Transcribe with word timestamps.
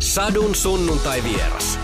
Sadun 0.00 0.54
sunnuntai 0.54 1.22
vieras. 1.22 1.78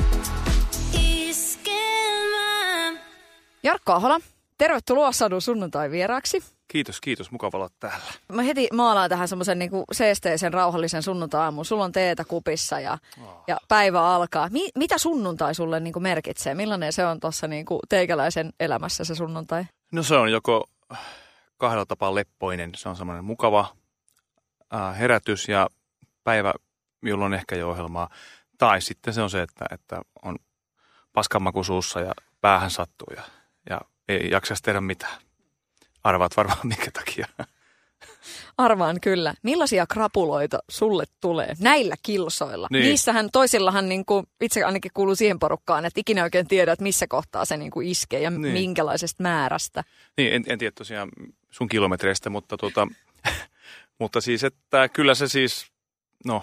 Jarkko 3.62 3.92
Ahola, 3.92 4.20
tervetuloa 4.58 5.12
Sadun 5.12 5.42
sunnuntai 5.42 5.90
vieraaksi. 5.90 6.44
Kiitos, 6.68 7.00
kiitos. 7.00 7.30
Mukava 7.30 7.58
olla 7.58 7.68
täällä. 7.80 8.04
Mä 8.32 8.42
heti 8.42 8.68
maalaan 8.72 9.10
tähän 9.10 9.28
semmoisen 9.28 9.58
niinku 9.58 9.84
seesteisen, 9.92 10.54
rauhallisen 10.54 11.02
sunnuntai 11.02 11.52
Sulla 11.62 11.84
on 11.84 11.92
teetä 11.92 12.24
kupissa 12.24 12.80
ja, 12.80 12.98
oh. 13.22 13.44
ja 13.46 13.56
päivä 13.68 14.14
alkaa. 14.14 14.48
Mi- 14.50 14.70
mitä 14.78 14.98
sunnuntai 14.98 15.54
sulle 15.54 15.80
niinku 15.80 16.00
merkitsee? 16.00 16.54
Millainen 16.54 16.92
se 16.92 17.06
on 17.06 17.20
tuossa 17.20 17.46
niinku 17.48 17.80
teikäläisen 17.88 18.52
elämässä 18.60 19.04
se 19.04 19.14
sunnuntai? 19.14 19.64
No 19.92 20.02
se 20.02 20.16
on 20.16 20.32
joko 20.32 20.64
kahdella 21.56 21.86
tapaa 21.86 22.14
leppoinen. 22.14 22.70
Se 22.76 22.88
on 22.88 22.96
semmoinen 22.96 23.24
mukava 23.24 23.66
äh, 24.74 24.98
herätys 24.98 25.48
ja 25.48 25.68
päivä, 26.24 26.54
jolloin 27.04 27.32
on 27.32 27.38
ehkä 27.38 27.56
jo 27.56 27.70
ohjelmaa. 27.70 28.10
Tai 28.58 28.80
sitten 28.80 29.14
se 29.14 29.22
on 29.22 29.30
se, 29.30 29.42
että, 29.42 29.64
että 29.70 30.02
on 30.22 30.36
paskanmaku 31.12 31.64
suussa 31.64 32.00
ja 32.00 32.14
päähän 32.40 32.70
sattuu 32.70 33.08
ja, 33.16 33.22
ja 33.70 33.80
ei 34.08 34.30
jaksaisi 34.30 34.62
tehdä 34.62 34.80
mitään. 34.80 35.20
Arvaat 36.04 36.36
varmaan 36.36 36.66
minkä 36.66 36.90
takia. 36.90 37.26
Arvaan 38.58 39.00
kyllä. 39.00 39.34
Millaisia 39.42 39.86
krapuloita 39.86 40.58
sulle 40.68 41.04
tulee 41.20 41.54
näillä 41.60 41.94
kilsoilla? 42.02 42.68
Niin. 42.70 42.82
Niissähän 42.82 43.28
toisillahan 43.32 43.88
niin 43.88 44.04
kuin, 44.04 44.26
itse 44.40 44.64
ainakin 44.64 44.90
kuuluu 44.94 45.14
siihen 45.14 45.38
porukkaan, 45.38 45.84
että 45.84 46.00
ikinä 46.00 46.22
oikein 46.22 46.48
tiedä, 46.48 46.72
että 46.72 46.82
missä 46.82 47.06
kohtaa 47.06 47.44
se 47.44 47.56
niin 47.56 47.70
kuin 47.70 47.88
iskee 47.88 48.20
ja 48.20 48.30
niin. 48.30 48.52
minkälaisesta 48.52 49.22
määrästä. 49.22 49.84
Niin, 50.16 50.32
en, 50.32 50.44
en 50.46 50.58
tiedä 50.58 50.72
tosiaan 50.78 51.08
sun 51.50 51.68
kilometreistä, 51.68 52.30
mutta, 52.30 52.56
tuota, 52.56 52.88
mutta 54.00 54.20
siis, 54.20 54.44
että 54.44 54.88
kyllä 54.88 55.14
se 55.14 55.28
siis, 55.28 55.66
no, 56.24 56.42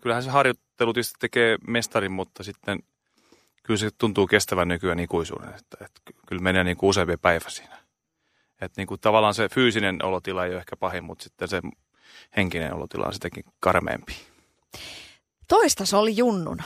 kyllähän 0.00 0.22
se 0.22 0.30
harjoittelu 0.30 0.92
tietysti 0.92 1.16
tekee 1.20 1.56
mestarin, 1.66 2.12
mutta 2.12 2.42
sitten 2.42 2.78
kyllä 3.62 3.78
se 3.78 3.90
tuntuu 3.98 4.26
kestävän 4.26 4.68
nykyään 4.68 4.98
ikuisuuden, 4.98 5.48
että, 5.48 5.76
että 5.80 6.00
kyllä 6.26 6.42
menee 6.42 6.64
niin 6.64 6.76
kuin 6.76 6.90
useampi 6.90 7.16
päivä 7.16 7.48
siinä. 7.48 7.76
Että 8.60 8.80
niin 8.80 8.86
kuin 8.86 9.00
tavallaan 9.00 9.34
se 9.34 9.48
fyysinen 9.48 10.04
olotila 10.04 10.44
ei 10.44 10.50
ole 10.50 10.58
ehkä 10.58 10.76
pahin, 10.76 11.04
mutta 11.04 11.24
sitten 11.24 11.48
se 11.48 11.60
henkinen 12.36 12.74
olotila 12.74 13.06
on 13.06 13.14
sitäkin 13.14 13.44
karmeempi. 13.60 14.16
Toista 15.48 15.86
se 15.86 15.96
oli 15.96 16.16
junnuna. 16.16 16.64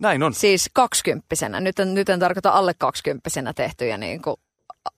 Näin 0.00 0.22
on. 0.22 0.34
Siis 0.34 0.70
kaksikymppisenä. 0.72 1.60
Nyt 1.60 1.78
en, 1.78 1.94
nyt 1.94 2.08
en 2.08 2.20
tarkoita 2.20 2.50
alle 2.50 2.74
kaksikymppisenä 2.78 3.52
tehtyjä 3.54 3.98
niin 3.98 4.22
kuin 4.22 4.36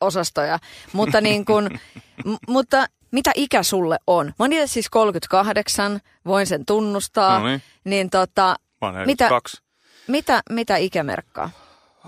osastoja. 0.01 0.59
Mutta, 0.93 1.21
niin 1.21 1.45
kuin, 1.45 1.65
m- 2.25 2.53
mutta 2.53 2.87
mitä 3.11 3.31
ikä 3.35 3.63
sulle 3.63 3.99
on? 4.07 4.27
Mä 4.27 4.33
oon 4.39 4.51
siis 4.69 4.91
38, 4.91 6.01
voin 6.27 6.47
sen 6.47 6.67
tunnustaa. 6.67 7.39
No 7.39 7.47
niin. 7.47 7.63
Niin 7.85 8.11
tota, 8.11 8.57
Mä 8.81 9.07
mitä, 9.07 9.29
kaksi. 9.29 9.63
mitä, 10.09 10.43
mitä 10.51 10.77
ikä 10.77 11.03
merkkaa? 11.03 11.51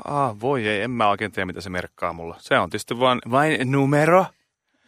Ah, 0.05 0.41
voi 0.41 0.69
ei, 0.69 0.83
en 0.83 0.91
mä 0.91 1.09
oikein 1.09 1.33
tiedä, 1.33 1.47
mitä 1.47 1.61
se 1.61 1.71
merkkaa 1.71 2.13
mulla. 2.13 2.37
Se 2.39 2.59
on 2.59 2.71
tietysti 2.71 2.99
vain, 2.99 3.19
vain 3.31 3.73
numero 3.73 4.27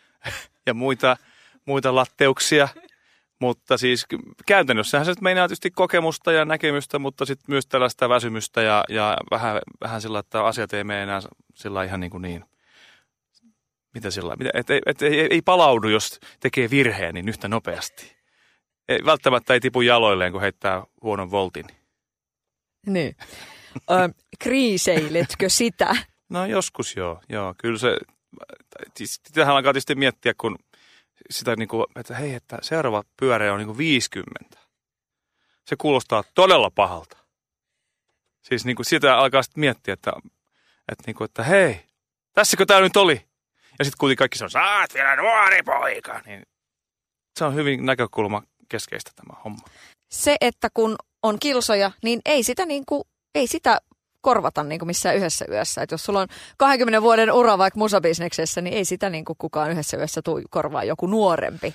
ja 0.66 0.74
muita, 0.74 1.16
muita 1.64 1.94
latteuksia. 1.94 2.68
Mutta 3.38 3.78
siis 3.78 4.06
käytännössähän 4.46 5.06
se 5.06 5.12
meinaa 5.20 5.48
tietysti 5.48 5.70
kokemusta 5.70 6.32
ja 6.32 6.44
näkemystä, 6.44 6.98
mutta 6.98 7.26
sitten 7.26 7.44
myös 7.48 7.66
tällaista 7.66 8.08
väsymystä 8.08 8.62
ja, 8.62 8.84
ja 8.88 9.16
vähän, 9.30 9.60
vähän 9.80 10.00
sillä, 10.00 10.18
että 10.18 10.44
asiat 10.44 10.72
ei 10.72 10.84
mene 10.84 11.02
enää 11.02 11.20
sillä 11.54 11.84
ihan 11.84 12.00
niin 12.00 12.10
kuin 12.10 12.22
niin. 12.22 12.44
Mitä 13.94 14.10
sillä 14.10 14.36
mitä, 14.36 14.50
et, 14.54 14.70
et, 14.70 14.82
et, 14.86 15.02
ei, 15.02 15.20
ei 15.30 15.42
palaudu, 15.42 15.88
jos 15.88 16.20
tekee 16.40 16.70
virheen 16.70 17.14
niin 17.14 17.28
yhtä 17.28 17.48
nopeasti. 17.48 18.16
Ei, 18.88 18.98
välttämättä 19.04 19.54
ei 19.54 19.60
tipu 19.60 19.80
jaloilleen, 19.80 20.32
kun 20.32 20.40
heittää 20.40 20.84
huonon 21.02 21.30
voltin. 21.30 21.66
Niin. 22.86 23.16
Ö, 23.90 24.08
kriiseiletkö 24.38 25.48
sitä? 25.48 25.96
No 26.28 26.46
joskus 26.46 26.96
joo, 26.96 27.20
joo. 27.28 27.54
Kyllä 27.58 27.78
se, 27.78 27.96
siis 28.96 29.20
tähän 29.20 29.54
alkaa 29.54 29.72
tietysti 29.72 29.94
miettiä, 29.94 30.34
kun 30.40 30.58
sitä 31.30 31.56
niin 31.56 31.68
kuin, 31.68 31.86
että 31.96 32.14
hei, 32.14 32.34
että 32.34 32.58
seuraava 32.62 33.02
pyörä 33.16 33.52
on 33.52 33.58
niin 33.58 33.66
kuin 33.66 33.78
50. 33.78 34.58
Se 35.64 35.76
kuulostaa 35.76 36.24
todella 36.34 36.70
pahalta. 36.70 37.16
Siis 38.42 38.64
niin 38.64 38.76
kuin 38.76 38.86
sitä 38.86 39.18
alkaa 39.18 39.42
sitten 39.42 39.60
miettiä, 39.60 39.94
että, 39.94 40.12
että, 40.88 41.04
niin 41.06 41.16
kuin, 41.16 41.24
että 41.24 41.42
hei, 41.42 41.80
tässäkö 42.32 42.66
tämä 42.66 42.80
nyt 42.80 42.96
oli? 42.96 43.31
Ja 43.78 43.84
sitten 43.84 43.98
kuitenkin 43.98 44.18
kaikki 44.18 44.38
sanoo, 44.38 44.80
oot 44.80 44.94
vielä 44.94 45.16
nuori 45.16 45.62
poika. 45.62 46.20
Niin 46.26 46.42
se 47.38 47.44
on 47.44 47.54
hyvin 47.54 47.86
näkökulma 47.86 48.42
keskeistä 48.68 49.10
tämä 49.16 49.40
homma. 49.44 49.64
Se, 50.10 50.36
että 50.40 50.68
kun 50.74 50.96
on 51.22 51.38
kilsoja, 51.40 51.90
niin 52.02 52.20
ei 52.24 52.42
sitä, 52.42 52.66
niin 52.66 52.82
kuin, 52.86 53.04
ei 53.34 53.46
sitä 53.46 53.80
korvata 54.20 54.62
niin 54.62 54.78
kuin 54.78 54.86
missään 54.86 55.16
yhdessä 55.16 55.44
yössä. 55.50 55.82
Et 55.82 55.90
jos 55.90 56.04
sulla 56.04 56.20
on 56.20 56.28
20 56.56 57.02
vuoden 57.02 57.32
ura 57.32 57.58
vaikka 57.58 57.78
musabisneksessä, 57.78 58.60
niin 58.60 58.74
ei 58.74 58.84
sitä 58.84 59.10
niin 59.10 59.24
kuin 59.24 59.36
kukaan 59.38 59.70
yhdessä 59.70 59.96
yössä 59.96 60.22
tuu 60.22 60.42
korvaa 60.50 60.84
joku 60.84 61.06
nuorempi. 61.06 61.74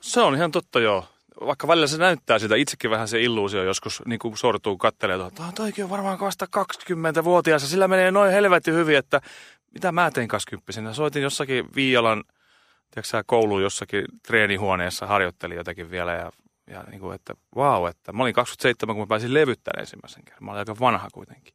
Se 0.00 0.20
on 0.20 0.34
ihan 0.34 0.50
totta 0.50 0.80
joo. 0.80 1.04
Vaikka 1.40 1.68
välillä 1.68 1.86
se 1.86 1.98
näyttää 1.98 2.38
sitä, 2.38 2.56
itsekin 2.56 2.90
vähän 2.90 3.08
se 3.08 3.22
illuusio 3.22 3.62
joskus 3.62 4.02
niin 4.06 4.18
kuin 4.18 4.36
sortuu 4.36 4.78
kattelee, 4.78 5.26
että 5.26 5.42
toikin 5.54 5.84
on 5.84 5.90
varmaan 5.90 6.20
vasta 6.20 6.46
20-vuotias 6.56 7.70
sillä 7.70 7.88
menee 7.88 8.10
noin 8.10 8.32
helvetti 8.32 8.70
hyvin, 8.70 8.96
että 8.96 9.20
mitä 9.74 9.92
mä 9.92 10.10
tein 10.10 10.28
20 10.28 10.92
Soitin 10.92 11.22
jossakin 11.22 11.64
Viialan 11.74 12.24
tiedätkö, 12.90 13.22
kouluun 13.26 13.62
jossakin 13.62 14.04
treenihuoneessa, 14.26 15.06
harjoittelin 15.06 15.56
jotakin 15.56 15.90
vielä 15.90 16.12
ja 16.12 16.32
ja 16.66 16.82
niin 16.90 17.00
kuin, 17.00 17.14
että 17.14 17.34
vau, 17.56 17.80
wow, 17.80 17.90
että 17.90 18.12
mä 18.12 18.22
olin 18.22 18.34
27, 18.34 18.96
kun 18.96 19.02
mä 19.02 19.06
pääsin 19.06 19.34
levyttämään 19.34 19.80
ensimmäisen 19.80 20.24
kerran. 20.24 20.44
Mä 20.44 20.50
olin 20.50 20.58
aika 20.58 20.76
vanha 20.80 21.08
kuitenkin. 21.12 21.54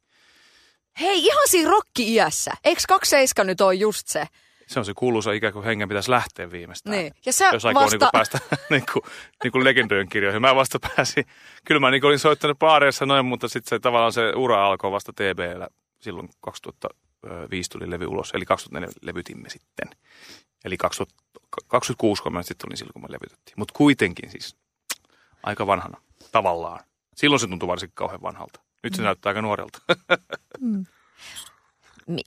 Hei, 1.00 1.24
ihan 1.24 1.48
siinä 1.48 1.70
rokki-iässä. 1.70 2.50
Eikö 2.64 2.82
27 2.88 3.46
nyt 3.46 3.60
ole 3.60 3.74
just 3.74 4.08
se? 4.08 4.26
Se 4.66 4.78
on 4.78 4.84
se 4.84 4.92
kuuluisa 4.94 5.32
ikä, 5.32 5.52
kun 5.52 5.64
hengen 5.64 5.88
pitäisi 5.88 6.10
lähteä 6.10 6.50
viimeistään. 6.50 6.96
Niin. 6.96 7.12
Ja 7.26 7.32
sä 7.32 7.50
jos 7.52 7.64
aikoo 7.64 7.82
vasta... 7.82 7.96
niin 7.96 8.10
päästä 8.12 8.38
niin 8.70 8.84
kuin, 8.92 9.02
niin 9.44 9.52
kuin 9.52 9.64
legendojen 9.64 10.08
kirjoihin. 10.08 10.42
Mä 10.42 10.54
vasta 10.54 10.78
pääsin. 10.78 11.24
Kyllä 11.64 11.80
mä 11.80 11.90
niin 11.90 12.04
olin 12.04 12.18
soittanut 12.18 12.58
paareissa 12.58 13.06
noin, 13.06 13.26
mutta 13.26 13.48
sitten 13.48 13.70
se 13.70 13.78
tavallaan 13.78 14.12
se 14.12 14.32
ura 14.36 14.66
alkoi 14.66 14.90
vasta 14.90 15.12
TBllä. 15.12 15.68
Silloin 16.00 16.28
2005 17.22 17.70
tuli 17.70 17.90
levy 17.90 18.06
ulos, 18.06 18.30
eli 18.34 18.44
2004 18.44 18.94
levytimme 19.02 19.48
sitten. 19.48 19.88
Eli 20.64 20.76
2026 20.76 22.22
kun 22.22 22.32
mä 22.32 22.42
sitten 22.42 22.68
olin 22.68 22.76
silloin, 22.76 22.92
kun 22.92 23.02
me 23.02 23.08
levytettiin. 23.10 23.54
Mutta 23.56 23.74
kuitenkin 23.76 24.30
siis 24.30 24.56
aika 25.42 25.66
vanhana 25.66 26.00
tavallaan. 26.32 26.80
Silloin 27.16 27.40
se 27.40 27.46
tuntui 27.46 27.68
varsinkin 27.68 27.94
kauhean 27.94 28.22
vanhalta. 28.22 28.60
Nyt 28.82 28.94
se 28.94 29.02
mm. 29.02 29.04
näyttää 29.04 29.30
aika 29.30 29.42
nuorelta. 29.42 29.78
mm. 30.60 30.86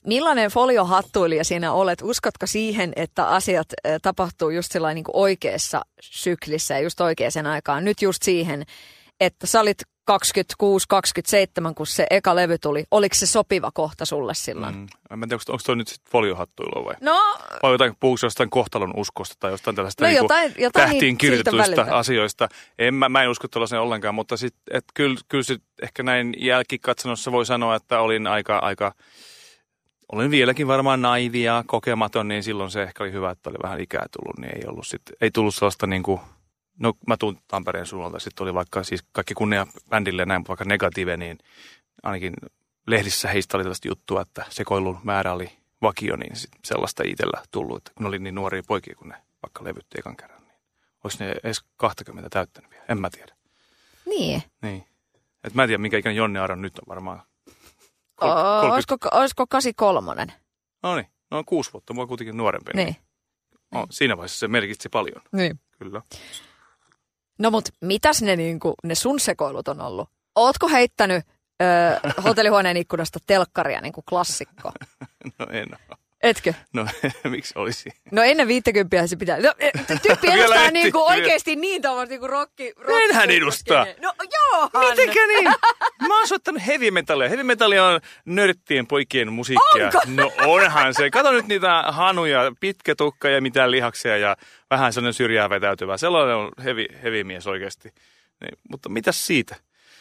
Millainen 0.06 0.50
foliohattuilija 0.50 1.44
sinä 1.44 1.72
olet? 1.72 2.02
Uskotko 2.02 2.46
siihen, 2.46 2.92
että 2.96 3.28
asiat 3.28 3.68
tapahtuu 4.02 4.50
just 4.50 4.74
niin 4.94 5.04
oikeassa 5.12 5.82
syklissä 6.00 6.74
ja 6.74 6.80
just 6.80 7.00
oikeaan 7.00 7.46
aikaan? 7.46 7.84
Nyt 7.84 8.02
just 8.02 8.22
siihen, 8.22 8.64
että 9.20 9.46
sä 9.46 9.60
olit 9.60 9.82
26-27, 10.10 11.74
kun 11.74 11.86
se 11.86 12.06
eka 12.10 12.34
levy 12.34 12.58
tuli. 12.58 12.84
Oliko 12.90 13.14
se 13.14 13.26
sopiva 13.26 13.70
kohta 13.74 14.04
sulle 14.04 14.34
silloin? 14.34 14.74
Mm. 14.74 14.86
En 15.22 15.28
tiedä, 15.28 15.42
onko 15.48 15.62
toi 15.66 15.76
nyt 15.76 15.88
sitten 15.88 16.10
foliohattuilua 16.12 16.84
vai? 16.84 16.94
No, 17.00 17.20
vai 17.62 17.72
jotain, 17.72 17.96
puhuuko 18.00 18.18
jostain 18.22 18.50
kohtalon 18.50 18.92
uskosta 18.96 19.36
tai 19.40 19.50
jostain 19.50 19.76
tällaista 19.76 20.04
no, 20.04 20.08
niin 20.08 20.16
jotain, 20.16 20.54
jotain 20.58 20.88
tähtiin 20.90 21.18
kirjoitetuista 21.18 21.86
asioista. 21.90 22.48
En, 22.78 22.94
mä, 22.94 23.08
mä 23.08 23.22
en 23.22 23.30
usko 23.30 23.48
tuollaisen 23.48 23.80
ollenkaan, 23.80 24.14
mutta 24.14 24.36
sit, 24.36 24.54
et 24.70 24.84
kyllä, 24.94 25.16
kyllä 25.28 25.44
sit 25.44 25.62
ehkä 25.82 26.02
näin 26.02 26.34
jälkikatsonossa 26.38 27.32
voi 27.32 27.46
sanoa, 27.46 27.76
että 27.76 28.00
olin 28.00 28.26
aika, 28.26 28.58
aika 28.58 28.94
olin 30.12 30.30
vieläkin 30.30 30.66
varmaan 30.66 31.02
naivia, 31.02 31.64
kokematon, 31.66 32.28
niin 32.28 32.42
silloin 32.42 32.70
se 32.70 32.82
ehkä 32.82 33.04
oli 33.04 33.12
hyvä, 33.12 33.30
että 33.30 33.50
oli 33.50 33.58
vähän 33.62 33.80
ikää 33.80 34.06
tullut, 34.12 34.38
niin 34.38 34.56
ei 34.56 34.62
ollut 34.66 34.86
sit, 34.86 35.02
ei 35.20 35.30
tullut 35.30 35.54
sellaista 35.54 35.86
niin 35.86 36.02
kuin, 36.02 36.20
no 36.78 36.92
mä 37.06 37.16
tuun 37.16 37.38
Tampereen 37.48 37.86
suunnalta, 37.86 38.18
sitten 38.18 38.44
oli 38.44 38.54
vaikka 38.54 38.82
siis 38.82 39.04
kaikki 39.12 39.34
kunnia 39.34 39.66
bändille 39.90 40.22
ja 40.22 40.26
näin, 40.26 40.44
vaikka 40.48 40.64
negatiive, 40.64 41.16
niin 41.16 41.38
ainakin 42.02 42.34
lehdissä 42.86 43.28
heistä 43.28 43.56
oli 43.56 43.64
tällaista 43.64 43.88
juttua, 43.88 44.20
että 44.20 44.44
sekoilun 44.48 44.98
määrä 45.02 45.32
oli 45.32 45.50
vakio, 45.82 46.16
niin 46.16 46.32
sellaista 46.64 47.02
itsellä 47.06 47.42
tullut, 47.50 47.76
että 47.76 47.92
kun 47.94 48.06
oli 48.06 48.18
niin 48.18 48.34
nuoria 48.34 48.62
poikia, 48.66 48.94
kun 48.94 49.08
ne 49.08 49.16
vaikka 49.42 49.64
levytti 49.64 49.98
ekan 49.98 50.16
kerran, 50.16 50.42
niin 50.42 50.56
olisi 51.04 51.24
ne 51.24 51.34
edes 51.44 51.64
20 51.76 52.30
täyttänyt 52.30 52.70
vielä, 52.70 52.84
en 52.88 53.00
mä 53.00 53.10
tiedä. 53.10 53.34
Niin. 54.06 54.42
Niin. 54.62 54.86
Et 55.44 55.54
mä 55.54 55.62
en 55.62 55.68
tiedä, 55.68 55.78
minkä 55.78 55.98
ikäinen 55.98 56.16
Jonne 56.16 56.40
Aron 56.40 56.62
nyt 56.62 56.78
on 56.78 56.84
varmaan. 56.88 57.22
Kol- 58.14 58.28
o, 58.28 58.60
olisiko, 58.60 58.96
olisiko 59.12 59.46
83? 59.46 60.26
No 60.82 60.96
niin, 60.96 61.06
no 61.30 61.38
on 61.38 61.44
kuusi 61.44 61.72
vuotta, 61.72 61.94
mua 61.94 62.06
kuitenkin 62.06 62.36
nuorempi. 62.36 62.72
Niin. 62.74 62.86
niin. 62.86 62.96
No, 63.72 63.86
siinä 63.90 64.16
vaiheessa 64.16 64.38
se 64.38 64.48
merkitsi 64.48 64.88
paljon. 64.88 65.22
Niin. 65.32 65.60
Kyllä. 65.78 66.02
No 67.38 67.50
mut 67.50 67.68
mitäs 67.80 68.22
ne, 68.22 68.36
niinku, 68.36 68.74
ne 68.84 68.94
sun 68.94 69.20
sekoilut 69.20 69.68
on 69.68 69.80
ollut? 69.80 70.08
Ootko 70.34 70.68
heittänyt 70.68 71.24
ö, 71.62 72.10
hotellihuoneen 72.24 72.76
ikkunasta 72.76 73.18
telkkaria 73.26 73.80
niin 73.80 73.92
kuin 73.92 74.04
klassikko? 74.08 74.72
No 75.38 75.46
en 75.50 75.68
ole. 75.88 75.98
Etkö? 76.24 76.54
No, 76.72 76.86
miksi 77.30 77.52
olisi? 77.56 77.90
No 78.10 78.22
ennen 78.22 78.48
50 78.48 79.06
se 79.06 79.16
pitää. 79.16 79.40
No, 79.40 79.54
e, 79.58 79.70
tyyppi 80.02 80.28
edustaa 80.32 80.70
niinku 80.70 80.98
oikeasti 80.98 81.56
niin 81.56 81.82
tavalla 81.82 82.04
niinku 82.04 82.26
rokki. 82.26 82.72
rokki 82.76 83.04
Enhän 83.04 83.30
edustaa. 83.30 83.86
No 84.02 84.14
joo. 84.32 84.70
Mitenkä 84.90 85.26
niin? 85.26 85.44
Mä 86.08 86.18
oon 86.18 86.28
soittanut 86.28 86.66
heavy 86.66 86.90
metallia. 86.90 87.28
Heavy 87.28 87.42
metallia 87.42 87.84
on 87.84 88.00
nörttien 88.24 88.86
poikien 88.86 89.32
musiikkia. 89.32 89.86
Onko? 89.86 90.00
No 90.06 90.32
onhan 90.46 90.94
se. 90.94 91.10
Kato 91.10 91.32
nyt 91.32 91.46
niitä 91.46 91.84
hanuja, 91.88 92.52
pitkä 92.60 92.94
tukka 92.94 93.28
ja 93.28 93.40
mitään 93.40 93.70
lihaksia 93.70 94.16
ja 94.16 94.36
vähän 94.70 94.92
sellainen 94.92 95.14
syrjää 95.14 95.50
vetäytyvä. 95.50 95.96
Sellainen 95.96 96.36
on 96.36 96.50
heavy, 96.64 96.86
heavy 97.02 97.24
mies 97.24 97.46
oikeasti. 97.46 97.88
Niin, 98.40 98.58
mutta 98.70 98.88
mitäs 98.88 99.26
siitä? 99.26 99.56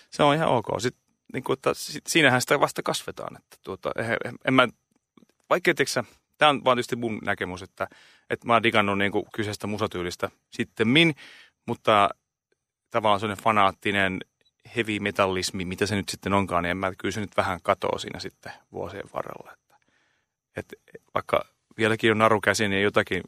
Se 0.09 0.23
on 0.23 0.35
ihan 0.35 0.49
ok. 0.49 0.65
Sitten, 0.79 1.03
niin 1.33 1.43
kuin, 1.43 1.53
että, 1.53 1.71
siinähän 2.07 2.41
sitä 2.41 2.59
vasta 2.59 2.83
kasvetaan. 2.83 3.37
Että, 3.37 3.57
tuota, 3.63 3.91
en 4.45 4.53
mä 4.53 4.67
vaikka 5.49 5.73
tiiäksä, 5.73 6.03
tämä 6.37 6.49
on 6.49 6.63
vaan 6.63 6.77
tietysti 6.77 6.95
mun 6.95 7.19
näkemys, 7.23 7.61
että, 7.61 7.87
että 8.29 8.47
mä 8.47 8.53
oon 8.53 8.63
digannut 8.63 8.97
niin 8.97 9.11
kuin 9.11 9.25
kyseistä 9.33 9.67
musatyylistä 9.67 10.29
sitten 10.49 10.87
min, 10.87 11.15
mutta 11.65 12.09
tavallaan 12.89 13.19
sellainen 13.19 13.43
fanaattinen 13.43 14.19
heavy 14.75 14.99
metallismi, 14.99 15.65
mitä 15.65 15.85
se 15.85 15.95
nyt 15.95 16.09
sitten 16.09 16.33
onkaan, 16.33 16.63
niin 16.63 16.77
mä, 16.77 16.91
kyllä 16.97 17.11
se 17.11 17.21
nyt 17.21 17.37
vähän 17.37 17.59
katoaa 17.63 17.99
siinä 17.99 18.19
sitten 18.19 18.51
vuosien 18.71 19.09
varrella. 19.13 19.51
Että, 19.51 19.75
että 20.55 20.75
vaikka 21.13 21.45
vieläkin 21.77 22.11
on 22.11 22.17
naru 22.17 22.41
käsi, 22.41 22.67
niin 22.67 22.83
jotakin 22.83 23.23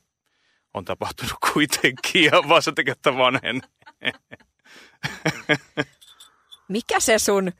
on 0.74 0.86
tapahtunut 0.86 1.36
kuitenkin 1.54 2.24
ja 2.24 2.32
vaan 2.50 2.62
se 2.62 2.72
tekee 2.72 2.96
vanhen. 3.06 3.62
Mikä 6.68 7.00
se 7.00 7.20
sun 7.20 7.52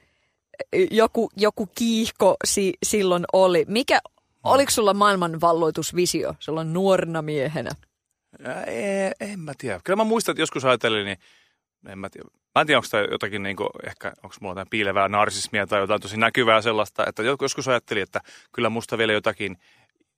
joku, 0.92 1.30
joku 1.38 1.70
kiihko 1.78 2.36
si, 2.46 2.74
silloin 2.84 3.26
oli? 3.34 3.66
Mikä 3.68 4.00
Oliko 4.46 4.72
sulla 4.72 4.94
maailmanvalloitusvisio 4.94 6.36
sulla 6.40 6.64
nuorena 6.64 7.22
miehenä? 7.22 7.72
Ei, 8.68 9.12
en 9.20 9.40
mä 9.40 9.54
tiedä. 9.58 9.80
Kyllä 9.84 9.98
mä 9.98 10.04
muistan, 10.04 10.34
että 10.34 10.42
joskus 10.42 10.66
ajattelin, 10.66 11.06
niin 11.06 11.18
en 11.88 12.00
mä 12.00 12.10
tiedä. 12.10 12.28
Mä 12.56 12.62
en 12.62 12.68
tiedä, 12.68 12.78
onko 12.78 12.88
tämä 12.92 13.04
jotakin, 13.12 13.44
niin 13.44 13.56
kuin, 13.56 13.70
ehkä 13.88 14.14
onko 14.24 14.36
mulla 14.42 14.52
jotain 14.52 14.70
piilevää 14.70 15.10
narsismia 15.10 15.68
tai 15.68 15.80
jotain 15.80 16.02
tosi 16.02 16.18
näkyvää 16.18 16.62
sellaista, 16.62 17.06
että 17.08 17.24
joskus 17.24 17.68
ajattelin, 17.68 18.04
että 18.04 18.22
kyllä 18.52 18.70
musta 18.70 18.98
vielä 18.98 19.14
jotakin, 19.14 19.58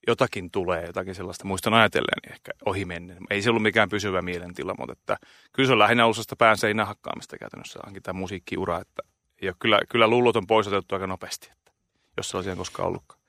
jotakin 0.08 0.52
tulee, 0.52 0.86
jotakin 0.86 1.16
sellaista. 1.16 1.46
Muistan 1.46 1.74
ajatellen 1.74 2.32
ehkä 2.34 2.52
ohi 2.66 2.86
menneen. 2.86 3.24
Ei 3.30 3.42
se 3.42 3.50
ollut 3.50 3.64
mikään 3.64 3.90
pysyvä 3.90 4.22
mielentila, 4.22 4.76
mutta 4.80 4.94
että 4.94 5.18
kyllä 5.54 5.68
se 5.68 5.74
on 5.74 5.80
lähinnä 5.80 6.06
osasta 6.06 6.36
pään 6.36 6.58
seinän 6.58 6.88
hakkaamista 6.88 7.38
käytännössä, 7.38 7.80
onkin 7.88 8.04
tämä 8.04 8.20
musiikkiura. 8.20 8.80
Että, 8.82 9.04
ja 9.42 9.54
kyllä, 9.60 9.80
kyllä 9.90 10.08
luulot 10.08 10.36
on 10.36 10.48
poisotettu 10.48 10.96
aika 10.96 11.08
nopeasti, 11.08 11.50
että, 11.52 11.72
jos 12.18 12.30
se 12.30 12.38
olisi 12.38 12.56
koskaan 12.56 12.88
ollutkaan. 12.88 13.22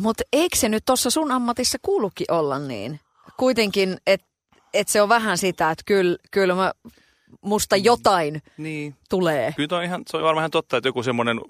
Mutta 0.00 0.22
eikö 0.32 0.56
se 0.56 0.68
nyt 0.68 0.84
tuossa 0.86 1.10
sun 1.10 1.30
ammatissa 1.30 1.78
kuulukin 1.82 2.26
olla 2.30 2.58
niin? 2.58 3.00
Kuitenkin, 3.36 3.96
että 4.06 4.26
et 4.74 4.88
se 4.88 5.02
on 5.02 5.08
vähän 5.08 5.38
sitä, 5.38 5.70
että 5.70 5.82
kyllä, 5.86 6.16
kyllä 6.30 6.54
mä, 6.54 6.72
musta 7.40 7.76
mm. 7.76 7.84
jotain 7.84 8.42
niin. 8.56 8.94
tulee. 9.10 9.52
Kyllä 9.56 9.76
on 9.76 9.84
ihan, 9.84 10.02
se 10.10 10.16
on 10.16 10.22
varmaan 10.22 10.42
ihan 10.42 10.50
totta, 10.50 10.76
että 10.76 10.88
joku 10.88 11.02
semmoinen 11.02 11.40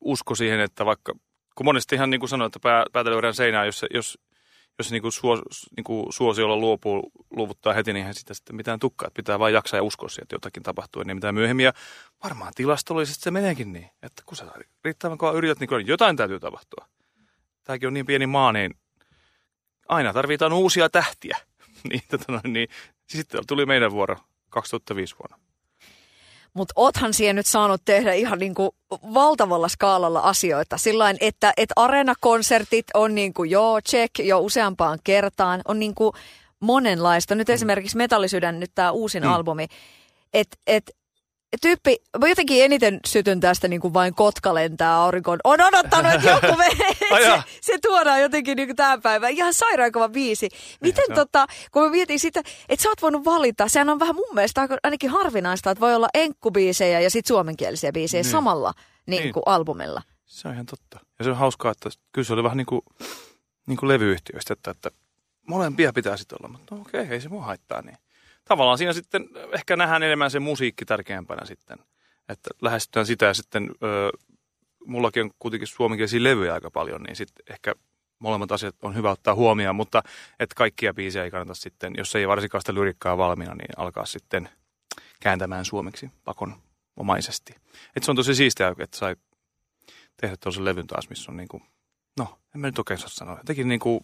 usko 0.00 0.34
siihen, 0.34 0.60
että 0.60 0.84
vaikka, 0.84 1.12
kun 1.54 1.66
monesti 1.66 1.94
ihan 1.94 2.10
niin 2.10 2.20
kuin 2.20 2.30
sanoin, 2.30 2.46
että 2.46 2.60
pää, 2.60 2.84
päätä 2.92 3.10
löydään 3.10 3.34
seinään, 3.34 3.66
jos, 3.66 3.84
jos, 3.94 4.18
jos 4.78 4.90
niin 4.90 5.02
kuin 5.02 5.12
suos, 5.12 5.40
niin 5.76 5.84
kuin 5.84 6.12
suosiolla 6.12 6.56
luopuu, 6.56 7.12
luovuttaa 7.30 7.72
heti, 7.72 7.92
niin 7.92 8.00
eihän 8.00 8.14
sitä 8.14 8.34
sitten 8.34 8.56
mitään 8.56 8.78
tukkaa. 8.78 9.06
Että 9.06 9.16
pitää 9.16 9.38
vain 9.38 9.54
jaksaa 9.54 9.78
ja 9.78 9.82
uskoa 9.82 10.08
siihen, 10.08 10.22
että 10.22 10.34
jotakin 10.34 10.62
tapahtuu 10.62 11.02
ennen 11.02 11.16
mitään 11.16 11.34
myöhemmin. 11.34 11.64
Ja 11.64 11.72
varmaan 12.24 12.52
tilastollisesti 12.56 13.24
se 13.24 13.30
meneekin 13.30 13.72
niin, 13.72 13.90
että 14.02 14.22
kun 14.26 14.36
sä 14.36 14.46
riittävän 14.84 15.18
kauan 15.18 15.36
yrität, 15.36 15.60
niin 15.60 15.86
jotain 15.86 16.16
täytyy 16.16 16.40
tapahtua 16.40 16.86
tämäkin 17.66 17.86
on 17.86 17.94
niin 17.94 18.06
pieni 18.06 18.26
maa, 18.26 18.52
niin 18.52 18.74
aina 19.88 20.12
tarvitaan 20.12 20.52
uusia 20.52 20.88
tähtiä. 20.88 21.36
niin, 21.90 22.02
tota 22.10 22.40
niin 22.48 22.68
sitten 23.08 23.46
tuli 23.46 23.66
meidän 23.66 23.90
vuoro 23.90 24.16
2005 24.50 25.14
vuonna. 25.18 25.46
Mutta 26.54 26.72
oothan 26.76 27.14
siihen 27.14 27.36
nyt 27.36 27.46
saanut 27.46 27.82
tehdä 27.84 28.12
ihan 28.12 28.38
niinku 28.38 28.74
valtavalla 29.14 29.68
skaalalla 29.68 30.20
asioita. 30.20 30.78
Sillain, 30.78 31.16
että 31.20 31.52
et 31.56 31.68
areenakonsertit 31.76 32.86
on 32.94 33.14
niinku 33.14 33.44
joo, 33.44 33.80
check 33.80 34.18
jo 34.18 34.40
useampaan 34.40 34.98
kertaan. 35.04 35.60
On 35.68 35.78
niinku 35.78 36.12
monenlaista. 36.60 37.34
Nyt 37.34 37.48
mm. 37.48 37.54
esimerkiksi 37.54 37.96
Metallisydän, 37.96 38.60
nyt 38.60 38.70
tämä 38.74 38.90
uusin 38.90 39.22
mm. 39.22 39.32
albumi. 39.32 39.66
Että 40.34 40.56
et, 40.66 40.90
tyyppi, 41.62 41.96
mä 42.20 42.28
jotenkin 42.28 42.64
eniten 42.64 43.00
sytyn 43.06 43.40
tästä 43.40 43.68
niin 43.68 43.80
kuin 43.80 43.94
vain 43.94 44.14
kotka 44.14 44.54
lentää 44.54 44.96
aurinkoon. 44.96 45.38
On 45.44 45.60
odottanut, 45.60 46.12
että 46.12 46.30
joku 46.30 46.62
se, 47.24 47.42
se, 47.60 47.78
tuodaan 47.82 48.22
jotenkin 48.22 48.56
niin 48.56 48.68
kuin 48.68 48.76
tämän 48.76 49.02
päivän. 49.02 49.32
Ihan 49.32 49.54
sairaan 49.54 49.92
kova 49.92 50.08
biisi. 50.08 50.48
Miten 50.80 51.04
ja, 51.08 51.14
tota, 51.14 51.46
kun 51.72 51.82
mä 51.82 51.90
mietin 51.90 52.20
sitä, 52.20 52.42
että 52.68 52.82
sä 52.82 52.88
oot 52.88 53.02
voinut 53.02 53.24
valita, 53.24 53.68
sehän 53.68 53.88
on 53.88 53.98
vähän 53.98 54.14
mun 54.14 54.34
mielestä 54.34 54.68
ainakin 54.82 55.10
harvinaista, 55.10 55.70
että 55.70 55.80
voi 55.80 55.94
olla 55.94 56.08
enkkubiisejä 56.14 57.00
ja 57.00 57.10
sitten 57.10 57.28
suomenkielisiä 57.28 57.92
biisejä 57.92 58.22
niin. 58.22 58.30
samalla 58.30 58.72
niin 59.06 59.22
kuin 59.22 59.42
niin. 59.46 59.54
albumilla. 59.54 60.02
Se 60.24 60.48
on 60.48 60.54
ihan 60.54 60.66
totta. 60.66 61.00
Ja 61.18 61.24
se 61.24 61.30
on 61.30 61.36
hauskaa, 61.36 61.72
että 61.72 61.90
kyllä 62.12 62.26
se 62.26 62.32
oli 62.32 62.42
vähän 62.42 62.56
niin 62.56 62.66
kuin, 62.66 62.80
niin 63.66 63.76
kuin 63.76 63.88
levyyhtiöistä, 63.88 64.52
että, 64.52 64.70
että 64.70 64.90
molempia 65.46 65.92
pitää 65.92 66.16
sitten 66.16 66.38
olla, 66.40 66.52
mutta 66.52 66.74
no 66.74 66.80
okei, 66.80 67.00
okay, 67.00 67.14
ei 67.14 67.20
se 67.20 67.28
mua 67.28 67.44
haittaa 67.44 67.82
niin 67.82 67.98
tavallaan 68.48 68.78
siinä 68.78 68.92
sitten 68.92 69.28
ehkä 69.52 69.76
nähdään 69.76 70.02
enemmän 70.02 70.30
se 70.30 70.40
musiikki 70.40 70.84
tärkeämpänä 70.84 71.44
sitten. 71.44 71.78
Että 72.28 72.50
lähestytään 72.62 73.06
sitä 73.06 73.26
ja 73.26 73.34
sitten 73.34 73.70
ö, 73.82 74.10
mullakin 74.86 75.22
on 75.22 75.30
kuitenkin 75.38 75.66
suomenkielisiä 75.68 76.22
levyjä 76.22 76.54
aika 76.54 76.70
paljon, 76.70 77.02
niin 77.02 77.16
sitten 77.16 77.44
ehkä 77.50 77.74
molemmat 78.18 78.52
asiat 78.52 78.74
on 78.82 78.94
hyvä 78.94 79.10
ottaa 79.10 79.34
huomioon, 79.34 79.76
mutta 79.76 80.02
että 80.40 80.54
kaikkia 80.54 80.94
biisejä 80.94 81.24
ei 81.24 81.30
kannata 81.30 81.54
sitten, 81.54 81.94
jos 81.96 82.14
ei 82.14 82.28
varsinkaan 82.28 82.62
sitä 82.62 82.74
lyrikkaa 82.74 83.18
valmiina, 83.18 83.54
niin 83.54 83.68
alkaa 83.76 84.06
sitten 84.06 84.48
kääntämään 85.20 85.64
suomeksi 85.64 86.10
pakon 86.24 86.54
omaisesti. 86.96 87.54
Et 87.96 88.02
se 88.02 88.10
on 88.10 88.16
tosi 88.16 88.34
siistiä, 88.34 88.74
että 88.78 88.98
sai 88.98 89.16
tehdä 90.20 90.36
tuollaisen 90.36 90.64
levyn 90.64 90.86
taas, 90.86 91.08
missä 91.08 91.32
on 91.32 91.36
niin 91.36 91.48
kuin, 91.48 91.62
no, 92.18 92.38
en 92.54 92.60
mä 92.60 92.66
nyt 92.66 92.78
oikein 92.78 92.98
saa 92.98 93.08
sanoa, 93.08 93.36
jotenkin 93.38 93.68
niin 93.68 93.80
kuin 93.80 94.00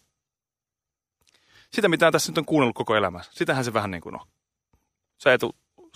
sitä, 1.74 1.88
mitä 1.88 2.10
tässä 2.10 2.32
nyt 2.32 2.38
on 2.38 2.44
kuunnellut 2.44 2.76
koko 2.76 2.96
elämässä. 2.96 3.32
Sitähän 3.34 3.64
se 3.64 3.72
vähän 3.72 3.90
niin 3.90 4.00
kuin 4.00 4.14
on. 4.14 4.26
Sä, 5.19 5.32
et, 5.32 5.40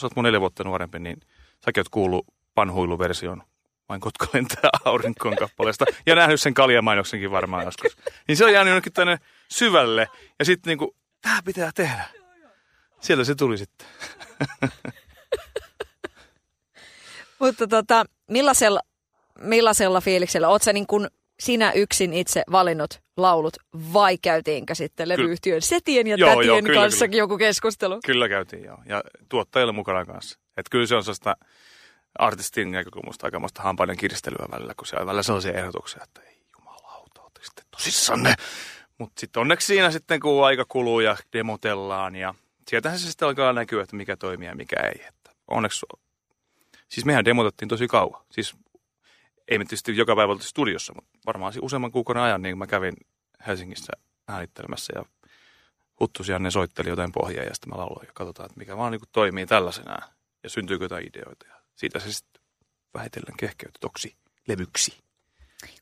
sä 0.01 0.07
oot 0.07 0.17
mun 0.17 0.25
neljä 0.25 0.41
vuotta 0.41 0.65
nuorempi, 0.65 0.99
niin 0.99 1.21
säkin 1.65 1.81
oot 1.81 1.89
kuullut 1.89 2.27
panhuiluversion 2.55 3.43
vain 3.89 4.01
kotka 4.01 4.27
lentää 4.33 4.71
aurinkoon 4.85 5.37
kappaleesta. 5.37 5.85
Ja 6.07 6.15
nähnyt 6.15 6.41
sen 6.41 6.55
kaljamainoksenkin 6.55 7.31
varmaan 7.31 7.65
joskus. 7.65 7.97
Niin 8.29 8.37
se 8.37 8.45
on 8.45 8.53
jäänyt 8.53 8.71
jonnekin 8.71 8.93
tänne 8.93 9.19
syvälle. 9.51 10.09
Ja 10.39 10.45
sitten 10.45 10.71
niin 10.71 10.79
kuin, 10.79 10.91
tää 11.23 11.41
pitää 11.45 11.71
tehdä. 11.75 12.05
Sieltä 13.01 13.25
se 13.25 13.35
tuli 13.35 13.59
sitten. 13.59 13.87
Mutta 17.39 17.67
tota, 17.67 18.05
millaisella, 18.31 18.81
millaisella 19.41 20.01
fiiliksellä? 20.01 20.49
Oot 20.49 20.63
sä 20.63 20.73
niin 20.73 20.87
kuin 20.87 21.09
sinä 21.41 21.73
yksin 21.73 22.13
itse 22.13 22.43
valinnut 22.53 23.01
laulut 23.17 23.57
vai 23.93 24.19
käytiinkö 24.19 24.75
sitten 24.75 25.09
levyyhtiön 25.09 25.63
setien 25.63 26.07
ja 26.07 26.17
joo, 26.17 26.31
tätien 26.31 26.47
joo, 26.47 26.63
kyllä, 26.63 26.81
kanssa 26.81 27.09
kyllä. 27.09 27.19
joku 27.19 27.39
keskustelu? 27.39 28.01
Kyllä 28.07 28.29
käytiin 28.29 28.65
joo 28.65 28.79
ja 28.87 29.03
tuottajille 29.29 29.73
mukana 29.73 30.05
kanssa. 30.05 30.39
Että 30.57 30.71
kyllä 30.71 30.87
se 30.87 30.95
on 30.95 31.05
sellaista 31.05 31.37
artistin 32.19 32.71
näkökulmasta 32.71 33.27
aikamoista 33.27 33.63
hampaiden 33.63 33.97
kiristelyä 33.97 34.47
välillä, 34.53 34.75
kun 34.77 34.87
se 34.87 34.97
on 34.97 35.07
välillä 35.07 35.23
sellaisia 35.23 35.53
ehdotuksia, 35.53 36.03
että 36.05 36.21
ei 36.21 36.39
jumalauta, 36.59 37.23
ootte 37.23 37.41
sitten 37.45 37.65
tosissanne. 37.71 38.35
Mutta 38.99 39.21
sitten 39.21 39.41
onneksi 39.41 39.67
siinä 39.67 39.91
sitten 39.91 40.21
kun 40.21 40.47
aika 40.47 40.65
kuluu 40.69 41.01
ja 41.01 41.17
demotellaan 41.33 42.17
ja 42.17 42.35
sieltähän 42.69 42.99
se 42.99 43.11
sitten 43.11 43.29
alkaa 43.29 43.53
näkyä, 43.53 43.83
että 43.83 43.97
mikä 43.97 44.17
toimii 44.17 44.49
ja 44.49 44.55
mikä 44.55 44.77
ei. 44.81 45.05
Että 45.09 45.31
onneksi, 45.49 45.87
siis 46.89 47.05
mehän 47.05 47.25
demotettiin 47.25 47.69
tosi 47.69 47.89
kauan. 47.89 48.23
Siis 48.31 48.55
ei 49.49 49.59
me 49.59 49.65
tietysti 49.65 49.97
joka 49.97 50.17
päivä 50.17 50.33
oltu 50.33 50.45
studiossa, 50.45 50.93
mutta 50.95 51.19
varmaan 51.27 51.53
useamman 51.61 51.93
kuukauden 51.93 52.23
ajan 52.23 52.43
niin 52.43 52.59
mä 52.59 52.67
kävin 52.67 52.95
Helsingissä 53.47 53.93
äänittelemässä 54.29 54.93
ja 54.97 55.05
Huttusi 56.01 56.39
ne 56.39 56.51
soitteli 56.51 56.89
jotain 56.89 57.13
pohjaa 57.13 57.45
ja 57.45 57.55
sitten 57.55 57.71
mä 57.71 57.77
lauloin 57.77 58.07
ja 58.07 58.13
katsotaan, 58.15 58.47
että 58.47 58.59
mikä 58.59 58.77
vaan 58.77 58.93
niin 58.93 59.01
toimii 59.13 59.47
tällaisena 59.47 59.97
ja 60.43 60.51
syntyykö 60.51 60.85
jotain 60.85 61.09
ideoita. 61.09 61.47
Ja 61.47 61.55
siitä 61.75 61.99
se 61.99 62.13
sitten 62.13 62.43
vähitellen 62.95 63.37
kehkeytyi 63.37 63.79
toksi 63.81 64.17
levyksi. 64.49 64.99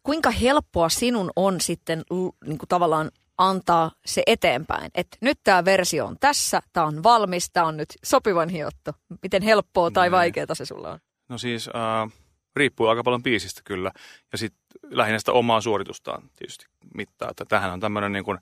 Kuinka 0.02 0.30
helppoa 0.30 0.88
sinun 0.88 1.30
on 1.36 1.60
sitten 1.60 2.02
niin 2.44 2.58
kuin 2.58 2.68
tavallaan 2.68 3.10
antaa 3.38 3.90
se 4.06 4.22
eteenpäin. 4.26 4.90
Että 4.94 5.16
nyt 5.20 5.38
tämä 5.44 5.64
versio 5.64 6.06
on 6.06 6.16
tässä, 6.20 6.62
tämä 6.72 6.86
on 6.86 7.02
valmis, 7.02 7.50
tämä 7.50 7.66
on 7.66 7.76
nyt 7.76 7.88
sopivan 8.04 8.48
hiottu. 8.48 8.90
Miten 9.22 9.42
helppoa 9.42 9.90
tai 9.90 10.10
vaikeaa 10.10 10.54
se 10.54 10.64
sulla 10.64 10.90
on? 10.90 10.98
No 11.28 11.38
siis 11.38 11.68
äh, 11.68 12.12
riippuu 12.56 12.86
aika 12.86 13.02
paljon 13.02 13.22
biisistä 13.22 13.60
kyllä. 13.64 13.92
Ja 14.32 14.38
sitten 14.38 14.64
lähinnä 14.90 15.18
sitä 15.18 15.32
omaa 15.32 15.60
suoritustaan 15.60 16.22
tietysti 16.36 16.66
mittaa. 16.94 17.30
Että 17.30 17.44
tähän 17.44 17.72
on 17.72 17.80
tämmöinen 17.80 18.12
niin 18.12 18.24
kuin 18.24 18.38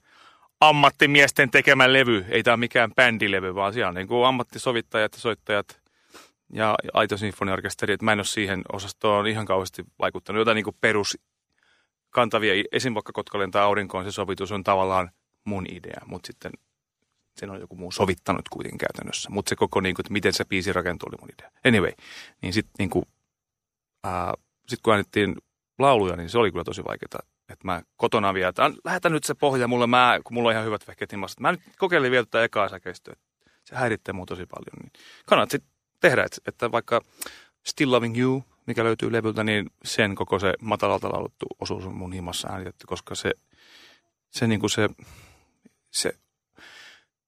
ammattimiesten 0.60 1.50
tekemä 1.50 1.92
levy. 1.92 2.24
Ei 2.28 2.42
tämä 2.42 2.56
mikään 2.56 2.92
bändilevy, 2.94 3.54
vaan 3.54 3.72
siellä 3.72 3.88
on 3.88 3.94
niin 3.94 4.08
kuin 4.08 4.26
ammattisovittajat 4.26 5.12
ja 5.12 5.20
soittajat 5.20 5.80
ja 6.52 6.74
Aito 6.92 7.16
Sinfoniorkesteri. 7.16 7.94
Että 7.94 8.04
mä 8.04 8.12
en 8.12 8.18
ole 8.18 8.24
siihen 8.24 8.62
osastoon 8.72 9.26
ihan 9.26 9.46
kauheasti 9.46 9.84
vaikuttanut. 9.98 10.40
Jotain 10.40 10.54
niin 10.54 10.64
kuin 10.64 10.76
perus 10.80 11.18
kantavia, 12.10 12.64
esim. 12.72 12.94
vaikka 12.94 13.12
Kotka 13.12 13.38
lentää 13.38 13.62
aurinkoon, 13.62 14.04
se 14.04 14.12
sovitus 14.12 14.52
on 14.52 14.64
tavallaan 14.64 15.10
mun 15.44 15.66
idea, 15.70 16.00
mutta 16.06 16.26
sitten 16.26 16.52
sen 17.36 17.50
on 17.50 17.60
joku 17.60 17.76
muu 17.76 17.92
sovittanut 17.92 18.48
kuitenkin 18.48 18.78
käytännössä. 18.78 19.30
Mutta 19.30 19.48
se 19.48 19.56
koko, 19.56 19.80
niin 19.80 19.94
kuin, 19.94 20.02
että 20.02 20.12
miten 20.12 20.32
se 20.32 20.44
biisi 20.44 20.72
rakentuu, 20.72 21.08
oli 21.08 21.16
mun 21.20 21.30
idea. 21.38 21.50
Anyway, 21.66 21.92
niin 22.42 22.52
sitten 22.52 22.72
niin 22.78 22.90
kuin, 22.90 23.04
sit 24.68 24.80
kun 24.82 24.92
annettiin 24.92 25.36
lauluja, 25.78 26.16
niin 26.16 26.30
se 26.30 26.38
oli 26.38 26.50
kyllä 26.50 26.64
tosi 26.64 26.84
vaikeaa. 26.84 27.22
Että 27.48 27.64
mä 27.64 27.82
kotona 27.96 28.34
vielä, 28.34 28.48
että 28.48 28.70
lähetä 28.84 29.08
nyt 29.08 29.24
se 29.24 29.34
pohja 29.34 29.68
mulle, 29.68 29.86
mä, 29.86 30.20
kun 30.24 30.34
mulla 30.34 30.48
on 30.48 30.52
ihan 30.52 30.64
hyvät 30.64 30.88
vehkeet 30.88 31.12
himassa. 31.12 31.40
Mä 31.40 31.52
nyt 31.52 31.60
kokeilin 31.78 32.10
vielä 32.10 32.26
tätä 32.26 32.44
ekaa 32.44 32.68
säkeistöä. 32.68 33.14
Se 33.64 33.76
häiritsee 33.76 34.12
mua 34.12 34.26
tosi 34.26 34.46
paljon. 34.46 34.76
Niin 34.82 34.92
kannattaa 35.26 35.50
sitten 35.50 35.72
tehdä, 36.00 36.24
että, 36.24 36.36
että 36.46 36.72
vaikka 36.72 37.00
Still 37.66 37.92
Loving 37.92 38.18
You, 38.18 38.44
mikä 38.66 38.84
löytyy 38.84 39.12
levyltä, 39.12 39.44
niin 39.44 39.70
sen 39.84 40.14
koko 40.14 40.38
se 40.38 40.54
matalalta 40.60 41.12
lauluttu 41.12 41.46
osuus 41.60 41.86
on 41.86 41.94
mun 41.94 42.12
himassa 42.12 42.48
äänitetty, 42.48 42.86
koska 42.86 43.14
se, 43.14 43.32
se, 44.30 44.46
niin 44.46 44.60
kuin 44.60 44.70
se, 44.70 44.88
se 45.90 46.12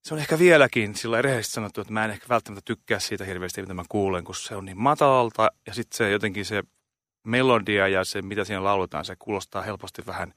se 0.05 0.15
on 0.15 0.21
ehkä 0.21 0.39
vieläkin 0.39 0.95
sillä 0.95 1.23
rehellisesti 1.23 1.55
sanottu, 1.55 1.81
että 1.81 1.93
mä 1.93 2.05
en 2.05 2.11
ehkä 2.11 2.27
välttämättä 2.29 2.65
tykkää 2.65 2.99
siitä 2.99 3.25
hirveästi, 3.25 3.61
mitä 3.61 3.75
mä 3.75 3.85
kuulen, 3.89 4.25
kun 4.25 4.35
se 4.35 4.57
on 4.57 4.65
niin 4.65 4.81
matalalta 4.81 5.51
ja 5.67 5.75
sitten 5.75 5.97
se 5.97 6.11
jotenkin 6.11 6.45
se 6.45 6.63
melodia 7.23 7.89
ja 7.89 8.05
se, 8.05 8.23
mitä 8.23 8.45
siinä 8.45 8.65
lauletaan, 8.65 9.05
se 9.05 9.17
kuulostaa 9.19 9.63
helposti 9.63 10.03
vähän 10.07 10.35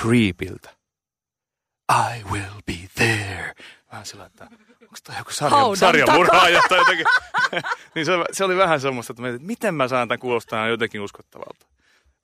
creepiltä. 0.00 0.70
I 1.92 2.24
will 2.32 2.60
be 2.66 2.88
there. 2.94 3.54
Vähän 3.92 4.06
sillä, 4.06 4.26
että 4.26 4.44
onko 4.82 4.96
tämä 5.04 5.18
joku 5.18 5.32
sarja, 5.32 5.76
sarjamurhaaja 5.76 6.62
tai 6.68 6.78
jotenkin. 6.78 7.06
niin 7.94 8.06
se, 8.06 8.12
se, 8.32 8.44
oli 8.44 8.56
vähän 8.56 8.80
semmoista, 8.80 9.12
että, 9.12 9.22
mietin, 9.22 9.36
että 9.36 9.46
miten 9.46 9.74
mä 9.74 9.88
saan 9.88 10.08
tämän 10.08 10.18
kuulostaa 10.18 10.68
jotenkin 10.68 11.00
uskottavalta. 11.00 11.66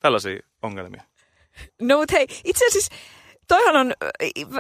Tällaisia 0.00 0.38
ongelmia. 0.62 1.02
No 1.80 1.98
mutta 1.98 2.16
hei, 2.16 2.26
itse 2.44 2.66
asiassa 2.66 2.94
toihan 3.50 3.76
on 3.76 3.92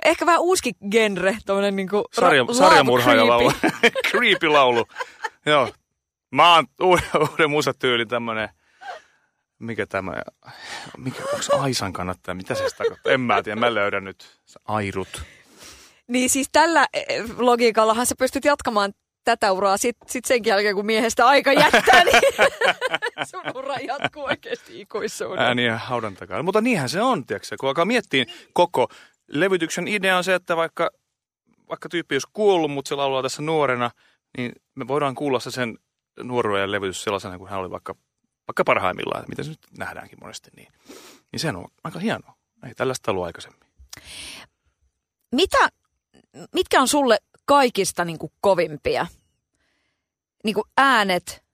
ehkä 0.04 0.26
vähän 0.26 0.40
uusikin 0.40 0.74
genre, 0.90 1.36
tommonen 1.46 1.76
niinku 1.76 2.04
Sarja, 2.12 2.42
ra- 2.42 2.54
sarjamurhaajalaulu. 2.54 3.52
Creepy-laulu. 4.08 4.86
Joo. 5.46 5.72
Mä 6.30 6.54
oon 6.54 6.66
uuden, 6.80 7.04
uuden 7.30 7.50
musatyylin 7.50 8.08
tämmönen, 8.08 8.48
mikä 9.58 9.86
tämä, 9.86 10.12
mikä, 10.96 11.22
onko 11.22 11.62
Aisan 11.62 11.92
kannattaa, 11.92 12.34
mitä 12.34 12.54
se 12.54 12.66
tarkoittaa? 12.78 13.12
En 13.12 13.20
mä 13.20 13.42
tiedä, 13.42 13.60
mä 13.60 13.74
löydän 13.74 14.04
nyt 14.04 14.40
airut. 14.64 15.22
Niin 16.08 16.30
siis 16.30 16.48
tällä 16.52 16.86
eh, 16.92 17.24
logiikallahan 17.38 18.06
sä 18.06 18.14
pystyt 18.18 18.44
jatkamaan 18.44 18.92
tätä 19.24 19.52
uraa 19.52 19.76
sitten 19.76 20.08
sit 20.08 20.24
sen 20.24 20.40
jälkeen, 20.44 20.74
kun 20.74 20.86
miehestä 20.86 21.26
aika 21.26 21.52
jättää, 21.52 22.04
niin 22.04 22.22
sun 23.30 23.56
ura 23.56 23.76
jatkuu 23.76 24.24
oikeasti 24.24 24.80
ikuisuuden. 24.80 25.44
Ääniä 25.44 25.78
haudan 25.78 26.14
takaa. 26.14 26.42
Mutta 26.42 26.60
niinhän 26.60 26.88
se 26.88 27.02
on, 27.02 27.26
tiedätkö, 27.26 27.56
kun 27.60 27.68
alkaa 27.68 27.84
miettiä 27.84 28.24
koko 28.52 28.88
levytyksen 29.28 29.88
idea 29.88 30.16
on 30.16 30.24
se, 30.24 30.34
että 30.34 30.56
vaikka, 30.56 30.90
vaikka 31.68 31.88
tyyppi 31.88 32.14
olisi 32.14 32.28
kuollut, 32.32 32.70
mutta 32.70 32.88
se 32.88 32.94
laulaa 32.94 33.22
tässä 33.22 33.42
nuorena, 33.42 33.90
niin 34.36 34.52
me 34.74 34.88
voidaan 34.88 35.14
kuulla 35.14 35.40
se 35.40 35.50
sen 35.50 35.78
nuoruuden 36.22 36.72
levytys 36.72 37.02
sellaisena 37.02 37.38
kuin 37.38 37.50
hän 37.50 37.60
oli 37.60 37.70
vaikka, 37.70 37.94
vaikka 38.48 38.64
parhaimmillaan, 38.64 39.24
mitä 39.28 39.42
se 39.42 39.50
nyt 39.50 39.60
nähdäänkin 39.78 40.18
monesti 40.20 40.50
niin. 40.56 40.72
Niin 41.32 41.40
se 41.40 41.48
on 41.48 41.68
aika 41.84 41.98
hienoa. 41.98 42.34
Ei 42.66 42.74
tällaista 42.74 43.10
ollut 43.10 43.24
aikaisemmin. 43.24 43.60
Mitä, 45.32 45.68
mitkä 46.54 46.80
on 46.80 46.88
sulle 46.88 47.18
kaikista 47.50 48.04
niin 48.04 48.18
kuin 48.18 48.32
kovimpia 48.40 49.06
niin 50.44 50.54
kuin 50.54 50.64
äänet 50.78 51.44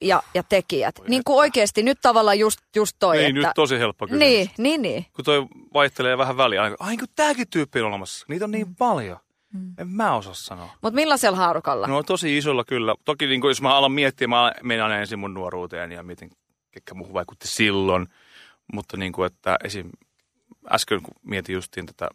ja, 0.00 0.22
ja 0.34 0.42
tekijät. 0.42 0.98
Voi 0.98 1.08
niin 1.08 1.24
kuin 1.24 1.38
oikeasti 1.38 1.82
nyt 1.82 1.98
tavallaan 2.02 2.38
just, 2.38 2.58
just 2.76 2.96
toi. 2.98 3.16
Niin, 3.16 3.36
että... 3.36 3.48
nyt 3.48 3.54
tosi 3.54 3.78
helppo 3.78 4.06
kysymys. 4.06 4.20
Niin, 4.20 4.50
niin, 4.58 4.82
niin. 4.82 5.06
Kun 5.12 5.24
toi 5.24 5.46
vaihtelee 5.74 6.18
vähän 6.18 6.36
väliä. 6.36 6.62
Ai 6.78 6.96
kun 6.96 7.08
tääkin 7.16 7.48
tyyppi 7.50 7.80
on 7.80 7.86
olemassa. 7.86 8.26
Niitä 8.28 8.44
on 8.44 8.50
niin 8.50 8.68
mm. 8.68 8.74
paljon. 8.76 9.18
Mm. 9.52 9.74
En 9.78 9.88
mä 9.88 10.14
osaa 10.14 10.34
sanoa. 10.34 10.70
Mutta 10.82 10.94
millaisella 10.94 11.36
haarukalla? 11.36 11.86
No 11.86 12.02
tosi 12.02 12.38
isolla 12.38 12.64
kyllä. 12.64 12.94
Toki 13.04 13.26
niin 13.26 13.40
kun, 13.40 13.50
jos 13.50 13.62
mä 13.62 13.76
alan 13.76 13.92
miettiä, 13.92 14.28
mä 14.28 14.52
menen 14.62 14.90
ensin 14.90 15.18
mun 15.18 15.34
nuoruuteen 15.34 15.92
ja 15.92 16.02
miten 16.02 16.30
ketkä 16.70 16.94
muuhun 16.94 17.14
vaikutti 17.14 17.48
silloin. 17.48 18.08
Mutta 18.72 18.96
niin 18.96 19.12
kuin, 19.12 19.26
että 19.26 19.56
esim. 19.64 19.90
äsken 20.70 21.02
kun 21.02 21.14
mietin 21.22 21.54
justiin 21.54 21.86
tätä 21.86 22.08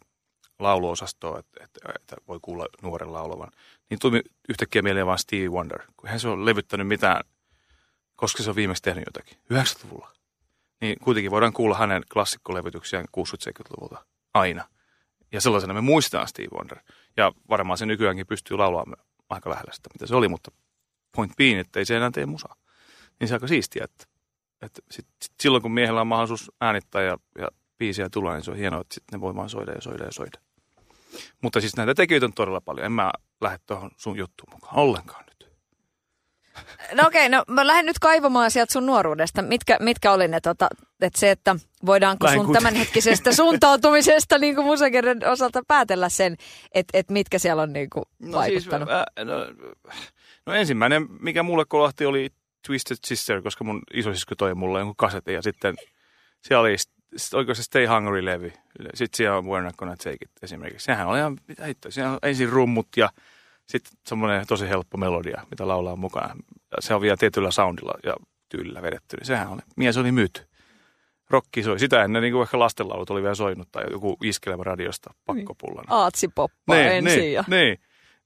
lauluosastoa, 0.63 1.39
että, 1.39 1.63
että, 1.63 1.79
että 1.95 2.15
voi 2.27 2.39
kuulla 2.41 2.65
nuoren 2.81 3.13
laulavan. 3.13 3.51
Niin 3.89 3.99
tuli 3.99 4.21
yhtäkkiä 4.49 4.81
mieleen 4.81 5.07
vaan 5.07 5.17
Stevie 5.17 5.49
Wonder, 5.49 5.81
kun 5.97 6.09
hän 6.09 6.19
se 6.19 6.27
on 6.27 6.45
levyttänyt 6.45 6.87
mitään, 6.87 7.23
koska 8.15 8.43
se 8.43 8.49
on 8.49 8.55
viimeksi 8.55 8.83
tehnyt 8.83 9.03
jotakin, 9.07 9.37
90-luvulla. 9.53 10.13
Niin 10.81 10.99
kuitenkin 10.99 11.31
voidaan 11.31 11.53
kuulla 11.53 11.77
hänen 11.77 12.03
klassikkolevytyksiään 12.13 13.05
60-70-luvulta 13.17 14.05
aina. 14.33 14.67
Ja 15.31 15.41
sellaisena 15.41 15.73
me 15.73 15.81
muistetaan 15.81 16.27
Stevie 16.27 16.49
Wonder. 16.57 16.77
Ja 17.17 17.31
varmaan 17.49 17.77
se 17.77 17.85
nykyäänkin 17.85 18.27
pystyy 18.27 18.57
laulamaan 18.57 19.05
aika 19.29 19.49
lähellä 19.49 19.73
sitä, 19.73 19.89
mitä 19.93 20.07
se 20.07 20.15
oli, 20.15 20.27
mutta 20.27 20.51
point 21.15 21.35
being, 21.37 21.59
että 21.59 21.79
ei 21.79 21.85
se 21.85 21.97
enää 21.97 22.11
tee 22.11 22.25
musaa. 22.25 22.55
Niin 23.19 23.27
se 23.27 23.33
on 23.33 23.35
aika 23.35 23.47
siistiä, 23.47 23.83
että, 23.83 24.05
että 24.61 24.81
sit, 24.91 25.07
sit 25.21 25.33
silloin 25.39 25.61
kun 25.61 25.71
miehellä 25.71 26.01
on 26.01 26.07
mahdollisuus 26.07 26.51
äänittää 26.61 27.01
ja, 27.01 27.17
ja 27.37 27.47
biisiä 27.77 28.09
tulee, 28.09 28.33
niin 28.33 28.43
se 28.43 28.51
on 28.51 28.57
hienoa, 28.57 28.81
että 28.81 28.93
sitten 28.93 29.17
ne 29.17 29.21
voi 29.21 29.35
vaan 29.35 29.49
soida 29.49 29.71
ja 29.71 29.81
soida 29.81 30.03
ja 30.03 30.11
soida. 30.11 30.39
Mutta 31.41 31.61
siis 31.61 31.77
näitä 31.77 31.93
tekijöitä 31.93 32.25
on 32.25 32.33
todella 32.33 32.61
paljon. 32.61 32.85
En 32.85 32.91
mä 32.91 33.11
lähde 33.41 33.57
tuohon 33.65 33.91
sun 33.97 34.17
juttuun 34.17 34.53
mukaan 34.53 34.75
ollenkaan 34.75 35.25
nyt. 35.25 35.33
No 36.93 37.07
okei, 37.07 37.27
okay, 37.27 37.29
no 37.29 37.43
mä 37.47 37.67
lähden 37.67 37.85
nyt 37.85 37.99
kaivamaan 37.99 38.51
sieltä 38.51 38.73
sun 38.73 38.85
nuoruudesta. 38.85 39.41
Mitkä, 39.41 39.77
mitkä 39.79 40.11
oli 40.11 40.27
ne, 40.27 40.39
tota, 40.41 40.67
että 41.01 41.19
se, 41.19 41.31
että 41.31 41.55
voidaanko 41.85 42.25
lähden 42.25 42.39
sun 42.39 42.45
kuitenkin. 42.45 42.69
tämänhetkisestä 42.69 43.33
suuntautumisesta 43.41 44.37
niin 44.37 44.55
kuin 44.55 44.65
musakerran 44.65 45.17
osalta 45.25 45.61
päätellä 45.67 46.09
sen, 46.09 46.35
että 46.73 46.97
että 46.97 47.13
mitkä 47.13 47.39
siellä 47.39 47.61
on 47.61 47.73
niin 47.73 47.89
kuin 47.89 48.03
no 48.19 48.25
siis, 48.25 48.35
vaikuttanut? 48.35 48.89
Siis, 48.89 48.99
äh, 49.19 49.25
no, 49.25 49.67
no 50.45 50.53
ensimmäinen, 50.53 51.07
mikä 51.19 51.43
mulle 51.43 51.65
kolahti, 51.67 52.05
oli 52.05 52.29
Twisted 52.67 52.97
Sister, 53.05 53.41
koska 53.41 53.63
mun 53.63 53.81
isosisko 53.93 54.35
toi 54.35 54.55
mulle 54.55 54.79
jonkun 54.79 54.95
kasetin 54.95 55.33
ja 55.33 55.41
sitten 55.41 55.75
siellä 56.41 56.61
oli 56.61 56.75
oliko 57.33 57.55
se 57.55 57.63
Stay 57.63 57.85
Hungry-levy. 57.85 58.51
Sitten 58.93 59.17
siellä 59.17 59.37
on 59.37 59.45
We're 59.45 59.63
Not 59.63 59.75
Gonna 59.75 59.95
Take 59.97 60.17
It 60.21 60.31
esimerkiksi. 60.41 60.85
Sehän 60.85 61.07
oli 61.07 61.19
ihan, 61.19 61.37
mitä 61.47 61.65
hittoa, 61.65 61.91
siellä 61.91 62.11
on 62.11 62.19
ensin 62.23 62.49
rummut 62.49 62.87
ja 62.97 63.09
sitten 63.65 63.93
semmoinen 64.05 64.47
tosi 64.47 64.69
helppo 64.69 64.97
melodia, 64.97 65.41
mitä 65.51 65.67
laulaa 65.67 65.95
mukana. 65.95 66.35
Se 66.79 66.93
on 66.93 67.01
vielä 67.01 67.17
tietyllä 67.17 67.51
soundilla 67.51 67.93
ja 68.03 68.15
tyylillä 68.49 68.81
vedetty. 68.81 69.17
Niin 69.17 69.27
sehän 69.27 69.47
oli, 69.47 69.61
mies 69.77 69.97
oli 69.97 70.11
myyty. 70.11 70.47
Rokki 71.29 71.63
soi. 71.63 71.79
Sitä 71.79 72.03
ennen 72.03 72.21
niin 72.21 72.33
kuin 72.33 72.41
ehkä 72.41 72.59
lastenlaulut 72.59 73.09
oli 73.09 73.21
vielä 73.21 73.35
soinut 73.35 73.67
tai 73.71 73.83
joku 73.91 74.17
iskelevä 74.23 74.63
radiosta 74.63 75.13
pakkopullana. 75.25 75.85
Niin. 75.89 76.01
Aatsipoppa 76.01 76.75
niin, 76.75 76.87
ensin. 76.87 77.19
Niin, 77.19 77.33
ja... 77.33 77.43
niin, 77.47 77.77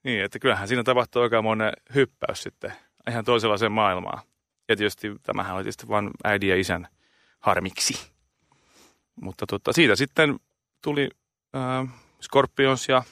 niin, 0.03 0.23
että 0.23 0.39
kyllähän 0.39 0.67
siinä 0.67 0.83
tapahtui 0.83 1.21
oikein 1.21 1.43
monen 1.43 1.73
hyppäys 1.95 2.43
sitten 2.43 2.73
ihan 3.09 3.25
toisenlaiseen 3.25 3.71
maailmaan. 3.71 4.21
Ja 4.69 4.75
tietysti 4.75 5.15
tämähän 5.23 5.55
oli 5.55 5.63
tietysti 5.63 5.87
vain 5.87 6.09
äidin 6.23 6.49
ja 6.49 6.55
isän 6.55 6.87
harmiksi. 7.39 8.16
Mutta 9.21 9.45
tota, 9.45 9.73
siitä 9.73 9.95
sitten 9.95 10.39
tuli 10.81 11.09
äh, 11.55 11.89
Scorpions 12.21 12.89
ja 12.89 13.03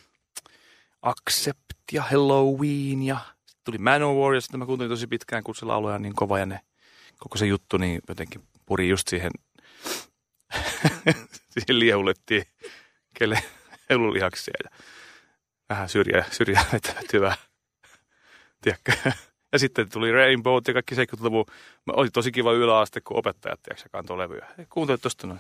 Accept 1.02 1.60
ja 1.92 2.04
Halloween 2.04 3.04
ja 3.04 3.18
sitten 3.46 3.62
tuli 3.64 3.78
Manowar 3.78 4.34
ja 4.34 4.42
sitten 4.42 4.60
mä 4.60 4.66
kuuntelin 4.66 4.90
tosi 4.90 5.08
pitkään, 5.08 5.44
kun 5.44 5.56
se 5.56 5.66
lauluja 5.66 6.00
niin 6.00 6.16
kova 6.16 6.40
ja 6.40 6.46
ne, 6.46 6.60
koko 7.18 7.38
se 7.38 7.46
juttu 7.46 7.78
niin 7.78 8.02
jotenkin 8.08 8.42
puri 8.66 8.90
just 8.90 9.08
siihen, 9.08 9.32
siihen 11.54 11.80
liehullettiin 11.80 12.46
kelle 13.20 13.44
elulihaksia 13.90 14.54
ja 14.64 14.70
vähän 15.70 15.90
syrjää, 15.90 16.26
syrjää 16.32 16.66
vetäytyvää, 16.74 17.36
tiedätkö. 18.62 18.92
Ja 19.52 19.60
sitten 19.60 19.90
tuli 19.90 20.12
Rainbow 20.12 20.62
ja 20.68 20.74
kaikki 20.74 20.96
70-luvun. 20.96 21.46
Oli 21.88 22.10
tosi 22.10 22.32
kiva 22.32 22.52
yläaste, 22.52 23.02
kun 23.02 23.18
opettajat 23.18 23.62
tiedätkö, 23.64 23.90
kantoi 23.90 24.18
levyjä. 24.18 24.48
Kuuntelit 24.70 25.02
tuosta 25.02 25.28
noin 25.28 25.40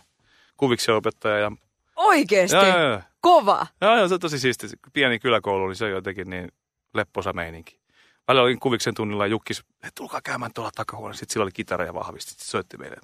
kuviksen 0.57 0.95
opettaja. 0.95 1.37
Ja... 1.37 1.51
Oikeesti? 1.95 2.57
Joo, 2.57 2.65
joo, 2.67 2.89
joo. 2.89 3.01
Kova? 3.21 3.67
Joo, 3.81 3.97
joo, 3.97 4.07
se 4.07 4.13
on 4.13 4.19
tosi 4.19 4.39
siisti. 4.39 4.67
Pieni 4.93 5.19
kyläkoulu, 5.19 5.67
niin 5.67 5.75
se 5.75 5.85
on 5.85 5.91
jotenkin 5.91 6.29
niin 6.29 6.51
lepposa 6.93 7.33
meininki. 7.33 7.79
Välillä 8.27 8.43
olin 8.43 8.59
kuviksen 8.59 8.93
tunnilla 8.93 9.25
ja 9.25 9.31
Jukkis, 9.31 9.59
että 9.59 9.91
tulkaa 9.95 10.21
käymään 10.21 10.53
tuolla 10.53 10.71
takahuoneessa. 10.75 11.19
Sitten 11.19 11.33
sillä 11.33 11.43
oli 11.43 11.51
kitara 11.51 11.85
ja 11.85 11.93
vahvisti. 11.93 12.31
Sitten 12.31 12.47
soitti 12.47 12.77
meille. 12.77 12.97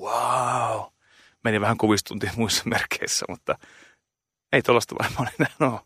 Wow. 0.00 0.82
Meni 1.44 1.60
vähän 1.60 1.76
kuvistuntia 1.76 2.32
muissa 2.36 2.62
merkeissä, 2.74 3.26
mutta 3.28 3.58
ei 4.52 4.62
tuollaista 4.62 4.94
varmaan 5.02 5.28
enää 5.40 5.72
ole. 5.72 5.80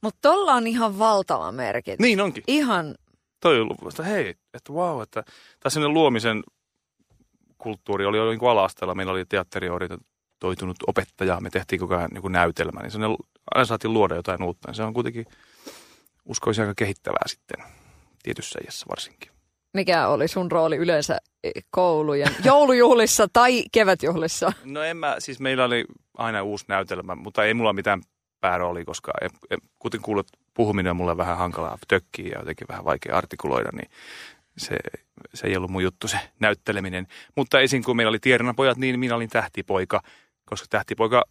Mutta 0.00 0.18
tuolla 0.22 0.52
on 0.52 0.66
ihan 0.66 0.98
valtava 0.98 1.52
merkitys. 1.52 1.98
Niin 1.98 2.20
onkin. 2.20 2.44
Ihan. 2.46 2.94
Toi 3.40 3.60
on 3.60 3.62
ollut, 3.62 3.92
että 3.92 4.02
hei, 4.02 4.34
että 4.54 4.72
wow, 4.72 5.02
että 5.02 5.24
tässä 5.60 5.88
luomisen 5.88 6.42
kulttuuri 7.58 8.06
oli 8.06 8.16
jo 8.16 8.30
niin 8.30 8.50
ala 8.50 8.94
Meillä 8.94 9.12
oli 9.12 9.24
teatteriorientoitunut 9.24 10.76
opettaja, 10.86 11.40
me 11.40 11.50
tehtiin 11.50 11.80
koko 11.80 11.96
ajan 11.96 12.10
niin 12.10 12.32
näytelmä, 12.32 12.80
niin 12.80 13.16
aina 13.54 13.64
saatiin 13.64 13.92
luoda 13.92 14.14
jotain 14.14 14.42
uutta. 14.42 14.72
Se 14.72 14.82
on 14.82 14.94
kuitenkin, 14.94 15.26
uskoisin, 16.24 16.62
aika 16.62 16.74
kehittävää 16.76 17.24
sitten 17.26 17.64
tietyssä 18.22 18.58
iässä 18.64 18.86
varsinkin. 18.88 19.30
Mikä 19.74 20.08
oli 20.08 20.28
sun 20.28 20.52
rooli 20.52 20.76
yleensä 20.76 21.18
koulujen 21.70 22.36
joulujuhlissa 22.44 23.28
tai 23.32 23.64
kevätjuhlissa? 23.72 24.52
No 24.64 24.82
en 24.82 24.96
mä, 24.96 25.16
siis 25.18 25.40
meillä 25.40 25.64
oli 25.64 25.84
aina 26.18 26.42
uusi 26.42 26.64
näytelmä, 26.68 27.14
mutta 27.14 27.44
ei 27.44 27.54
mulla 27.54 27.72
mitään 27.72 28.02
päärooli, 28.40 28.84
koska 28.84 29.12
kuten 29.78 30.00
kuulet, 30.00 30.26
puhuminen 30.54 30.90
on 30.90 30.96
mulle 30.96 31.16
vähän 31.16 31.36
hankalaa 31.36 31.78
tökkiä 31.88 32.28
ja 32.28 32.38
jotenkin 32.38 32.68
vähän 32.68 32.84
vaikea 32.84 33.16
artikuloida, 33.16 33.70
niin 33.72 33.90
se, 34.58 34.76
se 35.34 35.46
ei 35.46 35.56
ollut 35.56 35.70
mun 35.70 35.82
juttu 35.82 36.08
se 36.08 36.18
näytteleminen. 36.40 37.06
Mutta 37.36 37.60
esiin 37.60 37.84
kun 37.84 37.96
meillä 37.96 38.10
oli 38.10 38.54
pojat, 38.56 38.78
niin 38.78 39.00
minä 39.00 39.14
olin 39.14 39.30
tähtipoika, 39.30 40.02
koska 40.44 40.66
tähtipoika 40.70 41.24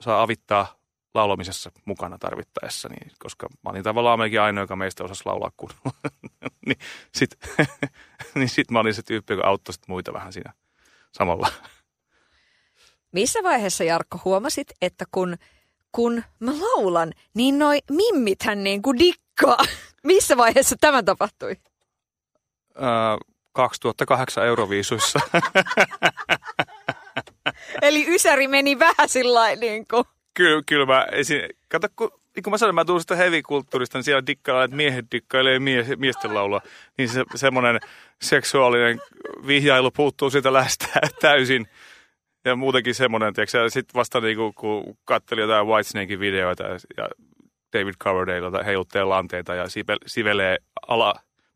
saa 0.00 0.22
avittaa 0.22 0.84
laulamisessa 1.14 1.70
mukana 1.84 2.18
tarvittaessa, 2.18 2.88
niin, 2.88 3.12
koska 3.18 3.48
mä 3.64 3.70
olin 3.70 3.82
tavallaan 3.82 4.18
melkein 4.18 4.42
ainoa, 4.42 4.64
joka 4.64 4.76
meistä 4.76 5.04
osasi 5.04 5.22
laulaa 5.26 5.50
kunnolla. 5.56 6.10
niin 6.66 6.78
sit, 7.14 7.30
niin 8.34 8.48
sit 8.48 8.70
mä 8.70 8.80
olin 8.80 8.94
se 8.94 9.02
tyyppi, 9.02 9.32
joka 9.32 9.48
auttoi 9.48 9.74
muita 9.88 10.12
vähän 10.12 10.32
siinä 10.32 10.52
samalla. 11.12 11.48
Missä 13.12 13.42
vaiheessa, 13.42 13.84
Jarkko, 13.84 14.20
huomasit, 14.24 14.72
että 14.82 15.04
kun, 15.10 15.36
kun 15.92 16.22
mä 16.40 16.52
laulan, 16.52 17.12
niin 17.34 17.58
noi 17.58 17.78
mimmithän 17.90 18.64
niin 18.64 18.82
kuin 18.82 18.98
dikkaa? 18.98 19.58
Missä 20.04 20.36
vaiheessa 20.36 20.76
tämä 20.80 21.02
tapahtui? 21.02 21.56
Öö, 22.82 22.88
2008 23.52 24.46
Euroviisuissa. 24.46 25.20
Eli 27.82 28.14
Ysäri 28.14 28.48
meni 28.48 28.78
vähän 28.78 29.08
sillä 29.08 29.56
niin 29.56 29.86
kuin 29.90 30.04
kyllä, 30.34 30.62
kyllä 30.66 30.86
mä 30.86 31.06
esin... 31.12 31.40
Kato, 31.68 31.88
kun, 31.96 32.10
niin 32.36 32.42
kun 32.42 32.50
mä 32.50 32.58
sanoin, 32.58 32.74
mä 32.74 32.84
tuun 32.84 33.00
sitä 33.00 33.16
heavy-kulttuurista, 33.16 33.98
niin 33.98 34.04
siellä 34.04 34.26
dikkaa, 34.26 34.64
että 34.64 34.76
miehet 34.76 35.06
dikkailee 35.12 35.58
mie, 35.58 35.86
miesten 35.96 36.34
laulua. 36.34 36.60
Niin 36.98 37.08
se, 37.08 37.24
semmoinen 37.34 37.80
seksuaalinen 38.22 39.00
vihjailu 39.46 39.90
puuttuu 39.90 40.30
siitä 40.30 40.52
lästä 40.52 40.86
täysin. 41.20 41.66
Ja 42.44 42.56
muutenkin 42.56 42.94
semmoinen, 42.94 43.34
tiedätkö, 43.34 43.58
ja 43.58 43.70
sitten 43.70 43.94
vasta 43.94 44.20
niin 44.20 44.36
kuin, 44.36 44.54
kun 44.54 44.96
katseli 45.04 45.40
jotain 45.40 45.66
Whitesnakein 45.66 46.20
videoita 46.20 46.62
ja 46.96 47.08
David 47.72 47.94
Coverdale 48.04 48.64
heiluttelee 48.64 49.04
lanteita 49.04 49.54
ja 49.54 49.64
sivelee 50.06 50.58
ala 50.88 51.14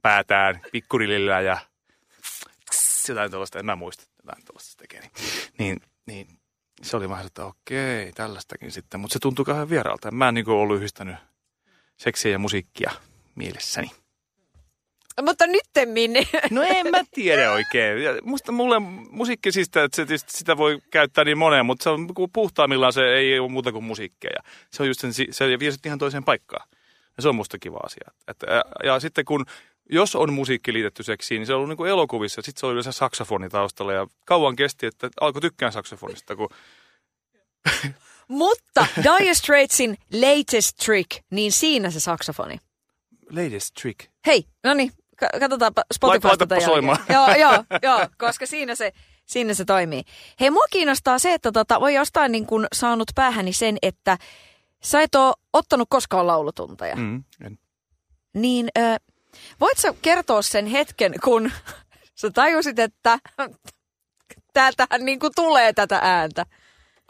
päätään 0.08 0.60
pikkurilillä 0.72 1.40
ja 1.40 1.58
jotain 3.08 3.30
tuollaista, 3.30 3.58
en 3.58 3.66
mä 3.66 3.76
muista 3.76 4.04
jotain 4.18 4.44
tuollaista 4.44 4.74
tekee. 4.76 5.00
Niin, 5.00 5.10
niin, 5.58 5.82
niin 6.06 6.26
se 6.82 6.96
oli 6.96 7.08
vähän, 7.08 7.26
että 7.26 7.44
okei, 7.44 8.12
tällaistakin 8.12 8.72
sitten. 8.72 9.00
Mutta 9.00 9.12
se 9.12 9.18
tuntui 9.18 9.44
kauhean 9.44 9.70
vieraalta. 9.70 10.10
Mä 10.10 10.28
en 10.28 10.34
niin 10.34 10.48
ollut 10.48 10.76
yhdistänyt 10.76 11.16
seksiä 11.96 12.32
ja 12.32 12.38
musiikkia 12.38 12.90
mielessäni. 13.34 13.90
Mutta 15.22 15.46
nyttemmin. 15.46 16.12
No 16.50 16.62
en 16.62 16.90
mä 16.90 17.04
tiedä 17.10 17.52
oikein. 17.52 17.98
Musta 18.22 18.52
mulle 18.52 18.78
musiikki 19.10 19.52
siis, 19.52 19.66
että 19.66 19.88
se, 20.06 20.18
sitä 20.26 20.56
voi 20.56 20.82
käyttää 20.90 21.24
niin 21.24 21.38
moneen, 21.38 21.66
mutta 21.66 21.82
se 21.82 21.90
on 21.90 22.08
puhtaimmillaan 22.32 22.92
se 22.92 23.14
ei 23.14 23.38
ole 23.38 23.50
muuta 23.50 23.72
kuin 23.72 23.84
musiikkia. 23.84 24.30
Ja 24.36 24.50
se 24.70 24.82
on 24.82 24.88
just 24.88 25.00
sen, 25.00 25.12
se 25.30 25.58
vie 25.58 25.70
ihan 25.86 25.98
toiseen 25.98 26.24
paikkaan. 26.24 26.68
Ja 27.18 27.22
se 27.22 27.28
on 27.28 27.36
musta 27.36 27.58
kiva 27.58 27.80
asia. 27.84 28.10
Että, 28.28 28.46
ja, 28.46 28.64
ja 28.84 29.00
sitten 29.00 29.24
kun 29.24 29.46
jos 29.88 30.16
on 30.16 30.32
musiikki 30.32 30.72
liitetty 30.72 31.02
seksiin, 31.02 31.40
niin 31.40 31.46
se 31.46 31.52
on 31.52 31.56
ollut 31.56 31.68
niin 31.68 31.76
kuin 31.76 31.90
elokuvissa. 31.90 32.42
Sitten 32.42 32.60
se 32.60 32.66
oli 32.66 32.72
yleensä 32.72 32.92
saksofoni 32.92 33.48
taustalla 33.48 33.92
ja 33.92 34.06
kauan 34.24 34.56
kesti, 34.56 34.86
että 34.86 35.08
alkoi 35.20 35.40
tykkään 35.40 35.72
saksofonista. 35.72 36.36
Kun... 36.36 36.48
Mutta 38.28 38.86
Dire 38.96 39.34
Straitsin 39.34 39.96
latest 40.12 40.76
trick, 40.76 41.10
niin 41.30 41.52
siinä 41.52 41.90
se 41.90 42.00
saksofoni. 42.00 42.58
Latest 43.30 43.74
trick? 43.82 44.00
Hei, 44.26 44.44
no 44.64 44.74
niin, 44.74 44.92
katsotaan 45.40 45.72
Spotifysta. 45.94 46.28
Laitapa 46.28 46.60
soimaan. 46.60 46.98
joo, 47.08 47.34
joo, 47.34 47.64
joo, 47.82 48.08
koska 48.18 48.46
siinä 48.46 48.74
se, 48.74 48.92
siinä 49.26 49.54
se 49.54 49.64
toimii. 49.64 50.02
Hei, 50.40 50.50
mua 50.50 50.64
kiinnostaa 50.70 51.18
se, 51.18 51.34
että 51.34 51.52
tota, 51.52 51.80
voi 51.80 51.94
jostain 51.94 52.32
niin 52.32 52.46
kuin 52.46 52.66
saanut 52.72 53.10
päähäni 53.14 53.52
sen, 53.52 53.76
että 53.82 54.18
sä 54.82 55.02
et 55.02 55.14
ole 55.14 55.34
ottanut 55.52 55.88
koskaan 55.90 56.26
laulutunteja. 56.26 56.96
Mm, 56.96 57.24
en. 57.44 57.58
Niin... 58.34 58.68
Äh, 58.78 58.96
Voit 59.60 59.78
sä 59.78 59.94
kertoa 60.02 60.42
sen 60.42 60.66
hetken, 60.66 61.14
kun 61.24 61.52
sä 62.14 62.30
tajusit, 62.30 62.78
että 62.78 63.18
täältähän 64.52 65.04
niin 65.04 65.18
kuin 65.18 65.32
tulee 65.36 65.72
tätä 65.72 65.98
ääntä? 66.02 66.46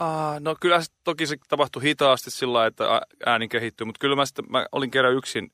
Uh, 0.02 0.40
no 0.40 0.56
kyllä 0.60 0.80
toki 1.04 1.26
se 1.26 1.36
tapahtui 1.48 1.82
hitaasti 1.82 2.30
sillä 2.30 2.66
että 2.66 2.84
ääni 3.26 3.48
kehittyy, 3.48 3.84
mutta 3.84 3.98
kyllä 3.98 4.16
mä, 4.16 4.26
sitten, 4.26 4.44
mä 4.48 4.66
olin 4.72 4.90
kerran 4.90 5.14
yksin 5.14 5.52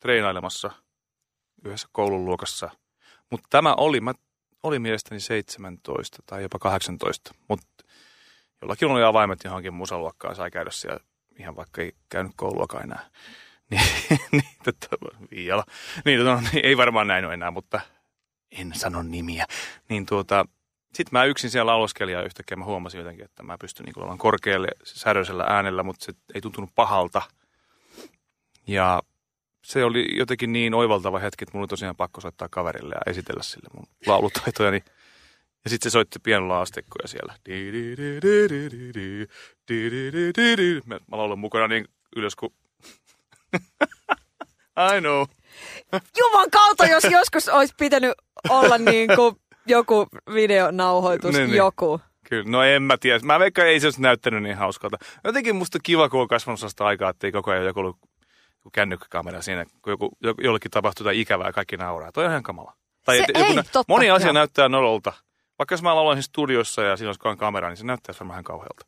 treenailemassa 0.00 0.70
yhdessä 1.64 1.88
koulun 1.92 2.24
luokassa. 2.24 2.70
Mutta 3.30 3.46
tämä 3.50 3.74
oli, 3.74 4.00
mä 4.00 4.14
olin 4.62 4.82
mielestäni 4.82 5.20
17 5.20 6.18
tai 6.26 6.42
jopa 6.42 6.58
18, 6.58 7.34
mutta 7.48 7.84
jollakin 8.62 8.88
oli 8.88 9.02
avaimet 9.02 9.44
johonkin 9.44 9.74
musaluokkaan, 9.74 10.36
sai 10.36 10.50
käydä 10.50 10.70
siellä 10.70 11.00
ihan 11.38 11.56
vaikka 11.56 11.82
ei 11.82 11.92
käynyt 12.08 12.32
kouluakaan 12.36 12.84
enää. 12.84 13.10
Niin, 13.70 14.20
niin, 14.32 14.42
tota, 14.64 14.96
Viiala. 15.30 15.64
Niin, 16.04 16.24
no, 16.24 16.40
niin, 16.40 16.64
ei 16.64 16.76
varmaan 16.76 17.06
näin 17.06 17.24
ole 17.24 17.34
enää, 17.34 17.50
mutta 17.50 17.80
en 18.50 18.72
sano 18.74 19.02
nimiä. 19.02 19.46
Niin 19.88 20.06
tuota, 20.06 20.44
sitten 20.94 21.18
mä 21.18 21.24
yksin 21.24 21.50
siellä 21.50 21.70
lauloskelin 21.70 22.12
ja 22.12 22.22
yhtäkkiä 22.22 22.56
mä 22.56 22.64
huomasin 22.64 22.98
jotenkin, 22.98 23.24
että 23.24 23.42
mä 23.42 23.58
pystyn 23.58 23.84
niin 23.84 23.98
olemaan 23.98 24.18
korkealle 24.18 24.68
säröisellä 24.84 25.44
äänellä, 25.44 25.82
mutta 25.82 26.04
se 26.04 26.12
ei 26.34 26.40
tuntunut 26.40 26.70
pahalta. 26.74 27.22
Ja 28.66 29.02
se 29.64 29.84
oli 29.84 30.16
jotenkin 30.16 30.52
niin 30.52 30.74
oivaltava 30.74 31.18
hetki, 31.18 31.44
että 31.44 31.52
mulla 31.52 31.62
oli 31.62 31.68
tosiaan 31.68 31.96
pakko 31.96 32.20
soittaa 32.20 32.48
kaverille 32.48 32.94
ja 32.94 33.10
esitellä 33.10 33.42
sille 33.42 33.68
mun 33.74 33.86
laulutaitoja. 34.06 34.80
Ja 35.64 35.70
sitten 35.70 35.90
se 35.90 35.92
soitti 35.92 36.18
pienolla 36.18 36.60
astekkoja 36.60 37.08
siellä. 37.08 37.34
Mä 40.86 41.16
laulan 41.16 41.38
mukana 41.38 41.68
niin 41.68 41.88
ylös 42.16 42.36
kuin 42.36 42.52
I 44.96 45.00
know. 45.00 45.26
Juman 46.18 46.50
kautta, 46.50 46.86
jos 46.86 47.04
joskus 47.04 47.48
olisi 47.48 47.74
pitänyt 47.78 48.12
olla 48.48 48.78
niin 48.78 49.10
kuin 49.16 49.36
joku 49.66 50.06
videonauhoitus, 50.34 51.34
niin, 51.34 51.46
niin. 51.46 51.56
joku. 51.56 52.00
Kyllä, 52.28 52.50
no 52.50 52.62
en 52.62 52.82
mä 52.82 52.96
tiedä. 53.00 53.18
Mä 53.22 53.38
veikkaan, 53.38 53.68
ei 53.68 53.80
se 53.80 53.86
olisi 53.86 54.02
näyttänyt 54.02 54.42
niin 54.42 54.56
hauskalta. 54.56 54.96
Jotenkin 55.24 55.56
musta 55.56 55.78
kiva, 55.82 56.08
kun 56.08 56.20
on 56.20 56.28
kasvanut 56.28 56.60
sellaista 56.60 56.86
aikaa, 56.86 57.10
että 57.10 57.26
ei 57.26 57.32
koko 57.32 57.50
ajan 57.50 57.64
joku 57.64 57.80
ollut 57.80 57.98
kännykkäkamera 58.72 59.42
siinä, 59.42 59.64
kun 59.82 59.90
joku, 59.90 60.10
jollekin 60.42 60.70
tapahtuu 60.70 61.04
jotain 61.04 61.20
ikävää 61.20 61.46
ja 61.46 61.52
kaikki 61.52 61.76
nauraa. 61.76 62.12
Toi 62.12 62.24
on 62.24 62.30
ihan 62.30 62.42
kamala. 62.42 62.74
Tai 63.04 63.16
se, 63.16 63.24
et, 63.28 63.36
ei, 63.36 63.56
joku, 63.56 63.68
totta, 63.72 63.84
moni 63.88 64.10
asia 64.10 64.26
jo. 64.26 64.32
näyttää 64.32 64.68
nololta. 64.68 65.12
Vaikka 65.58 65.72
jos 65.72 65.82
mä 65.82 65.96
laulan 65.96 66.22
studiossa 66.22 66.82
ja 66.82 66.96
siinä 66.96 67.08
olisi 67.08 67.38
kamera, 67.38 67.68
niin 67.68 67.76
se 67.76 67.84
näyttää 67.84 68.14
varmaan 68.20 68.34
ihan 68.34 68.44
kauhealta. 68.44 68.86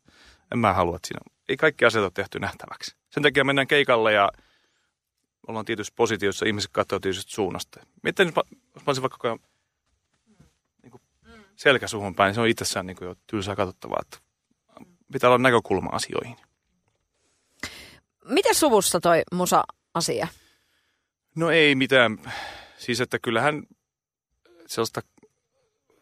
En 0.51 0.59
mä 0.59 0.73
halua, 0.73 0.95
että 0.95 1.07
siinä 1.07 1.19
ei 1.49 1.57
kaikki 1.57 1.85
asiat 1.85 2.03
ole 2.03 2.11
tehty 2.13 2.39
nähtäväksi. 2.39 2.95
Sen 3.09 3.23
takia 3.23 3.43
mennään 3.43 3.67
keikalle 3.67 4.13
ja 4.13 4.31
ollaan 5.47 5.65
tietysti 5.65 5.93
positiossa, 5.95 6.45
ihmiset 6.45 6.71
katsovat 6.73 7.01
tietysti 7.01 7.31
suunnasta. 7.31 7.79
Miten 8.03 8.27
jos 8.27 8.35
mä, 8.35 8.41
olisin 8.87 9.01
vaikka 9.01 9.37
niin 10.83 10.91
kuin 10.91 11.01
selkäsuhun 11.55 12.15
päin, 12.15 12.27
niin 12.29 12.35
se 12.35 12.41
on 12.41 12.47
itsessään 12.47 12.85
niin 12.85 12.97
kuin 12.97 13.07
jo 13.07 13.15
tylsää 13.27 13.55
katsottavaa, 13.55 13.99
että 14.01 14.17
pitää 15.11 15.29
olla 15.29 15.37
näkökulma 15.37 15.89
asioihin. 15.91 16.37
Miten 18.25 18.55
suvussa 18.55 18.99
toi 18.99 19.21
musa-asia? 19.31 20.27
No 21.35 21.49
ei 21.49 21.75
mitään. 21.75 22.17
Siis 22.77 23.01
että 23.01 23.19
kyllähän 23.19 23.63
sellaista, 24.67 25.01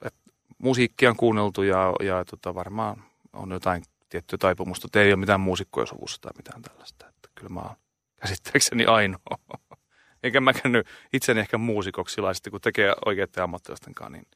että 0.01 0.19
musiikkia 0.57 1.09
on 1.09 1.17
kuunneltu 1.17 1.63
ja, 1.63 1.93
ja 2.03 2.25
tota, 2.25 2.55
varmaan 2.55 3.03
on 3.33 3.51
jotain 3.51 3.83
tiettyä 4.09 4.37
taipumusta. 4.37 4.87
Te 4.91 5.01
ei 5.01 5.11
ole 5.11 5.19
mitään 5.19 5.41
muusikkoja 5.41 5.85
suvussa 5.85 6.21
tai 6.21 6.31
mitään 6.37 6.61
tällaista. 6.61 7.07
Että 7.07 7.29
kyllä 7.35 7.49
mä 7.49 7.59
oon 7.59 7.75
käsittääkseni 8.19 8.85
ainoa. 8.85 9.37
Eikä 10.23 10.41
mä 10.41 10.53
käynyt 10.53 10.87
itseni 11.13 11.39
ehkä 11.39 11.57
muusikoksi 11.57 12.15
sillä 12.15 12.31
kun 12.51 12.61
tekee 12.61 12.93
oikeiden 13.05 13.43
ammattilaisten 13.43 13.93
kanssa, 13.95 14.09
niin 14.09 14.27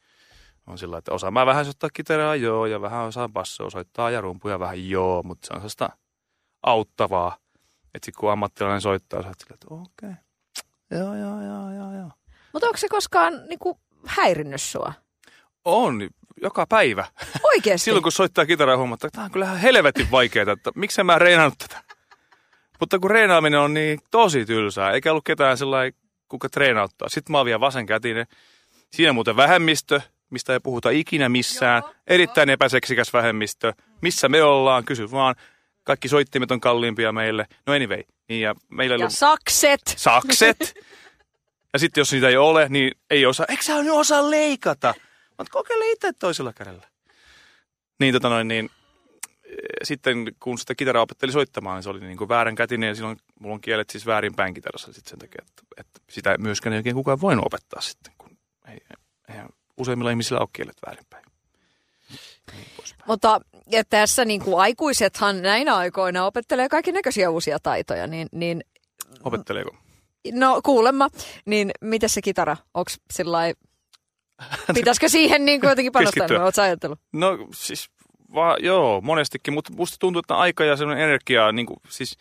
on 0.68 0.78
sillä 0.78 0.98
että 0.98 1.12
osaan 1.12 1.34
mä 1.34 1.46
vähän 1.46 1.66
soittaa 1.66 1.90
kitaraa, 1.94 2.36
joo, 2.36 2.66
ja 2.66 2.82
vähän 2.82 3.06
osaan 3.06 3.34
bassoa 3.34 3.70
soittaa 3.70 4.12
ja 4.12 4.22
rumpuja 4.22 4.60
vähän, 4.60 4.90
joo, 4.90 5.24
mutta 5.24 5.48
se 5.48 5.54
on 5.54 5.60
sellaista 5.60 5.90
auttavaa. 6.64 7.38
Että 7.94 8.06
sitten 8.06 8.20
kun 8.20 8.32
ammattilainen 8.32 8.82
soittaa, 8.82 9.24
sä 9.24 9.32
sillä, 9.38 9.54
että 9.54 9.68
okei, 9.70 10.10
okay. 10.10 10.14
joo, 10.92 11.16
joo, 11.16 11.42
joo, 11.42 11.72
joo, 11.72 12.00
joo. 12.00 12.12
Mutta 12.54 12.68
onko 12.68 12.78
se 12.78 12.88
koskaan 12.90 13.34
niinku, 13.50 13.80
häirinnyt 14.06 14.62
sua? 14.62 14.94
On, 15.66 16.10
joka 16.42 16.68
päivä. 16.68 17.06
Oikeasti? 17.54 17.86
Silloin 17.86 18.04
kun 18.04 18.12
soittaa 18.12 18.46
kitaraa 18.46 18.78
huomatta, 18.78 19.08
että 19.08 19.16
tämä 19.16 19.26
on 19.26 19.32
kyllä 19.32 19.48
helvetin 19.48 20.12
vaikeaa, 20.12 20.52
että 20.52 20.72
miksi 20.76 21.04
mä 21.04 21.20
reenannut 21.20 21.58
tätä. 21.58 21.84
Mutta 22.84 23.00
kun 23.00 23.12
reenaaminen 23.12 23.60
on 23.60 23.74
niin 23.74 24.00
tosi 24.12 24.46
tylsää, 24.46 24.92
eikä 24.92 25.12
ollut 25.12 25.24
ketään 25.24 25.58
sellainen, 25.58 25.94
kuka 26.28 26.50
treenauttaa. 26.50 27.10
Sitten 27.10 27.32
mä 27.32 27.38
oon 27.38 27.46
vielä 27.46 27.60
vasenkätinen. 27.60 28.26
Siinä 28.92 29.14
muuten 29.14 29.36
vähemmistö, 29.36 30.02
mistä 30.30 30.54
ei 30.54 30.60
puhuta 30.60 30.90
ikinä 30.90 31.30
missään. 31.30 31.84
Joo, 31.84 31.94
Erittäin 32.08 32.50
jo. 32.50 32.54
epäseksikäs 32.54 33.14
vähemmistö. 33.14 33.74
Missä 34.02 34.30
me 34.30 34.44
ollaan? 34.44 34.86
Kysy 34.86 35.12
vaan. 35.12 35.36
Kaikki 35.84 36.08
soittimet 36.08 36.52
on 36.52 36.60
kalliimpia 36.60 37.12
meille. 37.12 37.48
No 37.68 37.74
anyway. 37.74 38.04
Niin 38.30 38.42
ja 38.42 38.56
meillä 38.70 38.96
ja 38.96 38.98
ollut... 38.98 39.14
sakset. 39.14 39.82
Sakset. 39.86 40.76
ja 41.74 41.80
sitten 41.80 42.02
jos 42.02 42.12
niitä 42.12 42.30
ei 42.30 42.38
ole, 42.38 42.68
niin 42.70 42.92
ei 43.10 43.26
osaa. 43.26 43.46
Eikö 43.50 43.64
sä 43.64 43.76
osaa 43.92 44.32
leikata? 44.32 44.94
Mä 45.38 45.46
kokeile 45.52 45.92
itse 45.92 46.14
toisella 46.20 46.54
kädellä. 46.54 46.88
Niin, 48.00 48.14
tota 48.14 48.30
noin, 48.30 48.48
niin 48.48 48.70
sitten 49.84 50.26
kun 50.40 50.58
sitä 50.58 50.76
kitaraa 50.76 51.04
opetteli 51.04 51.32
soittamaan, 51.32 51.76
niin 51.76 51.84
se 51.84 51.90
oli 51.90 52.00
niin 52.00 52.18
kuin 52.18 52.30
väärän 52.30 52.56
kätinen 52.56 52.88
ja 52.88 52.96
silloin 52.96 53.18
mulla 53.40 53.54
on 53.56 53.62
kielet 53.62 53.90
siis 53.90 54.06
väärin 54.06 54.36
päin 54.36 54.54
kitarassa 54.54 54.94
sitten 54.94 55.10
sen 55.10 55.20
takia, 55.20 55.46
että, 55.48 55.64
että 55.78 56.00
sitä 56.10 56.38
myöskään 56.38 56.74
ei 56.74 56.80
oikein 56.80 56.96
kukaan 56.96 57.22
voinut 57.22 57.46
opettaa 57.46 57.82
sitten, 57.82 58.14
kun 58.18 58.38
ei, 58.68 58.80
eihän 59.30 59.50
useimmilla 59.78 60.12
ihmisillä 60.12 60.40
ole 60.40 60.50
kielet 60.54 60.78
väärinpäin. 60.86 61.26
Niin 62.52 62.66
Mutta 63.08 63.42
ja 63.72 63.84
tässä 63.86 64.26
niin 64.26 64.42
kuin 64.42 64.60
aikuisethan 64.60 65.42
näinä 65.42 65.76
aikoina 65.76 66.26
opettelee 66.26 66.70
kaikki 66.70 66.92
näköisiä 66.92 67.30
uusia 67.30 67.60
taitoja, 67.60 68.08
niin, 68.08 68.28
niin 68.32 68.64
Opetteleeko? 69.24 69.76
No 70.32 70.62
kuulemma. 70.64 71.10
Niin 71.46 71.72
miten 71.82 72.10
se 72.10 72.22
kitara? 72.22 72.58
Onko 72.74 72.92
sillä 73.14 73.40
Pitäisikö 74.74 75.10
siihen 75.10 75.46
niin 75.46 75.60
kuin 75.62 75.70
jotenkin 75.70 75.92
panostaa? 75.92 76.28
No, 76.28 76.52
ajatellut? 76.62 77.00
No 77.14 77.48
siis 77.54 77.90
va, 78.36 78.58
joo, 78.60 79.02
monestikin, 79.02 79.54
mutta 79.54 79.74
musta 79.74 79.98
tuntuu, 80.00 80.20
että 80.20 80.36
aika 80.36 80.66
ja 80.66 80.78
semmoinen 80.78 81.04
energia, 81.04 81.52
niin 81.52 81.66
kuin, 81.66 81.80
siis 81.90 82.18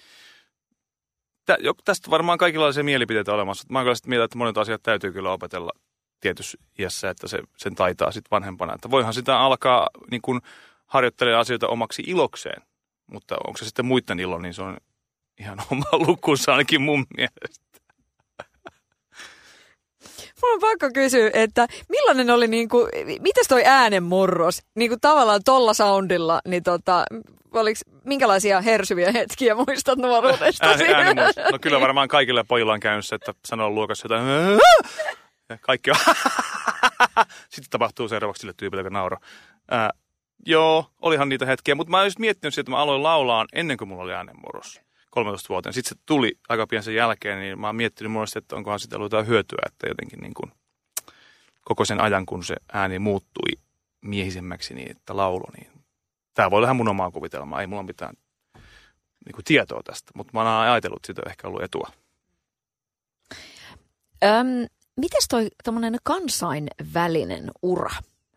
tä, 1.47 1.57
jo, 1.61 1.75
tästä 1.85 2.11
varmaan 2.11 2.39
kaikenlaisia 2.39 2.85
mielipiteitä 2.85 3.33
olemassa. 3.33 3.67
Mä 3.71 3.85
kyllä 3.85 4.09
mieltä, 4.09 4.25
että 4.25 4.39
monet 4.39 4.59
asiat 4.59 4.83
täytyy 4.83 5.13
kyllä 5.13 5.33
opetella 5.33 5.71
tietyssä 6.21 6.59
iässä, 6.79 7.11
että 7.11 7.29
se, 7.29 7.43
sen 7.57 7.75
taitaa 7.75 8.13
sitten 8.13 8.31
vanhempana. 8.31 8.75
Että 8.75 8.91
voihan 8.91 9.15
sitä 9.15 9.39
alkaa 9.39 9.89
niin 10.11 10.23
kuin, 10.23 10.41
harjoittelemaan 10.87 11.41
asioita 11.41 11.69
omaksi 11.69 12.03
ilokseen, 12.07 12.63
mutta 13.07 13.37
onko 13.47 13.59
se 13.59 13.65
sitten 13.65 13.87
muiden 13.87 14.21
ilo, 14.21 14.39
niin 14.39 14.55
se 14.55 14.63
on 14.63 14.77
ihan 15.39 15.59
oma 15.71 16.07
lukunsa 16.07 16.53
ainakin 16.53 16.83
mun 16.83 17.07
mielestä. 17.17 17.72
Mulla 20.43 20.55
on 20.55 20.61
pakko 20.61 20.91
kysyä, 20.95 21.31
että 21.33 21.67
millainen 21.89 22.31
oli 22.31 22.49
niinku, 22.49 22.89
mitäs 23.21 23.49
toi 23.49 23.63
äänenmurros? 23.65 24.63
Niinku 24.75 24.97
tavallaan 25.01 25.41
tolla 25.45 25.75
soundilla, 25.75 26.41
niin 26.49 26.63
tota, 26.63 27.05
oliks, 27.53 27.81
minkälaisia 28.05 28.61
hersyviä 28.61 29.13
hetkiä 29.13 29.55
muistat 29.55 29.99
nuoruudesta? 29.99 30.67
Ääni, 30.67 31.21
no 31.53 31.59
kyllä 31.61 31.81
varmaan 31.81 32.09
kaikille 32.09 32.45
pojilla 32.45 32.73
on 32.73 32.81
käynyt 32.81 33.07
se, 33.07 33.15
että 33.15 33.33
sanoo 33.45 33.71
luokassa 33.71 34.05
jotain, 34.05 34.27
ja 35.49 35.59
kaikki 35.61 35.91
on, 35.91 35.97
sitten 37.53 37.71
tapahtuu 37.71 38.09
seuraavaksi 38.09 38.41
sille 38.41 38.55
tyypille, 38.57 38.81
joka 38.81 38.91
nauro. 38.91 39.17
Ää, 39.71 39.91
joo, 40.47 40.87
olihan 41.03 41.29
niitä 41.29 41.47
hetkiä, 41.47 41.75
mutta 41.75 41.91
mä 41.91 42.01
olisin 42.01 42.21
miettinyt 42.21 42.59
että 42.59 42.71
mä 42.71 42.77
aloin 42.77 43.03
laulaa 43.03 43.47
ennen 43.53 43.77
kuin 43.77 43.89
mulla 43.89 44.03
oli 44.03 44.15
äänenmurros. 44.15 44.81
13 45.13 45.49
vuoteen. 45.49 45.73
Sitten 45.73 45.97
se 45.97 46.03
tuli 46.07 46.39
aika 46.49 46.67
pian 46.67 46.83
sen 46.83 46.95
jälkeen, 46.95 47.41
niin 47.41 47.61
mä 47.61 47.67
oon 47.67 47.77
miettinyt 47.77 48.13
monesti, 48.13 48.39
että 48.39 48.57
onkohan 48.57 48.81
sitä 48.81 48.97
ollut 48.97 49.13
jotain 49.13 49.27
hyötyä, 49.27 49.59
että 49.67 49.87
jotenkin 49.89 50.21
niin 50.21 50.35
kuin 50.35 50.53
koko 51.61 51.85
sen 51.85 52.01
ajan, 52.01 52.27
kun 52.27 52.45
se 52.45 52.55
ääni 52.73 52.99
muuttui 52.99 53.59
miehisemmäksi, 54.01 54.75
niin 54.75 54.91
että 54.91 55.17
laulo, 55.17 55.51
niin 55.57 55.71
tämä 56.35 56.51
voi 56.51 56.59
olla 56.59 56.75
mun 56.75 56.89
omaa 56.89 57.11
kuvitelmaa. 57.11 57.61
Ei 57.61 57.67
mulla 57.67 57.83
mitään 57.83 58.15
niin 59.27 59.35
kuin 59.35 59.45
tietoa 59.45 59.81
tästä, 59.85 60.13
mutta 60.15 60.31
mä 60.33 60.41
oon 60.41 60.49
ajatellut, 60.49 60.97
että 60.97 61.07
siitä 61.07 61.23
on 61.25 61.31
ehkä 61.31 61.49
ollut 61.49 61.63
etua. 61.63 61.89
Öm, 64.25 64.67
mites 64.97 65.27
toi 65.29 65.49
kansainvälinen 66.03 67.51
ura? 67.63 67.91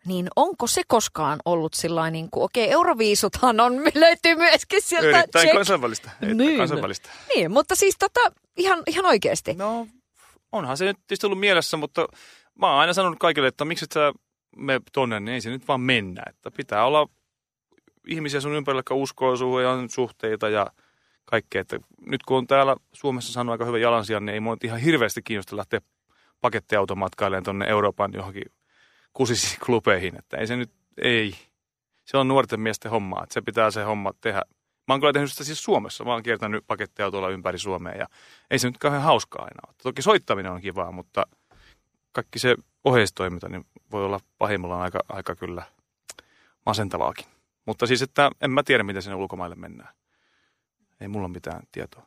Niin 0.06 0.28
onko 0.36 0.66
se 0.66 0.82
koskaan 0.88 1.38
ollut 1.44 1.74
sillä 1.74 2.10
niin 2.10 2.28
kuin, 2.30 2.44
okei, 2.44 2.70
Euroviisuthan 2.70 3.60
on, 3.60 3.72
löytyy 3.94 4.34
myöskin 4.34 4.82
sieltä 4.82 5.18
Erittäin 5.18 5.42
check. 5.42 5.56
kansainvälistä. 5.56 6.10
Niin. 6.34 6.58
kansainvälistä. 6.58 7.10
Niin, 7.34 7.50
mutta 7.50 7.74
siis 7.74 7.96
tota, 7.98 8.20
ihan, 8.56 8.82
ihan 8.86 9.06
oikeasti. 9.06 9.54
No, 9.54 9.86
onhan 10.52 10.76
se 10.76 10.84
nyt 10.84 10.96
tietysti 10.96 11.26
ollut 11.26 11.40
mielessä, 11.40 11.76
mutta 11.76 12.08
mä 12.60 12.70
oon 12.70 12.80
aina 12.80 12.92
sanonut 12.92 13.18
kaikille, 13.18 13.48
että 13.48 13.64
miksi 13.64 13.86
sä 13.94 14.12
me 14.56 14.80
tonne, 14.92 15.20
niin 15.20 15.34
ei 15.34 15.40
se 15.40 15.50
nyt 15.50 15.68
vaan 15.68 15.80
mennä. 15.80 16.22
Että 16.30 16.50
pitää 16.50 16.86
olla 16.86 17.08
ihmisiä 18.06 18.40
sun 18.40 18.54
ympärillä, 18.54 18.78
jotka 18.78 18.94
uskoo 18.94 19.36
suhun 19.36 19.62
ja 19.62 19.70
on 19.70 19.90
suhteita 19.90 20.48
ja 20.48 20.66
kaikkea. 21.24 21.60
Että 21.60 21.78
nyt 22.06 22.22
kun 22.22 22.36
on 22.36 22.46
täällä 22.46 22.76
Suomessa 22.92 23.32
saanut 23.32 23.52
aika 23.52 23.64
hyvän 23.64 23.80
jalansijan, 23.80 24.26
niin 24.26 24.34
ei 24.34 24.40
mua 24.40 24.56
ihan 24.64 24.80
hirveästi 24.80 25.22
kiinnosta 25.22 25.56
lähteä 25.56 25.80
pakettiautomatkailemaan 26.40 27.44
tuonne 27.44 27.66
Euroopan 27.66 28.12
johonkin 28.14 28.52
kusisiin 29.16 29.60
klubeihin, 29.66 30.18
että 30.18 30.36
ei 30.36 30.46
se 30.46 30.56
nyt, 30.56 30.70
ei. 31.02 31.34
Se 32.04 32.16
on 32.16 32.28
nuorten 32.28 32.60
miesten 32.60 32.90
homma, 32.90 33.22
että 33.22 33.34
se 33.34 33.42
pitää 33.42 33.70
se 33.70 33.82
homma 33.82 34.12
tehdä. 34.20 34.42
Mä 34.88 34.94
oon 34.94 35.00
kyllä 35.00 35.12
tehnyt 35.12 35.32
sitä 35.32 35.44
siis 35.44 35.64
Suomessa, 35.64 36.04
mä 36.04 36.12
oon 36.12 36.22
kiertänyt 36.22 36.64
pakettiautolla 36.66 37.28
ympäri 37.28 37.58
Suomea 37.58 37.94
ja 37.94 38.06
ei 38.50 38.58
se 38.58 38.68
nyt 38.68 38.78
kauhean 38.78 39.02
hauskaa 39.02 39.42
aina 39.42 39.60
ole. 39.66 39.74
Toki 39.82 40.02
soittaminen 40.02 40.52
on 40.52 40.60
kivaa, 40.60 40.92
mutta 40.92 41.26
kaikki 42.12 42.38
se 42.38 42.56
oheistoiminta 42.84 43.48
niin 43.48 43.66
voi 43.92 44.04
olla 44.04 44.20
pahimmillaan 44.38 44.82
aika, 44.82 45.00
aika 45.08 45.36
kyllä 45.36 45.62
masentavaakin. 46.66 47.26
Mutta 47.66 47.86
siis, 47.86 48.02
että 48.02 48.30
en 48.40 48.50
mä 48.50 48.62
tiedä, 48.62 48.82
miten 48.82 49.02
sinne 49.02 49.16
ulkomaille 49.16 49.56
mennään. 49.56 49.94
Ei 51.00 51.08
mulla 51.08 51.28
mitään 51.28 51.62
tietoa. 51.72 52.06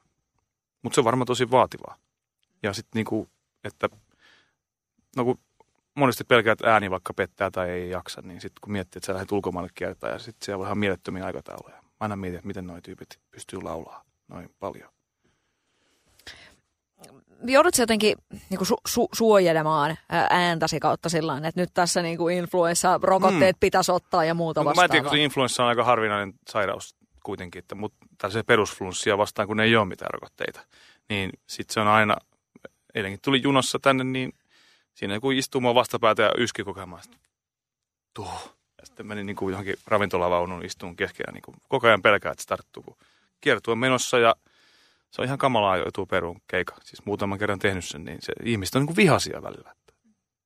Mutta 0.81 0.95
se 0.95 1.01
on 1.01 1.05
varmaan 1.05 1.27
tosi 1.27 1.51
vaativaa. 1.51 1.95
Ja 2.63 2.73
sitten 2.73 2.99
niinku, 2.99 3.29
että 3.63 3.89
no 5.15 5.23
kun 5.23 5.39
monesti 5.99 6.23
pelkää, 6.23 6.53
että 6.53 6.73
ääni 6.73 6.91
vaikka 6.91 7.13
pettää 7.13 7.51
tai 7.51 7.69
ei 7.69 7.89
jaksa, 7.89 8.21
niin 8.21 8.41
sitten 8.41 8.59
kun 8.61 8.71
miettii, 8.71 8.99
että 8.99 9.07
sä 9.07 9.13
lähdet 9.13 9.31
ulkomaille 9.31 9.69
kiertää 9.75 10.11
ja 10.11 10.19
sitten 10.19 10.45
siellä 10.45 10.61
on 10.61 10.67
ihan 10.67 10.77
mielettömiä 10.77 11.25
aikatauluja. 11.25 11.75
Mä 11.81 11.89
aina 11.99 12.15
mietin, 12.15 12.37
että 12.37 12.47
miten 12.47 12.67
nuo 12.67 12.81
tyypit 12.83 13.19
pystyy 13.31 13.61
laulaa 13.61 14.03
noin 14.27 14.49
paljon. 14.59 14.89
Joudutko 17.43 17.81
jotenkin 17.81 18.15
niin 18.49 18.59
su- 18.59 18.89
su- 18.89 19.09
suojelemaan 19.13 19.97
ääntäsi 20.29 20.79
kautta 20.79 21.09
sillä 21.09 21.37
että 21.37 21.61
nyt 21.61 21.69
tässä 21.73 22.01
niin 22.01 22.17
kuin 22.17 22.37
influenssa-rokotteet 22.37 23.55
hmm. 23.55 23.59
pitäisi 23.59 23.91
ottaa 23.91 24.25
ja 24.25 24.33
muuta 24.33 24.65
vastaavaa? 24.65 24.81
Mä 24.81 24.85
en 24.85 24.91
tiedä, 24.91 25.09
kun 25.09 25.17
influenssa 25.17 25.63
on 25.63 25.69
aika 25.69 25.83
harvinainen 25.83 26.33
sairaus 26.49 26.95
kuitenkin, 27.23 27.59
että, 27.59 27.75
mutta 27.75 28.05
tällaisia 28.17 28.43
perusflunssia 28.43 29.17
vastaan, 29.17 29.47
kun 29.47 29.59
ei 29.59 29.75
ole 29.75 29.85
mitään 29.85 30.11
rokotteita, 30.13 30.65
niin 31.09 31.29
sitten 31.47 31.73
se 31.73 31.79
on 31.79 31.87
aina, 31.87 32.17
eilenkin 32.95 33.19
tuli 33.23 33.41
junossa 33.43 33.79
tänne, 33.81 34.03
niin 34.03 34.33
siinä 34.93 35.19
kun 35.19 35.33
istuu 35.33 35.61
mua 35.61 35.75
vastapäätä 35.75 36.21
ja 36.21 36.31
yski 36.37 36.63
koko 36.63 36.79
ajan, 36.79 36.99
tuo. 38.13 38.33
Ja 38.77 38.85
sitten 38.85 39.07
menin 39.07 39.25
niin 39.25 39.35
kuin 39.35 39.51
johonkin 39.51 39.75
ravintolavaunuun 39.87 40.65
istuun 40.65 40.95
keskellä, 40.95 41.31
niin 41.31 41.41
kuin 41.41 41.55
koko 41.69 41.87
ajan 41.87 42.01
pelkää, 42.01 42.31
että 42.31 42.41
se 42.41 42.47
tarttuu. 42.47 42.83
Kun 42.83 42.97
kiertue 43.41 43.75
menossa 43.75 44.19
ja 44.19 44.35
se 45.11 45.21
on 45.21 45.25
ihan 45.25 45.37
kamalaa 45.37 45.77
joutuu 45.77 46.05
peruun 46.05 46.41
keika. 46.47 46.75
Siis 46.83 47.05
muutaman 47.05 47.39
kerran 47.39 47.59
tehnyt 47.59 47.85
sen, 47.85 48.05
niin 48.05 48.17
se 48.21 48.33
ihmiset 48.43 48.75
on 48.75 48.81
niin 48.81 48.87
kuin 48.87 48.97
vihaisia 48.97 49.41
välillä. 49.41 49.75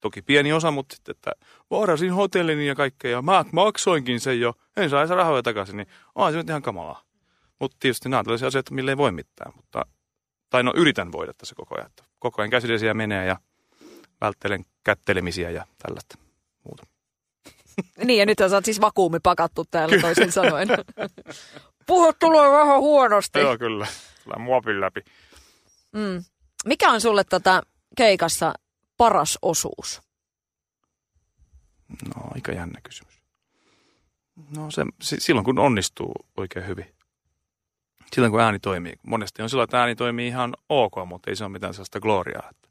Toki 0.02 0.22
pieni 0.22 0.54
osa, 0.54 0.72
mutta 0.72 0.96
sitten, 0.96 1.16
että 1.16 1.32
varasin 1.72 2.14
hotellin 2.14 2.62
ja 2.62 2.76
kaikkea 2.76 3.12
ja 3.12 3.22
mä 3.22 3.46
maksoinkin 3.52 4.20
sen 4.20 4.40
jo, 4.40 4.54
en 4.78 4.90
saa 4.90 5.06
rahoja 5.06 5.44
takaisin, 5.44 5.78
niin 5.78 5.88
on 6.16 6.32
se 6.32 6.38
nyt 6.38 6.50
ihan 6.50 6.62
kamalaa. 6.62 7.04
Mutta 7.60 7.78
tietysti 7.80 8.10
nämä 8.10 8.20
on 8.20 8.26
tällaisia 8.26 8.48
asioita, 8.48 8.74
mille 8.74 8.92
ei 8.92 8.98
voi 8.98 9.12
mitään, 9.12 9.52
mutta, 9.56 9.86
tai 10.50 10.64
no 10.64 10.74
yritän 10.76 11.12
voida 11.12 11.34
tässä 11.34 11.56
koko 11.56 11.76
ajan. 11.76 11.92
Koko 12.20 12.42
ajan 12.42 12.50
käsidesiä 12.50 12.94
menee 12.94 13.26
ja 13.26 13.38
välttelen 14.24 14.66
kättelemisiä 14.84 15.50
ja 15.50 15.66
tällaista 15.84 16.18
muuta. 16.64 16.84
Niin, 18.06 18.20
ja 18.20 18.26
nyt 18.26 18.38
sä 18.38 18.56
oot 18.56 18.66
siis 18.66 18.82
vakuumi 18.82 19.20
pakattu 19.24 19.66
täällä 19.72 20.02
toisin 20.02 20.32
sanoen. 20.32 20.68
Puhut 21.88 22.20
tulee 22.20 22.52
vähän 22.52 22.80
huonosti. 22.80 23.40
Joo, 23.40 23.58
kyllä. 23.58 23.88
Tulee 24.24 24.40
muopin 24.40 24.82
läpi. 24.82 25.02
Mm. 25.92 26.24
Mikä 26.66 26.92
on 26.92 27.02
sulle 27.02 27.24
tota 27.24 27.62
keikassa 27.98 28.54
paras 28.98 29.40
osuus? 29.42 30.02
No, 32.16 32.22
aika 32.36 32.52
jännä 32.52 32.82
kysymys. 32.84 33.14
No 34.58 34.72
se, 34.72 34.84
silloin 35.02 35.46
kun 35.46 35.60
onnistuu 35.60 36.14
oikein 36.38 36.68
hyvin. 36.68 36.96
Silloin 38.14 38.32
kun 38.32 38.42
ääni 38.42 38.60
toimii. 38.60 38.94
Monesti 39.04 39.42
on 39.42 39.50
silloin, 39.50 39.64
että 39.64 39.80
ääni 39.80 39.96
toimii 39.96 40.28
ihan 40.28 40.54
ok, 40.70 40.94
mutta 41.06 41.30
ei 41.30 41.36
se 41.36 41.44
ole 41.44 41.52
mitään 41.52 41.74
sellaista 41.74 42.00
gloriaa. 42.00 42.50
Että 42.50 42.70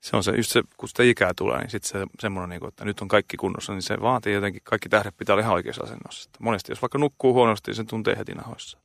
se 0.00 0.16
on 0.16 0.24
se, 0.24 0.32
just 0.36 0.50
se, 0.50 0.62
kun 0.76 0.88
sitä 0.88 1.02
ikää 1.02 1.32
tulee, 1.36 1.58
niin 1.58 1.70
sitten 1.70 1.88
se 1.88 2.06
semmoinen, 2.20 2.50
niin 2.50 2.60
kuin, 2.60 2.68
että 2.68 2.84
nyt 2.84 3.00
on 3.00 3.08
kaikki 3.08 3.36
kunnossa, 3.36 3.72
niin 3.72 3.82
se 3.82 4.00
vaatii 4.00 4.34
jotenkin, 4.34 4.62
kaikki 4.64 4.88
tähdet 4.88 5.16
pitää 5.16 5.34
olla 5.34 5.42
ihan 5.42 5.54
oikeassa 5.54 5.84
asennossa. 5.84 6.28
Että 6.28 6.44
monesti, 6.44 6.72
jos 6.72 6.82
vaikka 6.82 6.98
nukkuu 6.98 7.34
huonosti, 7.34 7.70
niin 7.70 7.76
sen 7.76 7.86
tuntee 7.86 8.16
heti 8.18 8.32
nahoissa. 8.34 8.78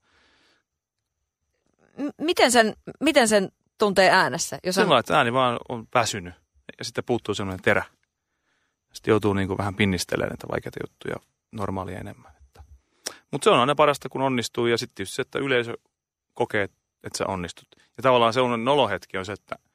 Miten 2.22 2.52
sen, 2.52 2.76
miten 3.00 3.28
sen 3.28 3.52
tuntee 3.78 4.10
äänessä? 4.10 4.60
Jos 4.64 4.76
Sellainen, 4.76 4.96
on... 4.96 5.00
että 5.00 5.18
ääni 5.18 5.34
vaan 5.34 5.60
on 5.70 5.88
väsynyt 5.94 6.34
ja 6.78 6.86
sitten 6.86 7.04
puuttuu 7.04 7.36
semmoinen 7.36 7.64
terä. 7.64 7.84
Sitten 8.94 9.12
joutuu 9.12 9.34
niin 9.34 9.48
kuin 9.48 9.58
vähän 9.58 9.76
pinnistelemään 9.76 10.30
näitä 10.30 10.48
vaikeita 10.52 10.80
juttuja 10.84 11.16
normaalia 11.52 12.00
enemmän. 12.00 12.32
Että. 12.46 12.64
Mutta 13.32 13.44
se 13.44 13.50
on 13.50 13.60
aina 13.60 13.76
parasta, 13.76 14.10
kun 14.10 14.22
onnistuu 14.22 14.68
ja 14.68 14.78
sitten 14.78 15.06
se, 15.06 15.22
että 15.22 15.40
yleisö 15.40 15.74
kokee, 16.34 16.64
että 17.04 17.18
sä 17.18 17.26
onnistut. 17.28 17.68
Ja 17.98 18.04
tavallaan 18.04 18.34
se 18.34 18.42
on 18.42 18.66
nolohetki 18.66 19.18
on 19.18 19.26
se, 19.26 19.34
että– 19.34 19.56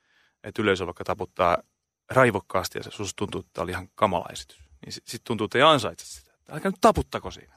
että 0.44 0.62
yleisö 0.62 0.86
vaikka 0.86 1.04
taputtaa 1.04 1.58
raivokkaasti 2.10 2.78
ja 2.78 2.82
se 2.82 2.90
susta 2.90 3.16
tuntuu, 3.16 3.40
että 3.40 3.50
tämä 3.52 3.62
oli 3.62 3.70
ihan 3.70 3.88
kamala 3.94 4.26
esitys. 4.32 4.58
Niin 4.58 4.92
sitten 4.92 5.10
sit 5.10 5.24
tuntuu, 5.24 5.44
että 5.44 5.58
ei 5.58 5.62
ansaitse 5.62 6.06
sitä. 6.06 6.32
Älkää 6.50 6.70
nyt 6.70 6.80
taputtako 6.80 7.30
siinä. 7.30 7.54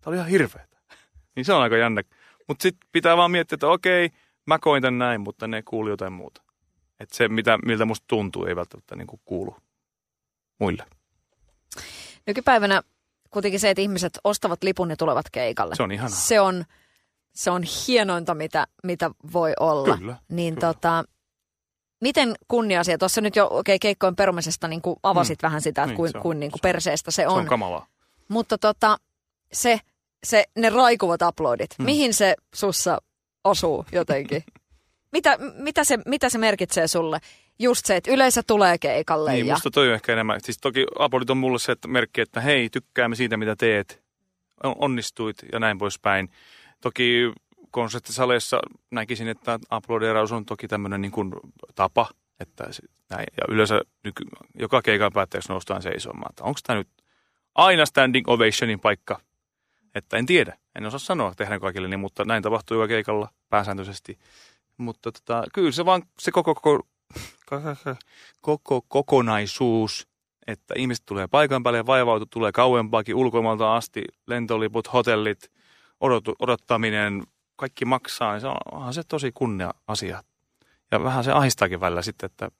Tämä 0.00 0.10
oli 0.10 0.16
ihan 0.16 0.28
hirveetä. 0.28 0.76
niin 1.36 1.44
se 1.44 1.52
on 1.52 1.62
aika 1.62 1.76
jännä. 1.76 2.02
Mutta 2.48 2.62
sitten 2.62 2.88
pitää 2.92 3.16
vaan 3.16 3.30
miettiä, 3.30 3.56
että 3.56 3.68
okei, 3.68 4.10
mä 4.46 4.58
koin 4.58 4.82
tämän 4.82 4.98
näin, 4.98 5.20
mutta 5.20 5.46
ne 5.46 5.62
kuuli 5.62 5.90
jotain 5.90 6.12
muuta. 6.12 6.42
Että 7.00 7.16
se, 7.16 7.28
mitä, 7.28 7.58
miltä 7.64 7.84
musta 7.84 8.04
tuntuu, 8.08 8.44
ei 8.44 8.56
välttämättä 8.56 8.96
niin 8.96 9.06
kuin 9.06 9.20
kuulu 9.24 9.56
muille. 10.58 10.86
Nykypäivänä 12.26 12.82
kuitenkin 13.30 13.60
se, 13.60 13.70
että 13.70 13.80
ihmiset 13.82 14.18
ostavat 14.24 14.62
lipun 14.62 14.90
ja 14.90 14.96
tulevat 14.96 15.26
keikalle. 15.32 15.74
Se 15.74 15.82
on 15.82 15.92
ihanaa. 15.92 16.18
Se 16.18 16.40
on, 16.40 16.64
se 17.34 17.50
on 17.50 17.62
hienointa, 17.62 18.34
mitä, 18.34 18.66
mitä 18.84 19.10
voi 19.32 19.52
olla. 19.60 19.96
Kyllä, 19.96 20.16
niin 20.28 20.54
kyllä. 20.54 20.66
Tota, 20.66 21.04
miten 22.00 22.34
kunnia-asia, 22.48 22.98
tuossa 22.98 23.20
nyt 23.20 23.36
jo 23.36 23.48
okay, 23.50 23.78
keikkojen 23.78 24.16
perumisesta 24.16 24.68
niin 24.68 24.82
kuin 24.82 24.96
avasit 25.02 25.42
mm. 25.42 25.46
vähän 25.46 25.62
sitä, 25.62 25.82
että 25.82 25.86
niin, 25.86 25.96
kuin, 25.96 26.10
se 26.10 26.18
on, 26.18 26.22
kuin, 26.22 26.40
niin 26.40 26.50
kuin 26.50 26.60
perseestä 26.62 27.10
se 27.10 27.26
on. 27.26 27.34
Se 27.34 27.40
on 27.40 27.46
kamalaa. 27.46 27.86
Mutta 28.28 28.58
tota, 28.58 28.98
se, 29.52 29.80
se, 30.24 30.44
ne 30.56 30.70
raikuvat 30.70 31.22
uploadit, 31.22 31.70
mm. 31.78 31.84
mihin 31.84 32.14
se 32.14 32.34
sussa 32.54 32.98
osuu 33.44 33.86
jotenkin? 33.92 34.44
mitä, 35.12 35.38
mitä, 35.54 35.84
se, 35.84 35.98
mitä 36.06 36.28
se 36.28 36.38
merkitsee 36.38 36.88
sulle? 36.88 37.20
Just 37.58 37.86
se, 37.86 37.96
että 37.96 38.10
yleisö 38.10 38.42
tulee 38.46 38.78
keikalle. 38.78 39.32
Niin, 39.32 39.46
ja... 39.46 39.54
musta 39.54 39.70
toi 39.70 39.88
on 39.88 39.94
ehkä 39.94 40.12
enemmän. 40.12 40.40
Siis 40.42 40.58
toki 40.58 40.86
uploadit 41.00 41.30
on 41.30 41.36
mulle 41.36 41.58
se 41.58 41.72
että 41.72 41.88
merkki, 41.88 42.20
että 42.20 42.40
hei, 42.40 42.70
tykkäämme 42.70 43.16
siitä, 43.16 43.36
mitä 43.36 43.56
teet. 43.56 44.02
Onnistuit 44.62 45.36
ja 45.52 45.60
näin 45.60 45.78
poispäin. 45.78 46.30
Toki 46.80 47.32
konserttisaleissa 47.70 48.60
näkisin, 48.90 49.28
että 49.28 49.58
uploaderaus 49.76 50.32
on 50.32 50.46
toki 50.46 50.68
tämmöinen 50.68 51.00
niin 51.00 51.12
kuin 51.12 51.32
tapa, 51.74 52.08
että 52.40 52.64
näin. 53.10 53.26
Ja 53.36 53.44
yleensä 53.48 53.80
nyky, 54.04 54.24
joka 54.54 54.82
keikan 54.82 55.12
päätteeksi 55.12 55.48
noustaan 55.48 55.82
seisomaan. 55.82 56.32
Onko 56.40 56.60
tämä 56.66 56.78
nyt 56.78 56.88
aina 57.54 57.86
standing 57.86 58.28
ovationin 58.28 58.80
paikka? 58.80 59.20
Että 59.94 60.16
en 60.16 60.26
tiedä, 60.26 60.58
en 60.78 60.86
osaa 60.86 60.98
sanoa 60.98 61.34
tehdään 61.34 61.60
kaikille 61.60 61.88
niin, 61.88 62.00
mutta 62.00 62.24
näin 62.24 62.42
tapahtuu 62.42 62.76
joka 62.76 62.88
keikalla 62.88 63.28
pääsääntöisesti. 63.48 64.18
Mutta 64.76 65.12
tota, 65.12 65.44
kyllä 65.54 65.72
se 65.72 65.84
vaan 65.84 66.02
se 66.18 66.30
koko, 66.30 66.54
koko, 66.54 66.86
koko 68.40 68.82
kokonaisuus, 68.88 70.08
että 70.46 70.74
ihmiset 70.76 71.06
tulee 71.06 71.26
paikan 71.26 71.62
päälle 71.62 71.86
vaivautu, 71.86 72.26
tulee 72.26 72.52
kauempaakin 72.52 73.14
ulkomailta 73.14 73.76
asti, 73.76 74.04
lentoliput, 74.26 74.92
hotellit, 74.92 75.50
odotu, 76.00 76.34
odottaminen, 76.38 77.22
kaikki 77.60 77.84
maksaa, 77.84 78.32
niin 78.32 78.40
se 78.40 78.46
on, 78.46 78.56
onhan 78.72 78.94
se 78.94 79.02
tosi 79.02 79.32
kunnia 79.32 79.74
asia. 79.86 80.22
Ja 80.90 81.04
vähän 81.04 81.24
se 81.24 81.32
ahistaakin 81.32 81.80
välillä 81.80 82.02
sitten, 82.02 82.26
että 82.26 82.50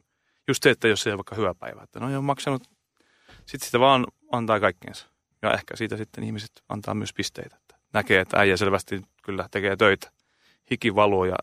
just 0.49 0.63
se, 0.63 0.71
että 0.71 0.89
jos 0.89 1.07
ei 1.07 1.11
ole 1.11 1.19
vaikka 1.19 1.35
hyvä 1.35 1.55
päivä, 1.55 1.83
että 1.83 2.01
no 2.01 2.11
ei 2.11 2.17
ole 2.17 2.25
maksanut, 2.25 2.63
sitten 3.47 3.67
sitä 3.67 3.81
vaan 3.81 4.07
antaa 4.33 4.61
kaikkeensa. 4.61 5.07
Ja 5.43 5.55
ehkä 5.55 5.77
siitä 5.77 5.97
sitten 5.97 6.25
ihmiset 6.25 6.51
antaa 6.69 6.95
myös 6.95 7.13
pisteitä. 7.13 7.57
Että 7.57 7.77
näkee, 7.93 8.21
että 8.21 8.37
äijä 8.41 8.57
selvästi 8.57 9.03
kyllä 9.23 9.49
tekee 9.51 9.77
töitä. 9.77 10.11
Hiki 10.71 10.95
valuu 10.95 11.25
ja 11.25 11.37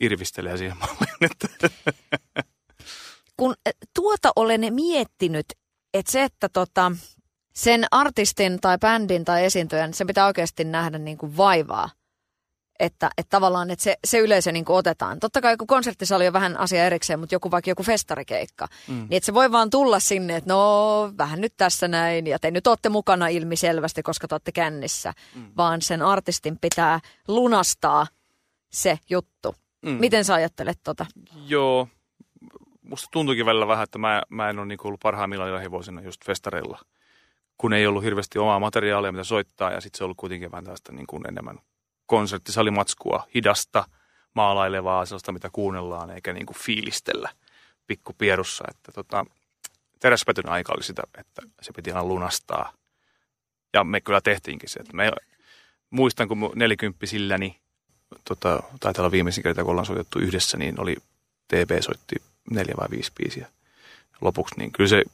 irvistelee 0.00 0.56
siihen 0.56 0.76
malliin. 0.76 1.30
Kun 3.36 3.54
eh, 3.66 3.74
tuota 3.94 4.32
olen 4.36 4.74
miettinyt, 4.74 5.46
että 5.94 6.12
se, 6.12 6.22
että 6.22 6.48
tota, 6.48 6.92
sen 7.54 7.84
artistin 7.90 8.60
tai 8.60 8.78
bändin 8.78 9.24
tai 9.24 9.44
esiintyjän, 9.44 9.94
se 9.94 10.04
pitää 10.04 10.26
oikeasti 10.26 10.64
nähdä 10.64 10.98
niin 10.98 11.18
kuin 11.18 11.36
vaivaa– 11.36 11.90
että, 12.82 13.10
että 13.18 13.30
tavallaan 13.30 13.70
että 13.70 13.82
se, 13.82 13.96
se 14.04 14.18
yleisö 14.18 14.52
niin 14.52 14.64
kuin 14.64 14.76
otetaan. 14.76 15.20
Totta 15.20 15.40
kai 15.40 15.56
kun 15.56 15.66
konserttisali 15.66 16.26
on 16.26 16.32
vähän 16.32 16.56
asia 16.56 16.86
erikseen, 16.86 17.20
mutta 17.20 17.34
joku 17.34 17.50
vaikka 17.50 17.70
joku 17.70 17.82
festarikeikka, 17.82 18.66
mm. 18.88 18.94
niin 18.94 19.12
että 19.12 19.26
se 19.26 19.34
voi 19.34 19.52
vaan 19.52 19.70
tulla 19.70 20.00
sinne, 20.00 20.36
että 20.36 20.52
no 20.52 21.12
vähän 21.18 21.40
nyt 21.40 21.52
tässä 21.56 21.88
näin 21.88 22.26
ja 22.26 22.38
te 22.38 22.50
nyt 22.50 22.66
olette 22.66 22.88
mukana 22.88 23.28
ilmiselvästi, 23.28 24.02
koska 24.02 24.28
te 24.28 24.34
olette 24.34 24.52
kännissä, 24.52 25.12
mm. 25.34 25.52
vaan 25.56 25.82
sen 25.82 26.02
artistin 26.02 26.58
pitää 26.58 27.00
lunastaa 27.28 28.06
se 28.70 28.98
juttu. 29.10 29.54
Mm. 29.82 29.90
Miten 29.90 30.24
sä 30.24 30.34
ajattelet 30.34 30.78
tota? 30.84 31.06
Joo, 31.46 31.88
musta 32.82 33.08
tuntuukin 33.12 33.46
välillä 33.46 33.66
vähän, 33.66 33.84
että 33.84 33.98
mä, 33.98 34.22
mä 34.28 34.50
en 34.50 34.58
ole 34.58 34.66
niin 34.66 34.78
ollut 34.84 35.00
parhaimmillaan 35.00 35.54
lähivuosina 35.54 36.02
just 36.02 36.24
festareilla, 36.24 36.78
kun 37.58 37.72
ei 37.72 37.86
ollut 37.86 38.04
hirveästi 38.04 38.38
omaa 38.38 38.60
materiaalia, 38.60 39.12
mitä 39.12 39.24
soittaa, 39.24 39.70
ja 39.70 39.80
sitten 39.80 39.98
se 39.98 40.04
on 40.04 40.06
ollut 40.06 40.16
kuitenkin 40.16 40.50
vähän 40.50 40.64
tästä 40.64 40.92
niin 40.92 41.06
kuin 41.06 41.28
enemmän 41.28 41.58
konserttisalimatskua, 42.12 43.26
hidasta, 43.34 43.84
maalailevaa, 44.34 45.06
sellaista 45.06 45.32
mitä 45.32 45.50
kuunnellaan, 45.52 46.10
eikä 46.10 46.32
niin 46.32 46.46
kuin 46.46 46.56
fiilistellä 46.58 47.30
pikkupierussa. 47.86 48.64
Että 48.70 48.92
tota, 48.92 49.26
teräspätyn 50.00 50.48
aika 50.48 50.72
oli 50.76 50.82
sitä, 50.82 51.02
että 51.18 51.42
se 51.62 51.72
piti 51.72 51.90
aina 51.90 52.04
lunastaa. 52.04 52.72
Ja 53.74 53.84
me 53.84 54.00
kyllä 54.00 54.20
tehtiinkin 54.20 54.68
se. 54.68 54.80
Että 54.80 54.96
me, 54.96 55.12
muistan, 55.90 56.28
kun 56.28 56.52
nelikymppisilläni, 56.54 57.60
tota, 58.24 58.62
taitaa 58.80 59.02
olla 59.02 59.12
viimeisin 59.12 59.42
kerta, 59.42 59.62
kun 59.62 59.70
ollaan 59.70 59.86
soitettu 59.86 60.18
yhdessä, 60.18 60.58
niin 60.58 60.80
oli 60.80 60.96
TB 61.48 61.70
soitti 61.80 62.16
neljä 62.50 62.74
vai 62.76 62.88
viisi 62.90 63.12
biisiä 63.18 63.48
lopuksi. 64.20 64.54
Niin 64.58 64.72
kyllä 64.72 64.88
se, 64.88 65.04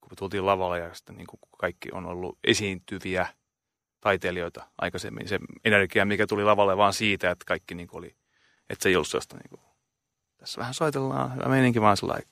kun 0.00 0.16
tultiin 0.18 0.46
lavalle 0.46 0.78
ja 0.78 0.94
sitten 0.94 1.16
niin 1.16 1.26
kuin 1.26 1.40
kaikki 1.58 1.88
on 1.92 2.06
ollut 2.06 2.38
esiintyviä– 2.44 3.26
taiteilijoita 4.00 4.66
aikaisemmin. 4.78 5.28
Se 5.28 5.38
energia, 5.64 6.04
mikä 6.04 6.26
tuli 6.26 6.44
lavalle 6.44 6.76
vaan 6.76 6.92
siitä, 6.92 7.30
että 7.30 7.44
kaikki 7.46 7.74
niin 7.74 7.88
oli, 7.92 8.16
että 8.70 8.82
se 8.82 8.88
ei 8.88 8.96
ollut 8.96 9.08
sellaista, 9.08 9.36
niin 9.36 9.48
kuin, 9.50 9.60
tässä 10.38 10.58
vähän 10.58 10.74
soitellaan, 10.74 11.34
hyvä 11.34 11.48
meininki 11.48 11.80
vaan 11.80 11.96
sellainen, 11.96 12.28